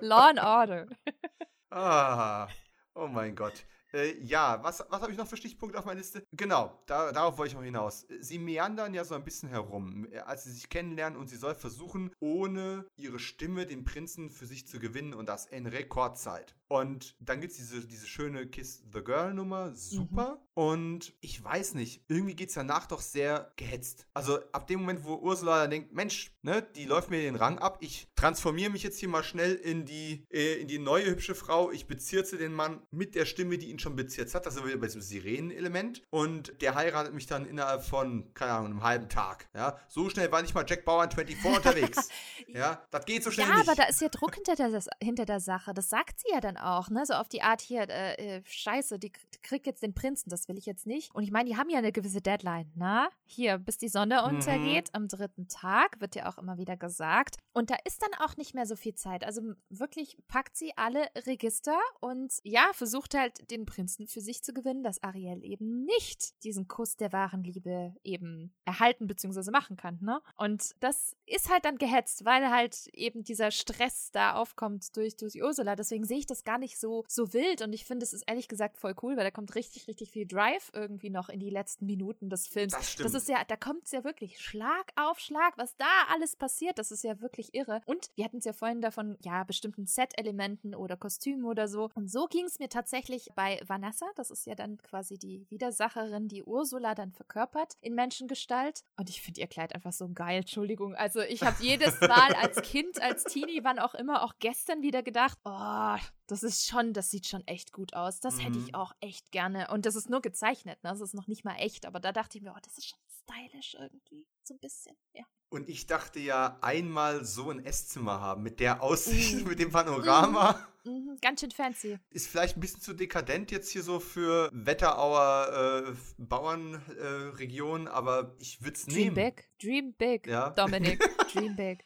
[0.00, 0.86] Law and Order.
[1.70, 2.48] ah,
[2.94, 3.64] oh mein Gott.
[3.92, 6.22] Äh, ja, was, was habe ich noch für Stichpunkte auf meiner Liste?
[6.32, 8.06] Genau, da, darauf wollte ich noch hinaus.
[8.20, 12.12] Sie meandern ja so ein bisschen herum, als sie sich kennenlernen und sie soll versuchen,
[12.20, 16.54] ohne ihre Stimme den Prinzen für sich zu gewinnen und das in Rekordzeit.
[16.70, 20.36] Und dann gibt es diese, diese schöne Kiss the Girl Nummer, super.
[20.36, 20.50] Mhm.
[20.54, 24.06] Und ich weiß nicht, irgendwie geht es danach doch sehr gehetzt.
[24.14, 27.58] Also ab dem Moment, wo Ursula dann denkt, Mensch, ne, die läuft mir den Rang
[27.58, 31.34] ab, ich transformiere mich jetzt hier mal schnell in die, äh, in die neue hübsche
[31.34, 34.46] Frau, ich bezirze den Mann mit der Stimme, die ihn schon bezirzt hat.
[34.46, 36.02] Das ist wieder bei diesem Sirenenelement.
[36.10, 39.48] Und der heiratet mich dann innerhalb von, keine Ahnung, einem halben Tag.
[39.54, 42.08] Ja, so schnell war nicht mal Jack Bauer 24 unterwegs.
[42.46, 43.66] ja, das geht so schnell ja, nicht.
[43.66, 45.74] Ja, aber da ist ja Druck hinter der, hinter der Sache.
[45.74, 47.04] Das sagt sie ja dann auch, ne?
[47.06, 49.12] So auf die Art hier, äh, äh, scheiße, die
[49.42, 51.14] kriegt jetzt den Prinzen, das will ich jetzt nicht.
[51.14, 53.08] Und ich meine, die haben ja eine gewisse Deadline, ne?
[53.24, 54.36] Hier, bis die Sonne mhm.
[54.36, 54.94] untergeht, mhm.
[54.94, 57.36] am dritten Tag, wird ja auch immer wieder gesagt.
[57.52, 59.24] Und da ist dann auch nicht mehr so viel Zeit.
[59.24, 64.52] Also wirklich packt sie alle Register und ja, versucht halt den Prinzen für sich zu
[64.52, 69.50] gewinnen, dass Ariel eben nicht diesen Kuss der wahren Liebe eben erhalten bzw.
[69.50, 70.20] machen kann, ne?
[70.36, 75.42] Und das ist halt dann gehetzt, weil halt eben dieser Stress da aufkommt durch, durch
[75.42, 75.76] Ursula.
[75.76, 78.48] Deswegen sehe ich das gar nicht so, so wild und ich finde, es ist ehrlich
[78.48, 81.86] gesagt voll cool, weil da kommt richtig, richtig viel Drive irgendwie noch in die letzten
[81.86, 82.72] Minuten des Films.
[82.72, 83.06] Das stimmt.
[83.06, 86.78] Das ist ja, da kommt es ja wirklich Schlag auf Schlag, was da alles passiert,
[86.78, 87.80] das ist ja wirklich irre.
[87.86, 91.90] Und wir hatten es ja vorhin davon, ja, bestimmten Set-Elementen oder Kostümen oder so.
[91.94, 96.28] Und so ging es mir tatsächlich bei Vanessa, das ist ja dann quasi die Widersacherin,
[96.28, 98.82] die Ursula dann verkörpert in Menschengestalt.
[98.96, 100.94] Und ich finde ihr Kleid einfach so geil, Entschuldigung.
[100.94, 105.02] Also ich habe jedes Mal als Kind, als Teenie, wann auch immer, auch gestern wieder
[105.02, 108.20] gedacht, oh, das ist schon, das sieht schon echt gut aus.
[108.20, 108.40] Das mhm.
[108.40, 108.74] hätte ich mhm.
[108.74, 109.68] auch echt gerne.
[109.70, 110.90] Und das ist nur gezeichnet, ne?
[110.90, 111.86] Das ist noch nicht mal echt.
[111.86, 114.26] Aber da dachte ich mir, oh, das ist schon stylisch irgendwie.
[114.42, 115.24] So ein bisschen, ja.
[115.50, 119.44] Und ich dachte ja, einmal so ein Esszimmer haben mit der Aussicht, mhm.
[119.48, 120.64] mit dem Panorama.
[120.84, 120.92] Mhm.
[120.92, 121.16] mhm.
[121.20, 121.98] Ganz schön fancy.
[122.10, 128.36] Ist vielleicht ein bisschen zu dekadent jetzt hier so für Wetterauer äh, Bauernregion, äh, aber
[128.38, 129.14] ich würde es nehmen.
[129.16, 130.50] Dream big, dream big, ja?
[130.50, 131.00] Dominik,
[131.32, 131.84] dream big.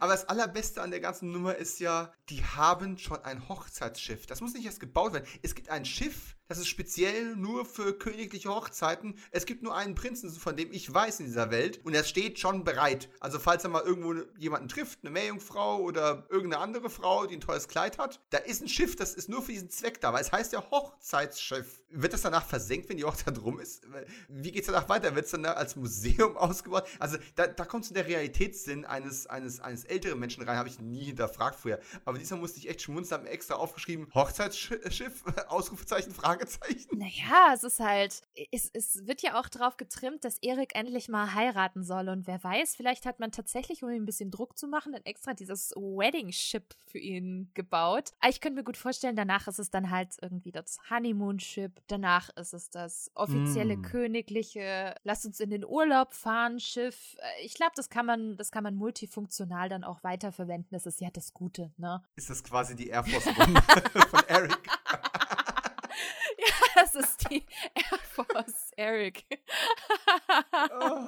[0.00, 4.24] Aber das Allerbeste an der ganzen Nummer ist ja, die haben schon ein Hochzeitsschiff.
[4.24, 5.26] Das muss nicht erst gebaut werden.
[5.42, 9.14] Es gibt ein Schiff, das ist speziell nur für königliche Hochzeiten.
[9.30, 12.38] Es gibt nur einen Prinzen, von dem ich weiß in dieser Welt und er steht
[12.38, 13.08] schon bereit.
[13.20, 17.40] Also falls er mal irgendwo jemanden trifft, eine Meerjungfrau oder irgendeine andere Frau, die ein
[17.40, 20.22] tolles Kleid hat, da ist ein Schiff, das ist nur für diesen Zweck da, weil
[20.22, 21.82] es heißt ja Hochzeitsschiff.
[21.90, 23.82] Wird das danach versenkt, wenn die Hochzeit rum ist?
[24.28, 25.14] Wie geht es danach weiter?
[25.14, 26.86] Wird es dann als Museum ausgebaut?
[26.98, 30.78] Also da, da kommt so der Realitätssinn eines, eines, eines älteren Menschen rein, habe ich
[30.80, 31.78] nie hinterfragt früher.
[32.04, 36.98] Aber diesmal musste ich echt schmunzeln, habe extra aufgeschrieben, Hochzeitsschiff, Ausrufezeichen, Fragezeichen.
[36.98, 41.34] Naja, es ist halt, es, es wird ja auch darauf getrimmt, dass Erik endlich mal
[41.34, 42.08] heiraten soll.
[42.08, 45.04] Und wer weiß, vielleicht hat man tatsächlich, um ihm ein bisschen Druck zu machen, dann
[45.04, 48.12] extra dieses Wedding-Ship für ihn gebaut.
[48.20, 51.72] Aber ich könnte mir gut vorstellen, danach ist es dann halt irgendwie das Honeymoon-Ship.
[51.86, 53.82] Danach ist es das offizielle mm.
[53.82, 57.16] königliche, lass uns in den Urlaub fahren, Schiff.
[57.18, 60.68] Äh, ich glaube, das kann man, das kann man multifunktional dann auch weiterverwenden.
[60.70, 62.02] Das ist ja das Gute, ne?
[62.16, 63.62] Ist das quasi die Air Force One
[64.10, 64.58] von Eric?
[67.30, 67.44] die
[67.74, 69.24] Air Force Eric.
[70.72, 71.06] oh.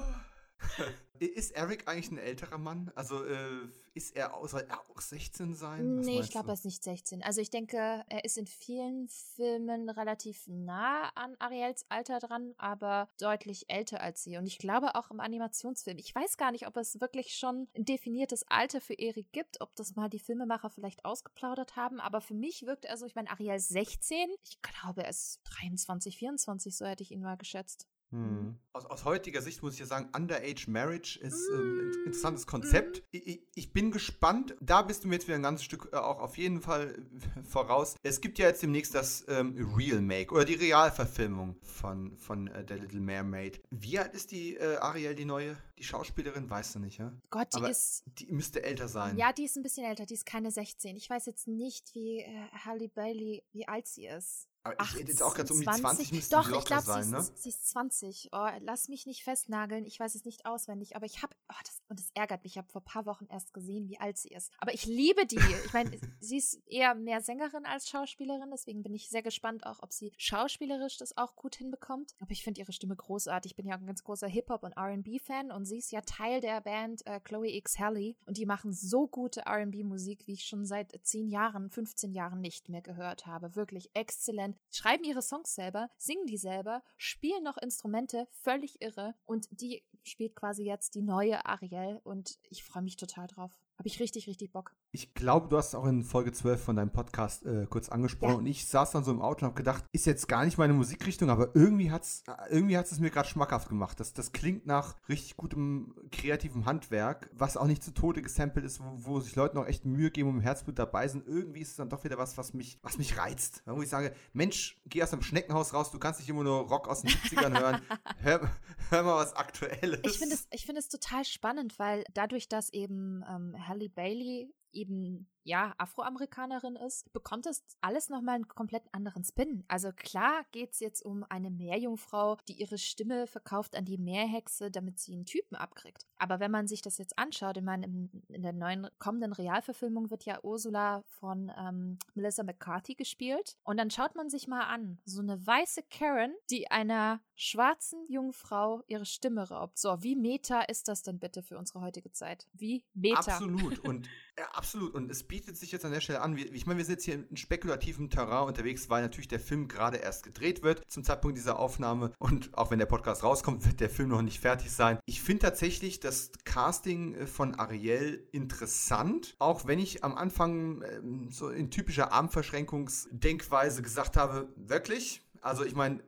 [1.26, 2.90] Ist Eric eigentlich ein älterer Mann?
[2.94, 5.98] Also äh, ist er, soll er auch 16 sein?
[5.98, 7.22] Was nee, ich glaube, er ist nicht 16.
[7.22, 7.76] Also ich denke,
[8.08, 14.24] er ist in vielen Filmen relativ nah an Ariels Alter dran, aber deutlich älter als
[14.24, 14.38] sie.
[14.38, 15.98] Und ich glaube auch im Animationsfilm.
[15.98, 19.76] Ich weiß gar nicht, ob es wirklich schon ein definiertes Alter für Eric gibt, ob
[19.76, 22.00] das mal die Filmemacher vielleicht ausgeplaudert haben.
[22.00, 24.30] Aber für mich wirkt er so, ich meine, Ariel ist 16.
[24.44, 27.88] Ich glaube, er ist 23, 24, so hätte ich ihn mal geschätzt.
[28.12, 28.56] Hm.
[28.72, 32.98] Aus, aus, heutiger Sicht muss ich ja sagen, Underage Marriage ist ähm, ein interessantes Konzept.
[33.12, 33.20] Mhm.
[33.24, 34.56] Ich, ich, bin gespannt.
[34.60, 36.96] Da bist du mir jetzt wieder ein ganzes Stück äh, auch auf jeden Fall
[37.36, 37.94] äh, voraus.
[38.02, 42.64] Es gibt ja jetzt demnächst das ähm, Real Make oder die Realverfilmung von, von äh,
[42.64, 43.60] der Little Mermaid.
[43.70, 45.56] Wie alt ist die äh, Ariel, die neue?
[45.78, 47.12] Die Schauspielerin, weißt du nicht, ja?
[47.30, 48.02] Gott, die Aber ist.
[48.18, 49.16] Die müsste älter sein.
[49.16, 50.04] Ja, die ist ein bisschen älter.
[50.04, 50.96] Die ist keine 16.
[50.96, 54.49] Ich weiß jetzt nicht, wie äh, Halle Bailey, wie alt sie ist.
[54.62, 57.10] Aber ich hätte jetzt auch gerade so um die 20 müsste Doch, ich glaube, sie,
[57.10, 57.22] ne?
[57.22, 58.28] sie, ist 20.
[58.32, 59.86] Oh, lass mich nicht festnageln.
[59.86, 60.96] Ich weiß es nicht auswendig.
[60.96, 63.26] Aber ich habe, oh, das, und das ärgert mich, ich habe vor ein paar Wochen
[63.30, 64.52] erst gesehen, wie alt sie ist.
[64.58, 65.40] Aber ich liebe die.
[65.64, 68.50] Ich meine, sie ist eher mehr Sängerin als Schauspielerin.
[68.50, 72.14] Deswegen bin ich sehr gespannt auch, ob sie schauspielerisch das auch gut hinbekommt.
[72.20, 73.52] Aber ich finde ihre Stimme großartig.
[73.52, 75.52] Ich bin ja auch ein ganz großer Hip-Hop- und R&B-Fan.
[75.52, 78.14] Und sie ist ja Teil der Band äh, Chloe X Halle.
[78.26, 82.68] Und die machen so gute R&B-Musik, wie ich schon seit 10 Jahren, 15 Jahren nicht
[82.68, 83.56] mehr gehört habe.
[83.56, 84.49] Wirklich exzellent.
[84.70, 89.14] Schreiben ihre Songs selber, singen die selber, spielen noch Instrumente, völlig irre.
[89.24, 93.52] Und die spielt quasi jetzt die neue Ariel und ich freue mich total drauf.
[93.78, 94.74] Habe ich richtig, richtig Bock.
[94.92, 98.32] Ich glaube, du hast es auch in Folge 12 von deinem Podcast äh, kurz angesprochen.
[98.32, 98.38] Ja.
[98.38, 100.72] Und ich saß dann so im Auto und habe gedacht, ist jetzt gar nicht meine
[100.72, 104.00] Musikrichtung, aber irgendwie hat es irgendwie hat's es mir gerade schmackhaft gemacht.
[104.00, 108.80] Das, das klingt nach richtig gutem kreativem Handwerk, was auch nicht zu Tode gesampelt ist,
[108.80, 111.26] wo, wo sich Leute noch echt Mühe geben und im Herzblut dabei sind.
[111.26, 113.62] Irgendwie ist es dann doch wieder was, was mich, was mich reizt.
[113.66, 116.88] Wo ich sage, Mensch, geh aus dem Schneckenhaus raus, du kannst nicht immer nur Rock
[116.88, 117.80] aus den 70ern hören.
[118.22, 118.50] Hör,
[118.90, 120.00] hör, mal was Aktuelles.
[120.02, 125.26] Ich finde es, find es total spannend, weil dadurch, dass eben ähm, Halle Bailey eben
[125.44, 129.64] ja, Afroamerikanerin ist, bekommt das alles nochmal einen komplett anderen Spin.
[129.68, 134.70] Also klar geht es jetzt um eine Meerjungfrau, die ihre Stimme verkauft an die Meerhexe,
[134.70, 136.06] damit sie einen Typen abkriegt.
[136.18, 140.10] Aber wenn man sich das jetzt anschaut, ich meine, in, in der neuen kommenden Realverfilmung
[140.10, 143.56] wird ja Ursula von ähm, Melissa McCarthy gespielt.
[143.64, 148.82] Und dann schaut man sich mal an, so eine weiße Karen, die einer schwarzen Jungfrau
[148.86, 149.78] ihre Stimme raubt.
[149.78, 152.46] So, wie meta ist das denn bitte für unsere heutige Zeit?
[152.52, 153.18] Wie meta?
[153.18, 153.78] Absolut.
[153.80, 154.08] Und
[154.38, 154.94] ja, absolut.
[154.94, 156.36] Und es bietet sich jetzt an der Stelle an.
[156.36, 159.98] Ich meine, wir sind jetzt hier in spekulativem Terrain unterwegs, weil natürlich der Film gerade
[159.98, 162.12] erst gedreht wird zum Zeitpunkt dieser Aufnahme.
[162.18, 164.98] Und auch wenn der Podcast rauskommt, wird der Film noch nicht fertig sein.
[165.06, 171.28] Ich finde tatsächlich das Casting äh, von Ariel interessant, auch wenn ich am Anfang ähm,
[171.30, 175.22] so in typischer Armverschränkungsdenkweise gesagt habe, wirklich?
[175.42, 176.00] Also ich meine,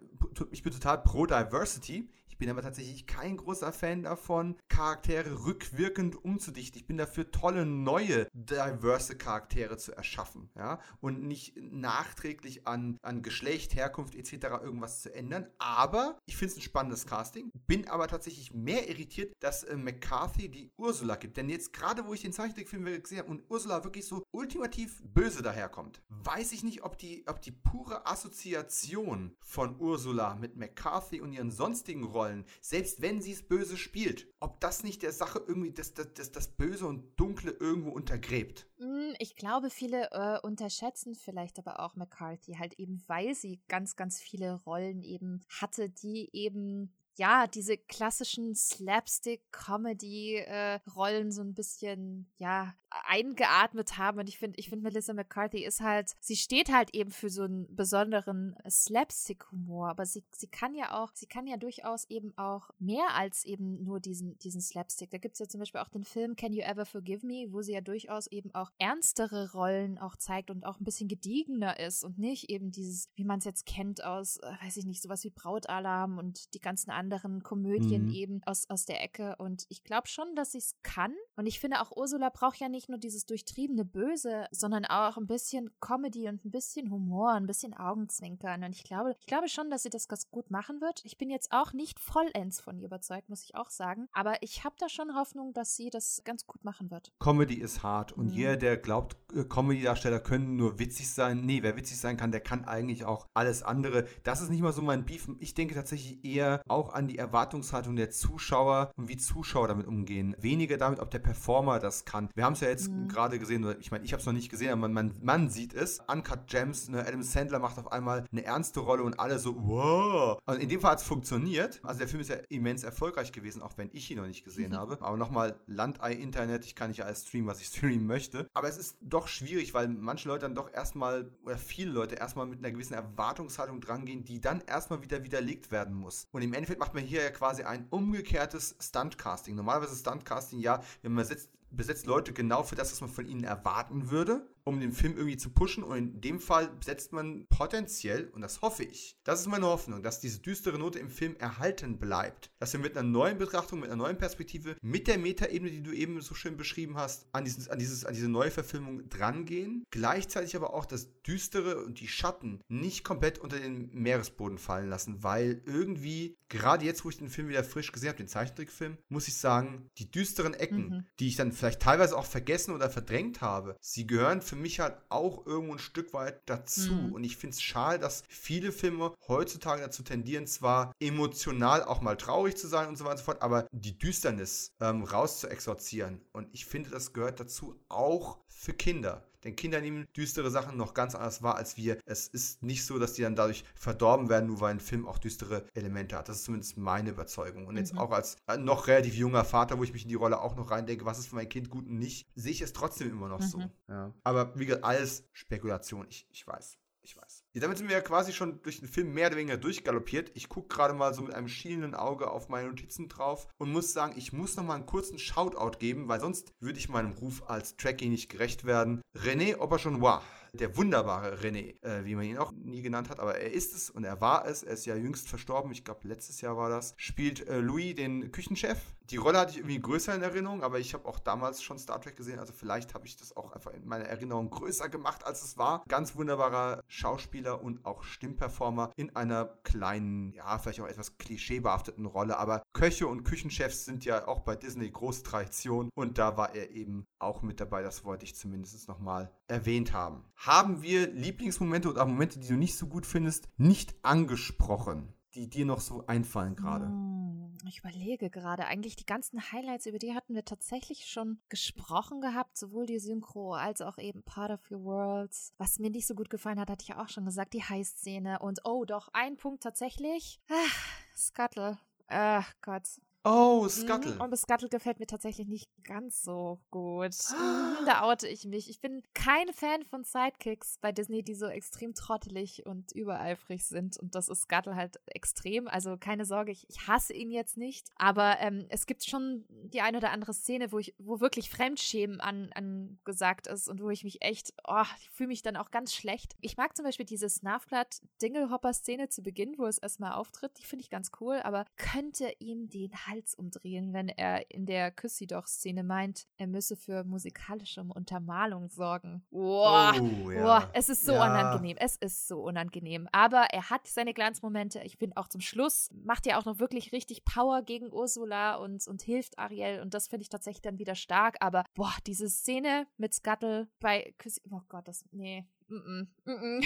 [0.50, 2.10] ich bin total pro Diversity
[2.42, 6.76] bin aber tatsächlich kein großer Fan davon, Charaktere rückwirkend umzudichten.
[6.80, 10.50] Ich bin dafür, tolle, neue, diverse Charaktere zu erschaffen.
[10.56, 10.80] Ja?
[11.00, 14.32] Und nicht nachträglich an, an Geschlecht, Herkunft etc.
[14.60, 15.46] irgendwas zu ändern.
[15.58, 17.52] Aber ich finde es ein spannendes Casting.
[17.68, 21.36] Bin aber tatsächlich mehr irritiert, dass äh, McCarthy die Ursula gibt.
[21.36, 25.42] Denn jetzt gerade, wo ich den Zeichentrickfilm gesehen habe und Ursula wirklich so ultimativ böse
[25.42, 31.32] daherkommt, weiß ich nicht, ob die, ob die pure Assoziation von Ursula mit McCarthy und
[31.32, 35.42] ihren sonstigen Rollen wollen, selbst wenn sie es böse spielt, ob das nicht der Sache
[35.46, 38.66] irgendwie das, das, das, das Böse und Dunkle irgendwo untergräbt.
[38.78, 43.96] Hm, ich glaube, viele äh, unterschätzen vielleicht aber auch McCarthy, halt eben, weil sie ganz,
[43.96, 52.74] ganz viele Rollen eben hatte, die eben ja, diese klassischen Slapstick-Comedy-Rollen so ein bisschen, ja,
[53.04, 54.18] eingeatmet haben.
[54.18, 57.42] Und ich finde, ich finde, Melissa McCarthy ist halt, sie steht halt eben für so
[57.42, 59.88] einen besonderen Slapstick-Humor.
[59.88, 63.82] Aber sie, sie kann ja auch, sie kann ja durchaus eben auch mehr als eben
[63.82, 65.10] nur diesen, diesen Slapstick.
[65.10, 67.62] Da gibt es ja zum Beispiel auch den Film Can You Ever Forgive Me, wo
[67.62, 72.04] sie ja durchaus eben auch ernstere Rollen auch zeigt und auch ein bisschen gediegener ist
[72.04, 75.24] und nicht eben dieses, wie man es jetzt kennt aus, äh, weiß ich nicht, sowas
[75.24, 78.12] wie Brautalarm und die ganzen anderen Komödien mhm.
[78.12, 79.36] eben aus, aus der Ecke.
[79.36, 81.14] Und ich glaube schon, dass sie es kann.
[81.36, 85.26] Und ich finde auch, Ursula braucht ja nicht nur dieses durchtriebene Böse, sondern auch ein
[85.26, 88.64] bisschen Comedy und ein bisschen Humor, ein bisschen Augenzwinkern.
[88.64, 91.00] Und ich glaube, ich glaube schon, dass sie das ganz gut machen wird.
[91.04, 94.08] Ich bin jetzt auch nicht vollends von ihr überzeugt, muss ich auch sagen.
[94.12, 97.12] Aber ich habe da schon Hoffnung, dass sie das ganz gut machen wird.
[97.18, 98.12] Comedy ist hart.
[98.12, 98.32] Und mhm.
[98.32, 102.40] jeder, der glaubt, äh, Comedy-Darsteller können nur witzig sein, nee, wer witzig sein kann, der
[102.40, 104.06] kann eigentlich auch alles andere.
[104.22, 105.28] Das ist nicht mal so mein Beef.
[105.38, 110.36] Ich denke tatsächlich eher auch an die Erwartungshaltung der Zuschauer und wie Zuschauer damit umgehen.
[110.38, 112.28] Weniger damit, ob der Performer das kann.
[112.34, 113.08] Wir haben es ja jetzt mhm.
[113.08, 116.00] gerade gesehen, ich meine, ich habe es noch nicht gesehen, aber man, man, sieht es.
[116.08, 120.38] Uncut Gems, ne, Adam Sandler macht auf einmal eine ernste Rolle und alle so, wow.
[120.46, 121.80] Und in dem Fall hat es funktioniert.
[121.82, 124.72] Also der Film ist ja immens erfolgreich gewesen, auch wenn ich ihn noch nicht gesehen
[124.72, 124.76] mhm.
[124.76, 124.98] habe.
[125.00, 128.48] Aber nochmal, Landei-Internet, ich kann nicht alles streamen, was ich streamen möchte.
[128.54, 132.46] Aber es ist doch schwierig, weil manche Leute dann doch erstmal, oder viele Leute erstmal
[132.46, 136.26] mit einer gewissen Erwartungshaltung drangehen, die dann erstmal wieder widerlegt werden muss.
[136.32, 139.54] Und im Endeffekt macht man hier ja quasi ein umgekehrtes Stuntcasting.
[139.54, 143.44] Normalerweise Stuntcasting, ja, wenn man sitzt, besetzt Leute genau für das, was man von ihnen
[143.44, 145.82] erwarten würde um den Film irgendwie zu pushen.
[145.82, 150.02] Und in dem Fall setzt man potenziell, und das hoffe ich, das ist meine Hoffnung,
[150.02, 152.50] dass diese düstere Note im Film erhalten bleibt.
[152.58, 155.92] Dass wir mit einer neuen Betrachtung, mit einer neuen Perspektive, mit der Metaebene, die du
[155.92, 159.84] eben so schön beschrieben hast, an, dieses, an, dieses, an diese neue Verfilmung drangehen.
[159.90, 165.22] Gleichzeitig aber auch das Düstere und die Schatten nicht komplett unter den Meeresboden fallen lassen,
[165.22, 169.28] weil irgendwie, gerade jetzt, wo ich den Film wieder frisch gesehen habe, den Zeichentrickfilm, muss
[169.28, 171.06] ich sagen, die düsteren Ecken, mhm.
[171.18, 174.96] die ich dann vielleicht teilweise auch vergessen oder verdrängt habe, sie gehören für mich halt
[175.08, 176.92] auch irgendwo ein Stück weit dazu.
[176.92, 177.12] Mhm.
[177.12, 182.16] Und ich finde es schade, dass viele Filme heutzutage dazu tendieren, zwar emotional auch mal
[182.16, 185.48] traurig zu sein und so weiter und so fort, aber die Düsternis ähm, raus zu
[185.48, 186.20] exorzieren.
[186.32, 189.26] Und ich finde, das gehört dazu auch für Kinder.
[189.44, 191.98] Denn Kinder nehmen düstere Sachen noch ganz anders wahr als wir.
[192.04, 195.18] Es ist nicht so, dass die dann dadurch verdorben werden, nur weil ein Film auch
[195.18, 196.28] düstere Elemente hat.
[196.28, 197.66] Das ist zumindest meine Überzeugung.
[197.66, 197.98] Und jetzt mhm.
[197.98, 200.70] auch als äh, noch relativ junger Vater, wo ich mich in die Rolle auch noch
[200.70, 203.40] reindenke, was ist für mein Kind gut und nicht, sehe ich es trotzdem immer noch
[203.40, 203.44] mhm.
[203.44, 203.62] so.
[203.88, 204.14] Ja.
[204.24, 206.06] Aber wie gesagt, alles Spekulation.
[206.08, 206.78] Ich, ich weiß.
[207.02, 207.41] Ich weiß.
[207.54, 210.30] Ja, damit sind wir ja quasi schon durch den Film mehr oder weniger durchgaloppiert.
[210.34, 213.92] Ich gucke gerade mal so mit einem schielenden Auge auf meine Notizen drauf und muss
[213.92, 217.42] sagen, ich muss noch mal einen kurzen Shoutout geben, weil sonst würde ich meinem Ruf
[217.50, 219.02] als Trekkie nicht gerecht werden.
[219.14, 220.22] René Aubergenois
[220.54, 223.88] der wunderbare René, äh, wie man ihn auch nie genannt hat, aber er ist es
[223.88, 224.62] und er war es.
[224.62, 226.94] Er ist ja jüngst verstorben, ich glaube letztes Jahr war das.
[226.98, 228.78] Spielt äh, Louis den Küchenchef.
[229.12, 232.00] Die Rolle hatte ich irgendwie größer in Erinnerung, aber ich habe auch damals schon Star
[232.00, 235.44] Trek gesehen, also vielleicht habe ich das auch einfach in meiner Erinnerung größer gemacht, als
[235.44, 235.84] es war.
[235.86, 242.38] Ganz wunderbarer Schauspieler und auch Stimmperformer in einer kleinen, ja, vielleicht auch etwas klischeebehafteten Rolle,
[242.38, 246.70] aber Köche und Küchenchefs sind ja auch bei Disney große Tradition und da war er
[246.70, 247.82] eben auch mit dabei.
[247.82, 250.24] Das wollte ich zumindest nochmal erwähnt haben.
[250.36, 255.64] Haben wir Lieblingsmomente oder Momente, die du nicht so gut findest, nicht angesprochen, die dir
[255.64, 256.86] noch so einfallen gerade?
[256.86, 258.66] Hm, ich überlege gerade.
[258.66, 263.54] Eigentlich die ganzen Highlights, über die hatten wir tatsächlich schon gesprochen gehabt, sowohl die Synchro
[263.54, 265.54] als auch eben Part of Your Worlds.
[265.58, 268.38] Was mir nicht so gut gefallen hat, hatte ich ja auch schon gesagt, die High-Szene.
[268.40, 270.40] Und oh, doch, ein Punkt tatsächlich.
[270.48, 270.86] Ach,
[271.16, 271.78] Scuttle.
[272.08, 274.18] Ach Gott, Oh, Scuttle.
[274.18, 277.14] Und Scuttle gefällt mir tatsächlich nicht ganz so gut.
[277.30, 278.68] Mhm, da oute ich mich.
[278.68, 283.96] Ich bin kein Fan von Sidekicks bei Disney, die so extrem trottelig und übereifrig sind.
[283.98, 285.68] Und das ist Scuttle halt extrem.
[285.68, 287.90] Also keine Sorge, ich, ich hasse ihn jetzt nicht.
[287.94, 292.20] Aber ähm, es gibt schon die eine oder andere Szene, wo ich, wo wirklich Fremdschämen
[292.20, 295.94] an, angesagt ist und wo ich mich echt, oh, ich fühle mich dann auch ganz
[295.94, 296.34] schlecht.
[296.40, 300.58] Ich mag zum Beispiel diese Snarfblatt-Dinglehopper-Szene zu Beginn, wo es erstmal auftritt.
[300.58, 304.90] Die finde ich ganz cool, aber könnte ihm den Hals umdrehen, wenn er in der
[304.90, 309.24] Küssi doch Szene meint, er müsse für musikalische Untermalung sorgen.
[309.30, 310.42] Boah, oh, ja.
[310.42, 311.24] boah es ist so ja.
[311.24, 311.76] unangenehm.
[311.78, 313.08] Es ist so unangenehm.
[313.12, 314.80] Aber er hat seine Glanzmomente.
[314.80, 318.86] Ich finde auch zum Schluss macht er auch noch wirklich richtig Power gegen Ursula und,
[318.86, 319.80] und hilft Ariel.
[319.80, 321.36] Und das finde ich tatsächlich dann wieder stark.
[321.40, 325.46] Aber boah, diese Szene mit Scuttle bei Küssi, oh Gott, das, nee.
[325.68, 326.62] Mm -mm, mm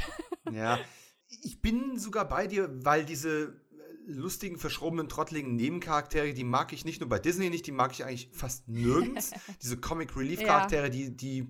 [0.52, 0.78] ja,
[1.28, 3.60] ich bin sogar bei dir, weil diese
[4.06, 8.04] lustigen, verschrobenen, trotteligen Nebencharaktere, die mag ich nicht nur bei Disney nicht, die mag ich
[8.04, 9.32] eigentlich fast nirgends.
[9.62, 10.88] Diese Comic Relief Charaktere, ja.
[10.88, 11.48] die, die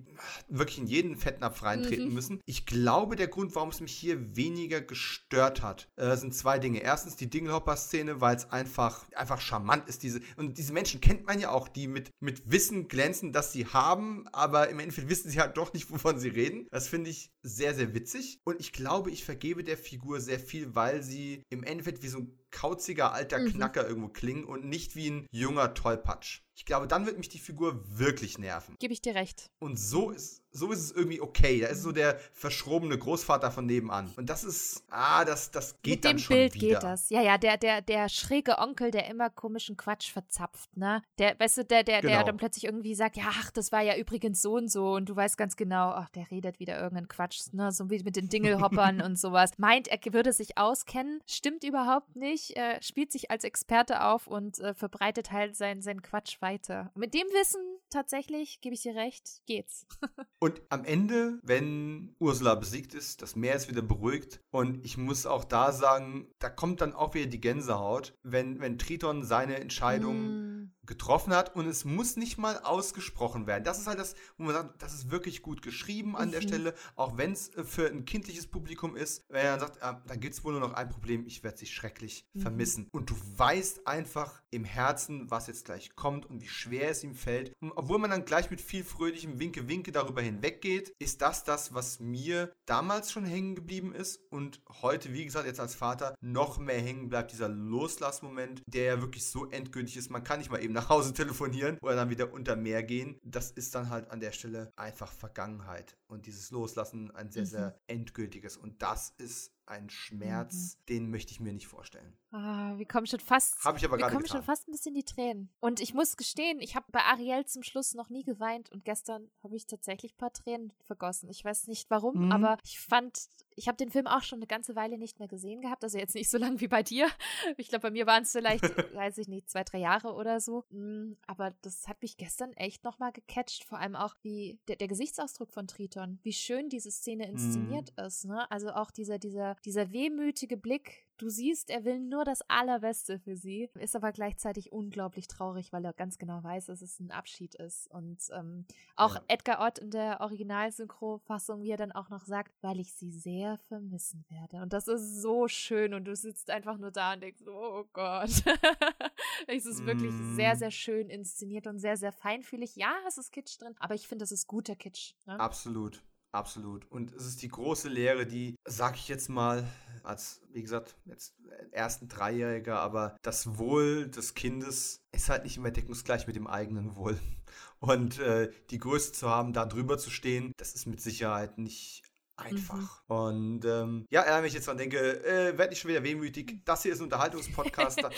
[0.49, 2.13] wirklich in jeden Fettnapf reintreten mhm.
[2.13, 2.41] müssen.
[2.45, 6.79] Ich glaube, der Grund, warum es mich hier weniger gestört hat, äh, sind zwei Dinge.
[6.79, 10.03] Erstens die Dingelhopper-Szene, weil es einfach, einfach charmant ist.
[10.03, 13.67] Diese, und diese Menschen kennt man ja auch, die mit, mit Wissen glänzen, das sie
[13.67, 16.67] haben, aber im Endeffekt wissen sie halt doch nicht, wovon sie reden.
[16.71, 18.39] Das finde ich sehr, sehr witzig.
[18.43, 22.19] Und ich glaube, ich vergebe der Figur sehr viel, weil sie im Endeffekt wie so
[22.19, 23.53] ein kauziger alter mhm.
[23.53, 26.41] Knacker irgendwo klingen und nicht wie ein junger Tollpatsch.
[26.55, 28.75] Ich glaube, dann wird mich die Figur wirklich nerven.
[28.79, 29.51] Gebe ich dir recht.
[29.59, 31.61] Und so ist, so ist es irgendwie okay.
[31.61, 34.11] Da ist so der verschrobene Großvater von nebenan.
[34.15, 36.67] Und das ist, ah, das, das geht Mit dann schon Bild wieder.
[36.67, 37.09] geht das.
[37.09, 41.03] Ja, ja, der, der, der schräge Onkel, der immer komischen Quatsch verzapft, ne?
[41.19, 42.13] Der, weißt du, der, der, genau.
[42.13, 44.93] der dann plötzlich irgendwie sagt, ja, ach, das war ja übrigens so und so.
[44.93, 47.71] Und du weißt ganz genau, ach, der redet wieder irgendeinen Quatsch, ne?
[47.71, 49.51] So wie mit den Dingelhoppern und sowas.
[49.57, 54.59] Meint, er würde sich auskennen, stimmt überhaupt nicht, äh, spielt sich als Experte auf und
[54.59, 56.91] äh, verbreitet halt seinen sein Quatsch weiter.
[56.95, 59.85] Mit dem Wissen tatsächlich, gebe ich dir recht, geht's.
[60.39, 65.25] und am Ende, wenn Ursula besiegt ist, das Meer ist wieder beruhigt und ich muss
[65.25, 70.17] auch da sagen, da kommt dann auch wieder die Gänsehaut, wenn, wenn Triton seine Entscheidung
[70.17, 73.63] mm getroffen hat und es muss nicht mal ausgesprochen werden.
[73.63, 76.31] Das ist halt das, wo man sagt, das ist wirklich gut geschrieben an mhm.
[76.31, 79.83] der Stelle, auch wenn es äh, für ein kindliches Publikum ist, wenn er dann sagt,
[79.83, 82.41] ah, da gibt es wohl nur noch ein Problem, ich werde sie schrecklich mhm.
[82.41, 82.87] vermissen.
[82.91, 87.15] Und du weißt einfach im Herzen, was jetzt gleich kommt und wie schwer es ihm
[87.15, 87.53] fällt.
[87.59, 91.99] Und obwohl man dann gleich mit viel fröhlichem Winke-Winke darüber hinweggeht, ist das das, was
[91.99, 96.79] mir damals schon hängen geblieben ist und heute, wie gesagt, jetzt als Vater noch mehr
[96.79, 100.09] hängen bleibt, dieser Loslassmoment, der ja wirklich so endgültig ist.
[100.09, 103.19] Man kann nicht mal eben nach Hause telefonieren oder dann wieder unter Meer gehen.
[103.23, 105.97] Das ist dann halt an der Stelle einfach Vergangenheit.
[106.07, 107.47] Und dieses Loslassen ein sehr, mhm.
[107.47, 108.57] sehr endgültiges.
[108.57, 110.85] Und das ist ein Schmerz, mhm.
[110.89, 112.15] den möchte ich mir nicht vorstellen.
[112.31, 113.63] Ah, wir kommen schon fast.
[113.63, 114.37] Habe ich aber Wir kommen getan.
[114.37, 115.49] schon fast ein bisschen die Tränen.
[115.61, 119.29] Und ich muss gestehen, ich habe bei Ariel zum Schluss noch nie geweint und gestern
[119.43, 121.29] habe ich tatsächlich ein paar Tränen vergossen.
[121.29, 122.31] Ich weiß nicht warum, mhm.
[122.33, 125.61] aber ich fand, ich habe den Film auch schon eine ganze Weile nicht mehr gesehen
[125.61, 125.83] gehabt.
[125.85, 127.07] Also jetzt nicht so lange wie bei dir.
[127.55, 128.63] Ich glaube, bei mir waren es vielleicht,
[128.93, 130.65] weiß ich nicht, zwei, drei Jahre oder so.
[130.69, 133.63] Mm, aber das hat mich gestern echt nochmal gecatcht.
[133.63, 138.05] Vor allem auch wie der, der, Gesichtsausdruck von Triton, wie schön diese Szene inszeniert mhm.
[138.05, 138.25] ist.
[138.25, 138.49] Ne?
[138.51, 143.35] Also auch dieser, dieser, dieser wehmütige Blick Du siehst, er will nur das Allerbeste für
[143.35, 147.55] sie, ist aber gleichzeitig unglaublich traurig, weil er ganz genau weiß, dass es ein Abschied
[147.55, 147.89] ist.
[147.89, 148.65] Und ähm,
[148.95, 149.21] auch ja.
[149.27, 153.57] Edgar Ott in der Originalsynchro-Fassung, wie er dann auch noch sagt, weil ich sie sehr
[153.67, 154.61] vermissen werde.
[154.61, 158.29] Und das ist so schön und du sitzt einfach nur da und denkst, oh Gott.
[159.47, 159.87] es ist mm.
[159.87, 160.57] wirklich sehr, mm.
[160.57, 162.75] sehr schön inszeniert und sehr, sehr feinfühlig.
[162.75, 165.13] Ja, es ist Kitsch drin, aber ich finde, das ist guter Kitsch.
[165.25, 165.39] Ne?
[165.39, 166.03] Absolut.
[166.31, 166.85] Absolut.
[166.91, 169.63] Und es ist die große Lehre, die, sag ich jetzt mal,
[170.03, 171.35] als, wie gesagt, jetzt
[171.71, 176.95] ersten Dreijähriger, aber das Wohl des Kindes ist halt nicht immer deckungsgleich mit dem eigenen
[176.95, 177.17] Wohl.
[177.79, 182.03] Und äh, die Größe zu haben, da drüber zu stehen, das ist mit Sicherheit nicht
[182.37, 183.03] einfach.
[183.07, 183.15] Mhm.
[183.15, 186.61] Und ähm, ja, wenn ich jetzt dran denke, äh, werde ich schon wieder wehmütig.
[186.65, 187.99] Das hier ist ein Unterhaltungspodcast.
[188.03, 188.09] da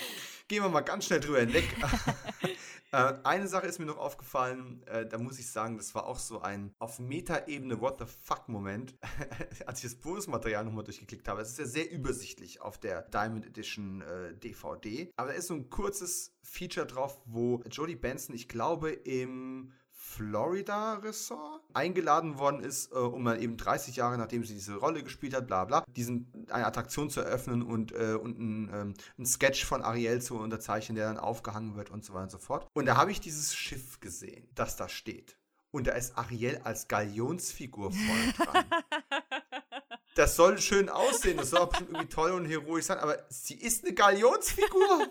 [0.48, 1.66] gehen wir mal ganz schnell drüber hinweg.
[2.92, 6.20] äh, eine Sache ist mir noch aufgefallen, äh, da muss ich sagen, das war auch
[6.20, 8.96] so ein auf Meta-Ebene What the fuck-Moment,
[9.66, 11.42] als ich das Bonusmaterial nochmal durchgeklickt habe.
[11.42, 14.04] Es ist ja sehr übersichtlich auf der Diamond Edition
[14.42, 15.02] DVD.
[15.02, 19.72] Äh, Aber da ist so ein kurzes Feature drauf, wo Jodie Benson, ich glaube, im
[20.16, 25.36] Florida-Ressort eingeladen worden ist, äh, um dann eben 30 Jahre, nachdem sie diese Rolle gespielt
[25.36, 29.66] hat, bla bla, diesen, eine Attraktion zu eröffnen und, äh, und ein, ähm, ein Sketch
[29.66, 32.68] von Ariel zu unterzeichnen, der dann aufgehangen wird und so weiter und so fort.
[32.74, 35.38] Und da habe ich dieses Schiff gesehen, das da steht.
[35.72, 38.66] Und da ist Ariel als Galionsfigur vorne dran.
[40.16, 43.86] das soll schön aussehen, das soll auch irgendwie toll und heroisch sein, aber sie ist
[43.86, 45.08] eine Galionsfigur.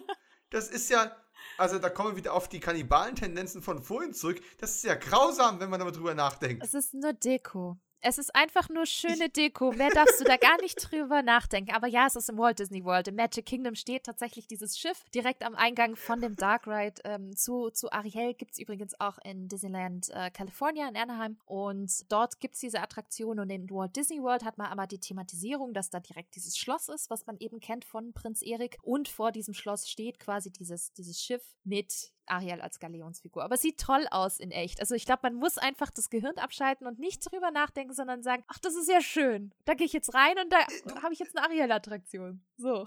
[0.50, 1.14] Das ist ja,
[1.58, 4.40] also da kommen wir wieder auf die Kannibalen-Tendenzen von vorhin zurück.
[4.58, 6.64] Das ist ja grausam, wenn man darüber nachdenkt.
[6.64, 7.78] Es ist nur Deko.
[8.00, 9.72] Es ist einfach nur schöne Deko.
[9.72, 11.72] Mehr darfst du da gar nicht drüber nachdenken.
[11.74, 13.08] Aber ja, es ist im Walt Disney World.
[13.08, 17.34] Im Magic Kingdom steht tatsächlich dieses Schiff direkt am Eingang von dem Dark Ride ähm,
[17.36, 18.34] zu, zu Ariel.
[18.34, 21.38] Gibt es übrigens auch in Disneyland äh, California in Anaheim.
[21.44, 23.40] Und dort gibt es diese Attraktion.
[23.40, 26.88] Und in Walt Disney World hat man aber die Thematisierung, dass da direkt dieses Schloss
[26.88, 28.78] ist, was man eben kennt von Prinz Erik.
[28.82, 33.42] Und vor diesem Schloss steht quasi dieses, dieses Schiff mit Ariel als Galeonsfigur.
[33.42, 34.80] Aber sieht toll aus in echt.
[34.80, 38.44] Also ich glaube, man muss einfach das Gehirn abschalten und nicht drüber nachdenken, sondern sagen,
[38.48, 39.52] ach, das ist ja schön.
[39.64, 40.58] Da gehe ich jetzt rein und da
[41.02, 42.42] habe ich jetzt eine Ariel-Attraktion.
[42.56, 42.84] So.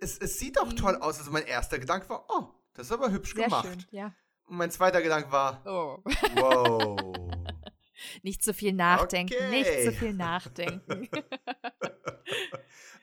[0.00, 1.02] es, es, sieht auch toll mhm.
[1.02, 1.18] aus.
[1.18, 3.66] Also mein erster Gedanke war, oh, das ist aber hübsch Sehr gemacht.
[3.66, 4.14] Schön, ja.
[4.46, 6.02] Und mein zweiter Gedanke war, oh.
[6.34, 7.14] wow.
[8.22, 9.50] nicht zu viel nachdenken, okay.
[9.50, 11.08] nicht zu viel nachdenken.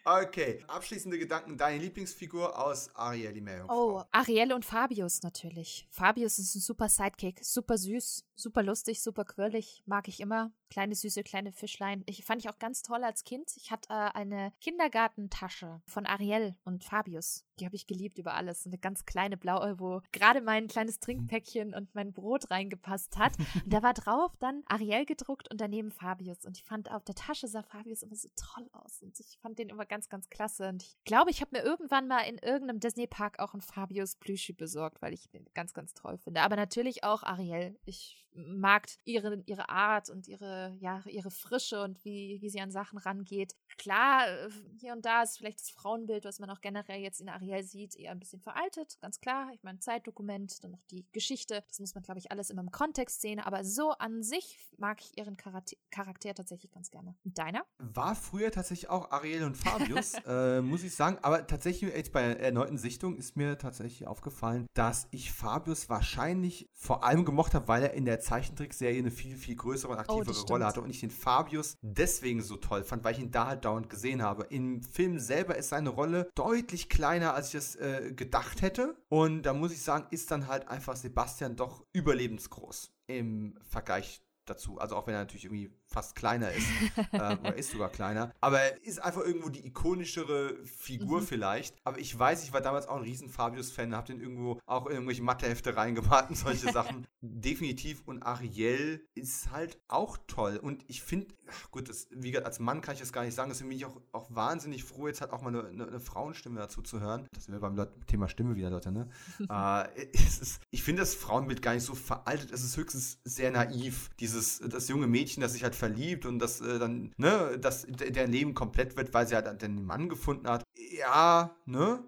[0.09, 1.57] Okay, abschließende Gedanken.
[1.57, 3.97] Deine Lieblingsfigur aus Ariel, die Meerjungfrau?
[3.97, 5.85] Oh, Ariel und Fabius natürlich.
[5.91, 10.53] Fabius ist ein super Sidekick, super süß, super lustig, super quirlig, mag ich immer.
[10.69, 12.03] Kleine süße kleine Fischlein.
[12.05, 13.51] Ich fand ich auch ganz toll als Kind.
[13.57, 17.45] Ich hatte äh, eine Kindergartentasche von Ariel und Fabius.
[17.59, 18.65] Die habe ich geliebt über alles.
[18.65, 23.33] Eine ganz kleine blaue, wo gerade mein kleines Trinkpäckchen und mein Brot reingepasst hat.
[23.63, 26.45] Und da war drauf dann Ariel gedruckt und daneben Fabius.
[26.45, 29.01] Und ich fand auf der Tasche sah Fabius immer so toll aus.
[29.01, 30.69] Und ich fand den immer ganz, ganz klasse.
[30.69, 34.53] Und ich glaube, ich habe mir irgendwann mal in irgendeinem Disney-Park auch einen Fabius Plüschi
[34.53, 36.41] besorgt, weil ich den ganz, ganz toll finde.
[36.41, 37.77] Aber natürlich auch Ariel.
[37.85, 42.71] Ich mag ihre, ihre Art und ihre, ja, ihre Frische und wie, wie sie an
[42.71, 43.55] Sachen rangeht.
[43.77, 47.29] Klar, äh, hier und da ist vielleicht das Frauenbild, was man auch generell jetzt in
[47.29, 49.49] Ariel sieht, eher ein bisschen veraltet, ganz klar.
[49.53, 51.63] Ich meine, Zeitdokument, dann noch die Geschichte.
[51.67, 53.39] Das muss man, glaube ich, alles immer im Kontext sehen.
[53.39, 57.15] Aber so an sich mag ich ihren Charakter, Charakter tatsächlich ganz gerne.
[57.23, 57.65] Und deiner?
[57.79, 61.17] War früher tatsächlich auch Ariel und Fabius, äh, muss ich sagen.
[61.21, 66.69] Aber tatsächlich jetzt bei der erneuten Sichtung ist mir tatsächlich aufgefallen, dass ich Fabius wahrscheinlich
[66.73, 70.01] vor allem gemocht habe, weil er in der Zeichentrickserie eine viel, viel größere und oh,
[70.01, 73.47] aktivere Rolle hatte und ich den Fabius deswegen so toll fand, weil ich ihn da
[73.47, 74.45] halt dauernd gesehen habe.
[74.49, 78.95] Im Film selber ist seine Rolle deutlich kleiner, als ich es äh, gedacht hätte.
[79.09, 84.79] Und da muss ich sagen, ist dann halt einfach Sebastian doch überlebensgroß im Vergleich dazu.
[84.79, 86.67] Also auch wenn er natürlich irgendwie fast kleiner ist.
[87.11, 88.31] äh, oder ist sogar kleiner.
[88.41, 91.25] Aber er ist einfach irgendwo die ikonischere Figur mhm.
[91.25, 91.75] vielleicht.
[91.83, 94.93] Aber ich weiß, ich war damals auch ein riesen Fabius-Fan, hab den irgendwo auch in
[94.93, 97.07] irgendwelche Mathehefte reingemacht und solche Sachen.
[97.21, 98.03] Definitiv.
[98.05, 100.59] Und Ariel ist halt auch toll.
[100.61, 101.33] Und ich finde,
[101.71, 103.85] gut, das, wie gesagt, als Mann kann ich das gar nicht sagen, deswegen bin ich
[103.85, 107.27] auch, auch wahnsinnig froh, jetzt halt auch mal eine, eine, eine Frauenstimme dazu zu hören.
[107.33, 109.09] Das sind wir beim Thema Stimme wieder, Leute, ne?
[109.49, 112.51] äh, ist, ich finde das Frauenbild gar nicht so veraltet.
[112.51, 114.09] Es ist höchstens sehr naiv.
[114.19, 118.27] Dieses, das junge Mädchen, das sich halt verliebt und dass äh, dann, ne, dass der
[118.27, 120.63] Leben komplett wird, weil sie halt den Mann gefunden hat.
[120.75, 122.03] Ja, ne?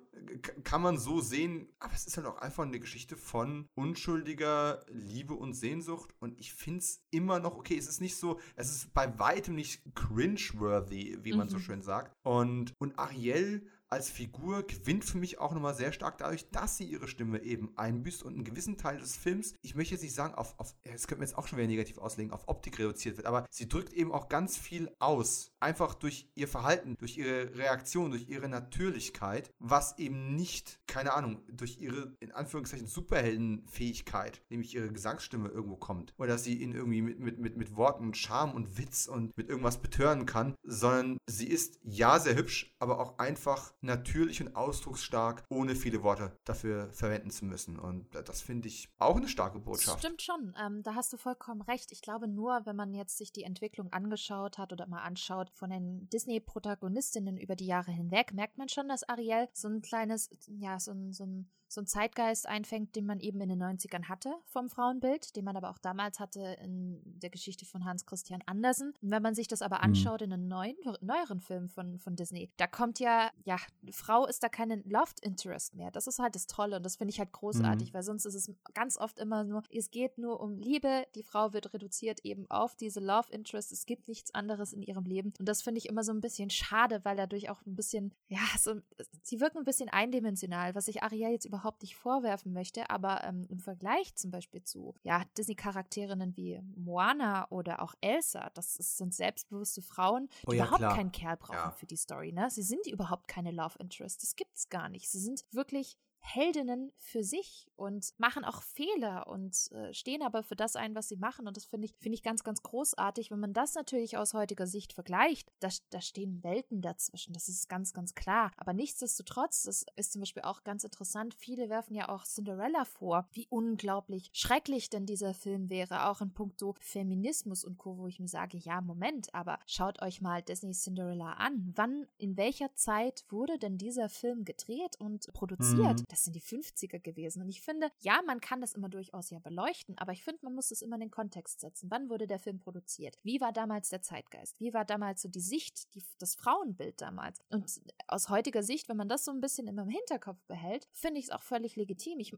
[0.64, 5.34] kann man so sehen, aber es ist halt auch einfach eine Geschichte von unschuldiger Liebe
[5.34, 7.78] und Sehnsucht und ich finde es immer noch okay.
[7.78, 11.52] Es ist nicht so, es ist bei weitem nicht cringe-worthy, wie man mhm.
[11.52, 12.14] so schön sagt.
[12.24, 16.86] Und, und Ariel als Figur gewinnt für mich auch nochmal sehr stark dadurch, dass sie
[16.86, 20.36] ihre Stimme eben einbüßt und einen gewissen Teil des Films, ich möchte jetzt nicht sagen,
[20.36, 23.26] auf, auf das könnte man jetzt auch schon wieder negativ auslegen, auf Optik reduziert wird,
[23.26, 25.52] aber sie drückt eben auch ganz viel aus.
[25.60, 31.42] Einfach durch ihr Verhalten, durch ihre Reaktion, durch ihre Natürlichkeit, was eben nicht, keine Ahnung,
[31.52, 36.14] durch ihre, in Anführungszeichen, Superheldenfähigkeit, nämlich ihre Gesangsstimme irgendwo kommt.
[36.18, 39.36] Oder dass sie ihn irgendwie mit, mit, mit, mit Worten und Charme und Witz und
[39.38, 44.56] mit irgendwas betören kann, sondern sie ist ja sehr hübsch, aber auch einfach natürlich und
[44.56, 47.78] ausdrucksstark, ohne viele Worte dafür verwenden zu müssen.
[47.78, 50.00] Und das finde ich auch eine starke Botschaft.
[50.00, 51.92] Stimmt schon, ähm, da hast du vollkommen recht.
[51.92, 55.70] Ich glaube nur, wenn man jetzt sich die Entwicklung angeschaut hat oder mal anschaut von
[55.70, 60.80] den Disney-Protagonistinnen über die Jahre hinweg, merkt man schon, dass Ariel so ein kleines, ja,
[60.80, 64.34] so ein, so ein so einen Zeitgeist einfängt, den man eben in den 90ern hatte
[64.46, 68.94] vom Frauenbild, den man aber auch damals hatte in der Geschichte von Hans Christian Andersen.
[69.02, 69.84] Und wenn man sich das aber mhm.
[69.84, 73.58] anschaut in einem neuen, neueren Film von, von Disney, da kommt ja, ja,
[73.92, 75.92] Frau ist da keine Love Interest mehr.
[75.92, 77.94] Das ist halt das Tolle und das finde ich halt großartig, mhm.
[77.94, 81.54] weil sonst ist es ganz oft immer nur, es geht nur um Liebe, die Frau
[81.54, 85.48] wird reduziert eben auf diese Love Interest, es gibt nichts anderes in ihrem Leben und
[85.48, 88.82] das finde ich immer so ein bisschen schade, weil dadurch auch ein bisschen, ja, so,
[89.22, 93.24] sie wirken ein bisschen eindimensional, was ich Ariel jetzt überhaupt überhaupt nicht vorwerfen möchte, aber
[93.24, 99.14] ähm, im Vergleich zum Beispiel zu ja, Disney-Charakterinnen wie Moana oder auch Elsa, das sind
[99.14, 100.96] selbstbewusste Frauen, die oh ja, überhaupt klar.
[100.96, 101.72] keinen Kerl brauchen ja.
[101.72, 102.32] für die Story.
[102.32, 102.50] Ne?
[102.50, 104.22] Sie sind überhaupt keine Love Interest.
[104.24, 105.10] Das gibt es gar nicht.
[105.10, 110.56] Sie sind wirklich Heldinnen für sich und machen auch Fehler und äh, stehen aber für
[110.56, 111.48] das ein, was sie machen.
[111.48, 113.32] Und das finde ich, finde ich ganz, ganz großartig.
[113.32, 117.34] Wenn man das natürlich aus heutiger Sicht vergleicht, da, da stehen Welten dazwischen.
[117.34, 118.52] Das ist ganz, ganz klar.
[118.58, 121.34] Aber nichtsdestotrotz, das ist zum Beispiel auch ganz interessant.
[121.34, 126.34] Viele werfen ja auch Cinderella vor, wie unglaublich schrecklich denn dieser Film wäre, auch in
[126.34, 130.74] puncto Feminismus und Co., wo ich mir sage, ja, Moment, aber schaut euch mal Disney
[130.74, 131.72] Cinderella an.
[131.76, 136.02] Wann, in welcher Zeit wurde denn dieser Film gedreht und produziert?
[136.02, 137.42] Mhm das sind die 50er gewesen.
[137.42, 140.56] Und ich finde, ja, man kann das immer durchaus ja beleuchten, aber ich finde, man
[140.56, 141.90] muss es immer in den Kontext setzen.
[141.90, 143.18] Wann wurde der Film produziert?
[143.24, 144.60] Wie war damals der Zeitgeist?
[144.60, 147.40] Wie war damals so die Sicht, die, das Frauenbild damals?
[147.50, 151.20] Und aus heutiger Sicht, wenn man das so ein bisschen immer im Hinterkopf behält, finde
[151.20, 152.20] ich es auch völlig legitim.
[152.20, 152.36] Ich,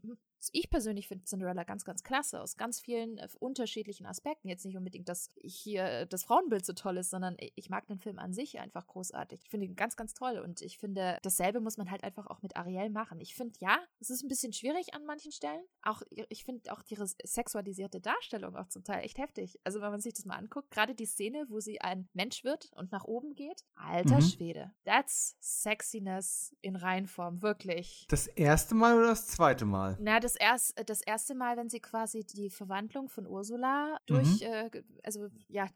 [0.52, 4.48] ich persönlich finde Cinderella ganz, ganz klasse, aus ganz vielen äh, unterschiedlichen Aspekten.
[4.48, 8.18] Jetzt nicht unbedingt, dass hier das Frauenbild so toll ist, sondern ich mag den Film
[8.18, 9.40] an sich einfach großartig.
[9.42, 12.42] Ich finde ihn ganz, ganz toll und ich finde, dasselbe muss man halt einfach auch
[12.42, 13.20] mit Ariel machen.
[13.20, 15.62] Ich finde, ja, es ist ein bisschen schwierig an manchen Stellen.
[15.82, 19.60] Auch, ich finde auch ihre sexualisierte Darstellung auch zum Teil echt heftig.
[19.64, 22.70] Also, wenn man sich das mal anguckt, gerade die Szene, wo sie ein Mensch wird
[22.74, 24.22] und nach oben geht, alter mhm.
[24.22, 24.72] Schwede.
[24.84, 28.06] That's Sexiness in Reinform, wirklich.
[28.08, 29.96] Das erste Mal oder das zweite Mal?
[30.00, 34.46] Na, das, erst, das erste Mal, wenn sie quasi die Verwandlung von Ursula durch, mhm.
[34.46, 34.70] äh,
[35.02, 35.66] also ja,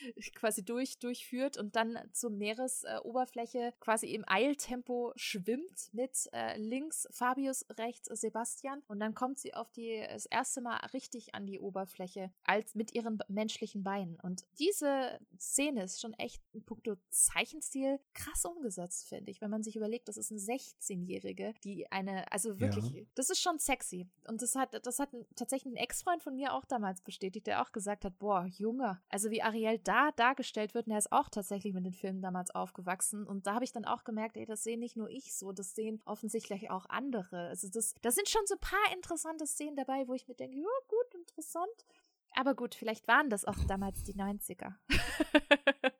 [0.34, 7.66] quasi durch, durchführt und dann zur Meeresoberfläche quasi im Eiltempo schwimmt mit äh, links Fabius,
[7.78, 12.30] rechts Sebastian und dann kommt sie auf die das erste Mal richtig an die Oberfläche
[12.44, 14.18] als mit ihren menschlichen Beinen.
[14.20, 19.62] Und diese Szene ist schon echt in puncto Zeichenstil krass umgesetzt, finde ich, wenn man
[19.62, 23.02] sich überlegt, das ist eine 16-Jährige, die eine, also wirklich, ja.
[23.14, 24.08] das ist schon sexy.
[24.26, 27.72] Und das hat, das hat tatsächlich ein Ex-Freund von mir auch damals bestätigt, der auch
[27.72, 31.72] gesagt hat, boah, Junge, also wie Ariel da dargestellt wird, und er ist auch tatsächlich
[31.74, 33.26] mit den Filmen damals aufgewachsen.
[33.26, 35.74] Und da habe ich dann auch gemerkt, ey, das sehen nicht nur ich so, das
[35.74, 37.48] sehen offensichtlich auch andere.
[37.48, 40.56] Also das, da sind schon so ein paar interessante Szenen dabei, wo ich mir denke,
[40.56, 41.86] ja, gut, interessant.
[42.34, 44.74] Aber gut, vielleicht waren das auch damals die 90er.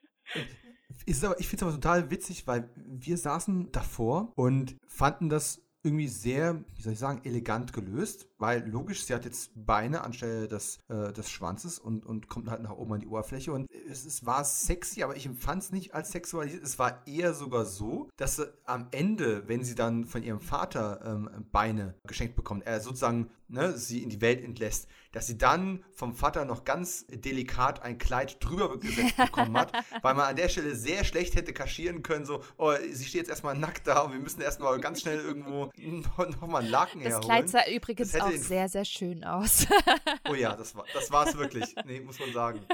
[1.06, 5.62] Ist aber, ich finde es aber total witzig, weil wir saßen davor und fanden das
[5.84, 10.48] irgendwie sehr, wie soll ich sagen, elegant gelöst, weil logisch, sie hat jetzt Beine anstelle
[10.48, 14.04] des, äh, des Schwanzes und, und kommt halt nach oben an die Oberfläche und es,
[14.04, 16.62] es war sexy, aber ich empfand es nicht als sexualisiert.
[16.62, 21.00] Es war eher sogar so, dass sie am Ende, wenn sie dann von ihrem Vater
[21.04, 25.84] ähm, Beine geschenkt bekommt, er sozusagen ne, sie in die Welt entlässt, dass sie dann
[25.92, 29.72] vom Vater noch ganz delikat ein Kleid drüber gesetzt bekommen hat,
[30.02, 33.30] weil man an der Stelle sehr schlecht hätte kaschieren können, so, oh, sie steht jetzt
[33.30, 35.70] erstmal nackt da und wir müssen erstmal ganz schnell irgendwo
[36.18, 37.42] nochmal einen Laken das herholen.
[37.42, 39.66] Das Kleid sah übrigens auch sehr, sehr schön aus.
[40.28, 41.74] oh ja, das war das war's wirklich.
[41.84, 42.60] Nee, muss man sagen.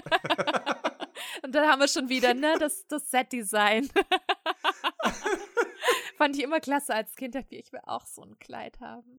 [1.42, 3.88] und dann haben wir schon wieder, ne, das, das Set-Design.
[6.16, 9.18] Fand ich immer klasse als Kind, ich will auch so ein Kleid haben.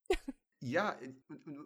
[0.65, 0.95] Ja,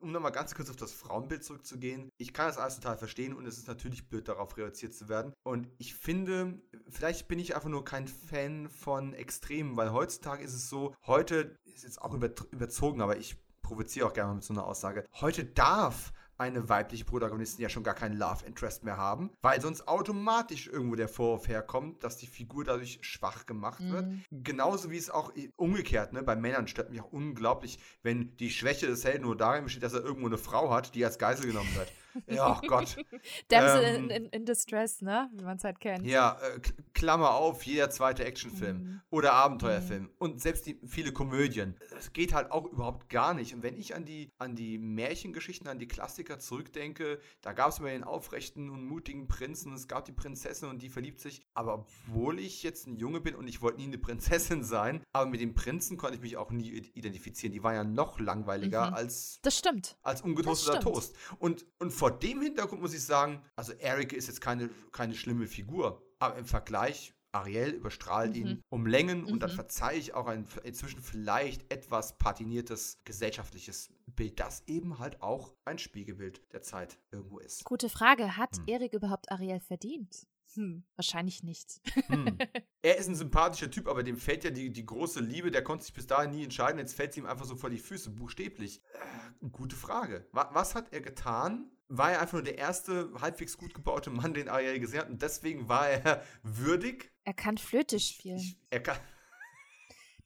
[0.02, 2.10] um nochmal ganz kurz auf das Frauenbild zurückzugehen.
[2.18, 5.34] Ich kann das alles total verstehen und es ist natürlich blöd, darauf reduziert zu werden.
[5.44, 10.56] Und ich finde, vielleicht bin ich einfach nur kein Fan von Extremen, weil heutzutage ist
[10.56, 13.38] es so, heute ist jetzt auch überzogen, aber ich
[13.68, 15.04] provoziere auch gerne mal mit so einer Aussage.
[15.20, 19.88] Heute darf eine weibliche Protagonistin ja schon gar keinen Love Interest mehr haben, weil sonst
[19.88, 23.92] automatisch irgendwo der Vorwurf herkommt, dass die Figur dadurch schwach gemacht mhm.
[23.92, 24.06] wird.
[24.32, 28.88] Genauso wie es auch umgekehrt, ne, bei Männern stört mich auch unglaublich, wenn die Schwäche
[28.88, 31.74] des Helden nur darin besteht, dass er irgendwo eine Frau hat, die als Geisel genommen
[31.76, 31.92] wird.
[32.28, 32.98] Ja, oh Gott.
[33.50, 35.30] Damsel ähm, in, in, in, Distress, ne?
[35.34, 36.06] Wie man es halt kennt.
[36.06, 36.60] Ja, äh,
[36.94, 39.02] Klammer auf, jeder zweite Actionfilm mhm.
[39.10, 40.10] oder Abenteuerfilm mhm.
[40.18, 41.76] und selbst die viele Komödien.
[41.92, 43.54] Das geht halt auch überhaupt gar nicht.
[43.54, 47.80] Und wenn ich an die, an die Märchengeschichten, an die Klassiker zurückdenke, da gab es
[47.80, 51.42] immer den aufrechten und mutigen Prinzen, es gab die Prinzessin und die verliebt sich.
[51.54, 55.30] Aber obwohl ich jetzt ein Junge bin und ich wollte nie eine Prinzessin sein, aber
[55.30, 57.54] mit den Prinzen konnte ich mich auch nie identifizieren.
[57.54, 58.94] Die waren ja noch langweiliger mhm.
[58.94, 59.98] als, das stimmt.
[60.04, 61.16] als ungetoasteter Toast.
[61.40, 65.46] Und, und vor dem Hintergrund muss ich sagen, also Eric ist jetzt keine, keine schlimme
[65.46, 68.36] Figur, aber im Vergleich Ariel überstrahlt mhm.
[68.36, 69.28] ihn um Längen mhm.
[69.28, 69.56] und dann mhm.
[69.56, 75.80] verzeihe ich auch ein inzwischen vielleicht etwas patiniertes gesellschaftliches Bild, das eben halt auch ein
[75.80, 77.66] Spiegelbild der Zeit irgendwo ist.
[77.66, 78.38] Gute Frage.
[78.38, 78.64] Hat hm.
[78.68, 80.26] Erik überhaupt Ariel verdient?
[80.54, 81.82] Hm, wahrscheinlich nicht.
[82.08, 82.38] Hm.
[82.84, 85.84] Er ist ein sympathischer Typ, aber dem fällt ja die, die große Liebe, der konnte
[85.84, 88.82] sich bis dahin nie entscheiden, jetzt fällt sie ihm einfach so vor die Füße, buchstäblich.
[88.94, 90.26] Äh, gute Frage.
[90.32, 94.50] Was hat er getan, war er einfach nur der erste halbwegs gut gebaute Mann, den
[94.50, 95.10] Ariel gesehen hat.
[95.10, 97.12] Und deswegen war er würdig.
[97.24, 98.38] Er kann Flöte spielen.
[98.38, 98.98] Ich, er kann.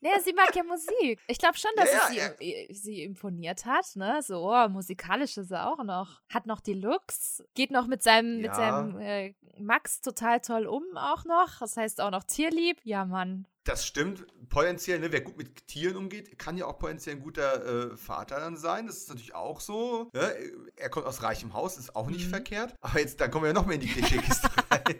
[0.03, 1.19] Naja, sie mag ja Musik.
[1.27, 2.73] Ich glaube schon, dass ja, ja, es sie, ja.
[2.73, 4.19] sie, imponiert hat, ne?
[4.23, 6.21] So, oh, musikalisch ist er auch noch.
[6.27, 7.43] Hat noch die Looks.
[7.53, 11.59] Geht noch mit seinem, mit seinem äh, Max total toll um auch noch.
[11.59, 12.79] Das heißt auch noch tierlieb.
[12.83, 13.45] Ja, Mann.
[13.63, 14.25] Das stimmt.
[14.49, 18.39] Potenziell, ne, wer gut mit Tieren umgeht, kann ja auch potenziell ein guter äh, Vater
[18.39, 18.87] dann sein.
[18.87, 20.09] Das ist natürlich auch so.
[20.13, 20.33] Ne?
[20.75, 22.31] Er kommt aus reichem Haus, ist auch nicht mhm.
[22.31, 22.73] verkehrt.
[22.81, 24.95] Aber jetzt, dann kommen wir ja noch mehr in die Klischeekiste rein.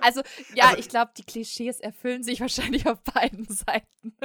[0.00, 0.22] Also,
[0.54, 4.16] ja, also, ich glaube, die Klischees erfüllen sich wahrscheinlich auf beiden Seiten.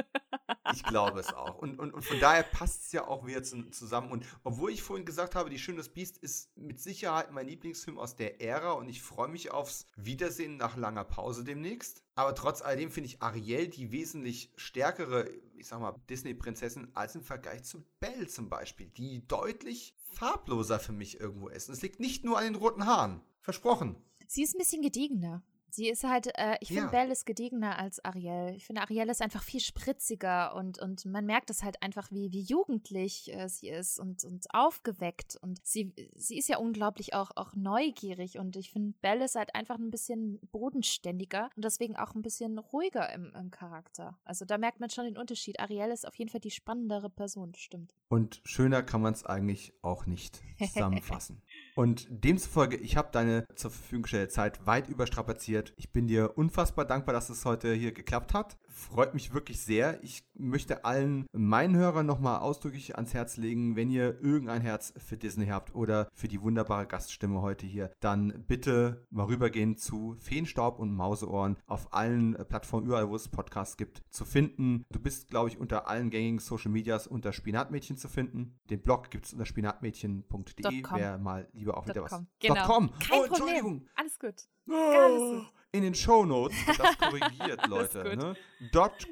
[0.72, 1.58] Ich glaube es auch.
[1.58, 4.10] Und, und, und von daher passt es ja auch wieder zusammen.
[4.10, 7.98] Und obwohl ich vorhin gesagt habe, Die Schöne das Biest ist mit Sicherheit mein Lieblingsfilm
[7.98, 12.02] aus der Ära und ich freue mich aufs Wiedersehen nach langer Pause demnächst.
[12.14, 17.22] Aber trotz alledem finde ich Ariel die wesentlich stärkere, ich sag mal, Disney-Prinzessin als im
[17.22, 21.68] Vergleich zu Belle zum Beispiel, die deutlich farbloser für mich irgendwo ist.
[21.68, 23.20] Und es liegt nicht nur an den roten Haaren.
[23.40, 23.96] Versprochen.
[24.26, 25.42] Sie ist ein bisschen gediegener.
[25.70, 26.88] Sie ist halt, äh, ich finde, ja.
[26.88, 28.54] Belle ist gediegener als Ariel.
[28.56, 32.32] Ich finde, Ariel ist einfach viel spritziger und, und man merkt es halt einfach, wie,
[32.32, 35.36] wie jugendlich äh, sie ist und, und aufgeweckt.
[35.40, 39.54] Und sie, sie ist ja unglaublich auch, auch neugierig und ich finde, Belle ist halt
[39.54, 44.18] einfach ein bisschen bodenständiger und deswegen auch ein bisschen ruhiger im, im Charakter.
[44.24, 45.60] Also da merkt man schon den Unterschied.
[45.60, 47.94] Ariel ist auf jeden Fall die spannendere Person, stimmt.
[48.08, 51.42] Und schöner kann man es eigentlich auch nicht zusammenfassen.
[51.78, 55.74] Und demzufolge, ich habe deine zur Verfügung gestellte Zeit weit überstrapaziert.
[55.76, 58.56] Ich bin dir unfassbar dankbar, dass es heute hier geklappt hat.
[58.78, 60.02] Freut mich wirklich sehr.
[60.04, 65.16] Ich möchte allen meinen Hörern nochmal ausdrücklich ans Herz legen, wenn ihr irgendein Herz für
[65.16, 70.78] Disney habt oder für die wunderbare Gaststimme heute hier, dann bitte mal rübergehen zu Feenstaub
[70.78, 74.84] und Mauseohren auf allen Plattformen, überall wo es Podcasts gibt, zu finden.
[74.90, 78.60] Du bist, glaube ich, unter allen gängigen Social Medias unter Spinatmädchen zu finden.
[78.70, 82.22] Den Blog gibt es unter spinatmädchen.de, wer mal lieber auch wieder was.
[82.38, 82.88] Genau.
[83.00, 83.80] Kein oh, Entschuldigung.
[83.80, 83.88] Problem.
[83.96, 84.48] Alles gut.
[84.70, 85.42] Oh,
[85.72, 88.16] in den Shownotes wird das korrigiert, Leute.
[88.16, 88.36] Ne?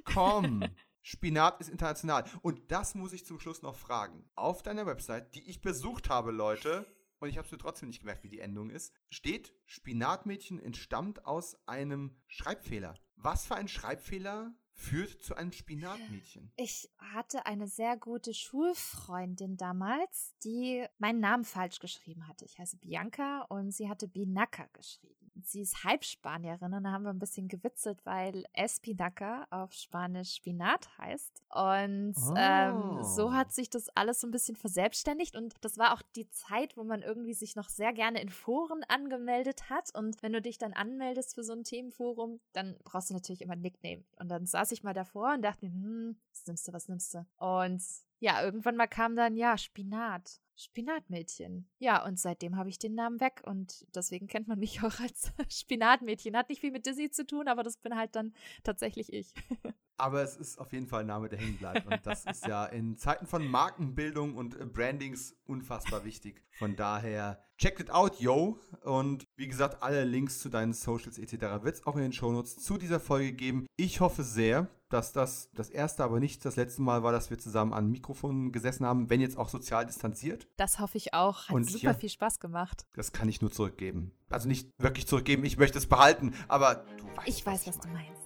[0.04, 0.64] .com.
[1.02, 2.24] Spinat ist international.
[2.42, 4.28] Und das muss ich zum Schluss noch fragen.
[4.34, 6.86] Auf deiner Website, die ich besucht habe, Leute,
[7.20, 11.24] und ich habe es mir trotzdem nicht gemerkt, wie die Endung ist, steht, Spinatmädchen entstammt
[11.24, 12.94] aus einem Schreibfehler.
[13.14, 16.52] Was für ein Schreibfehler führt zu einem Spinatmädchen.
[16.56, 22.44] Ich hatte eine sehr gute Schulfreundin damals, die meinen Namen falsch geschrieben hatte.
[22.44, 25.16] Ich heiße Bianca und sie hatte Binaka geschrieben.
[25.44, 30.88] Sie ist Halbspanierin und da haben wir ein bisschen gewitzelt, weil Espinaca auf Spanisch Spinat
[30.98, 31.42] heißt.
[31.50, 32.34] Und oh.
[32.36, 36.28] ähm, so hat sich das alles so ein bisschen verselbstständigt und das war auch die
[36.30, 40.40] Zeit, wo man irgendwie sich noch sehr gerne in Foren angemeldet hat und wenn du
[40.40, 44.04] dich dann anmeldest für so ein Themenforum, dann brauchst du natürlich immer ein Nickname.
[44.18, 47.14] Und dann saß ich mal davor und dachte mir, hm, was nimmst du, was nimmst
[47.14, 47.26] du?
[47.36, 47.82] Und
[48.18, 50.40] ja, irgendwann mal kam dann, ja, Spinat.
[50.58, 51.68] Spinatmädchen.
[51.78, 55.32] Ja, und seitdem habe ich den Namen weg und deswegen kennt man mich auch als
[55.48, 56.36] Spinatmädchen.
[56.36, 58.34] Hat nicht viel mit Disney zu tun, aber das bin halt dann
[58.64, 59.34] tatsächlich ich.
[59.98, 61.86] Aber es ist auf jeden Fall ein Name, der hängen bleibt.
[61.86, 66.42] Und das ist ja in Zeiten von Markenbildung und äh, Brandings unfassbar wichtig.
[66.58, 68.58] Von daher, check it out, yo.
[68.82, 71.62] Und wie gesagt, alle Links zu deinen Socials etc.
[71.62, 73.66] wird es auch in den Shownotes zu dieser Folge geben.
[73.76, 77.38] Ich hoffe sehr, dass das das erste, aber nicht das letzte Mal war, dass wir
[77.38, 80.46] zusammen an Mikrofonen gesessen haben, wenn jetzt auch sozial distanziert.
[80.56, 81.48] Das hoffe ich auch.
[81.48, 82.86] Hat und super ja, viel Spaß gemacht.
[82.94, 84.12] Das kann ich nur zurückgeben.
[84.30, 87.28] Also nicht wirklich zurückgeben, ich möchte es behalten, aber du weißt.
[87.28, 88.22] Ich weiß, was, was du meinst.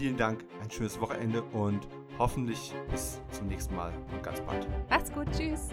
[0.00, 1.86] Vielen Dank, ein schönes Wochenende und
[2.18, 4.66] hoffentlich bis zum nächsten Mal und ganz bald.
[4.88, 5.68] Macht's gut, tschüss.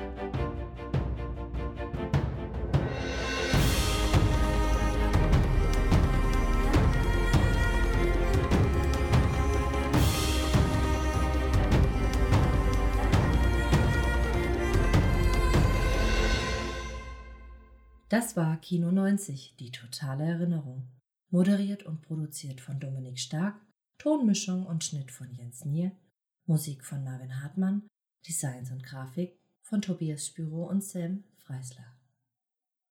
[18.09, 20.89] Das war Kino 90, die totale Erinnerung.
[21.29, 23.55] Moderiert und produziert von Dominik Stark,
[23.97, 25.91] Tonmischung und Schnitt von Jens Nier,
[26.45, 27.87] Musik von Marvin Hartmann,
[28.27, 31.96] Designs und Grafik von Tobias Spüro und Sam Freisler.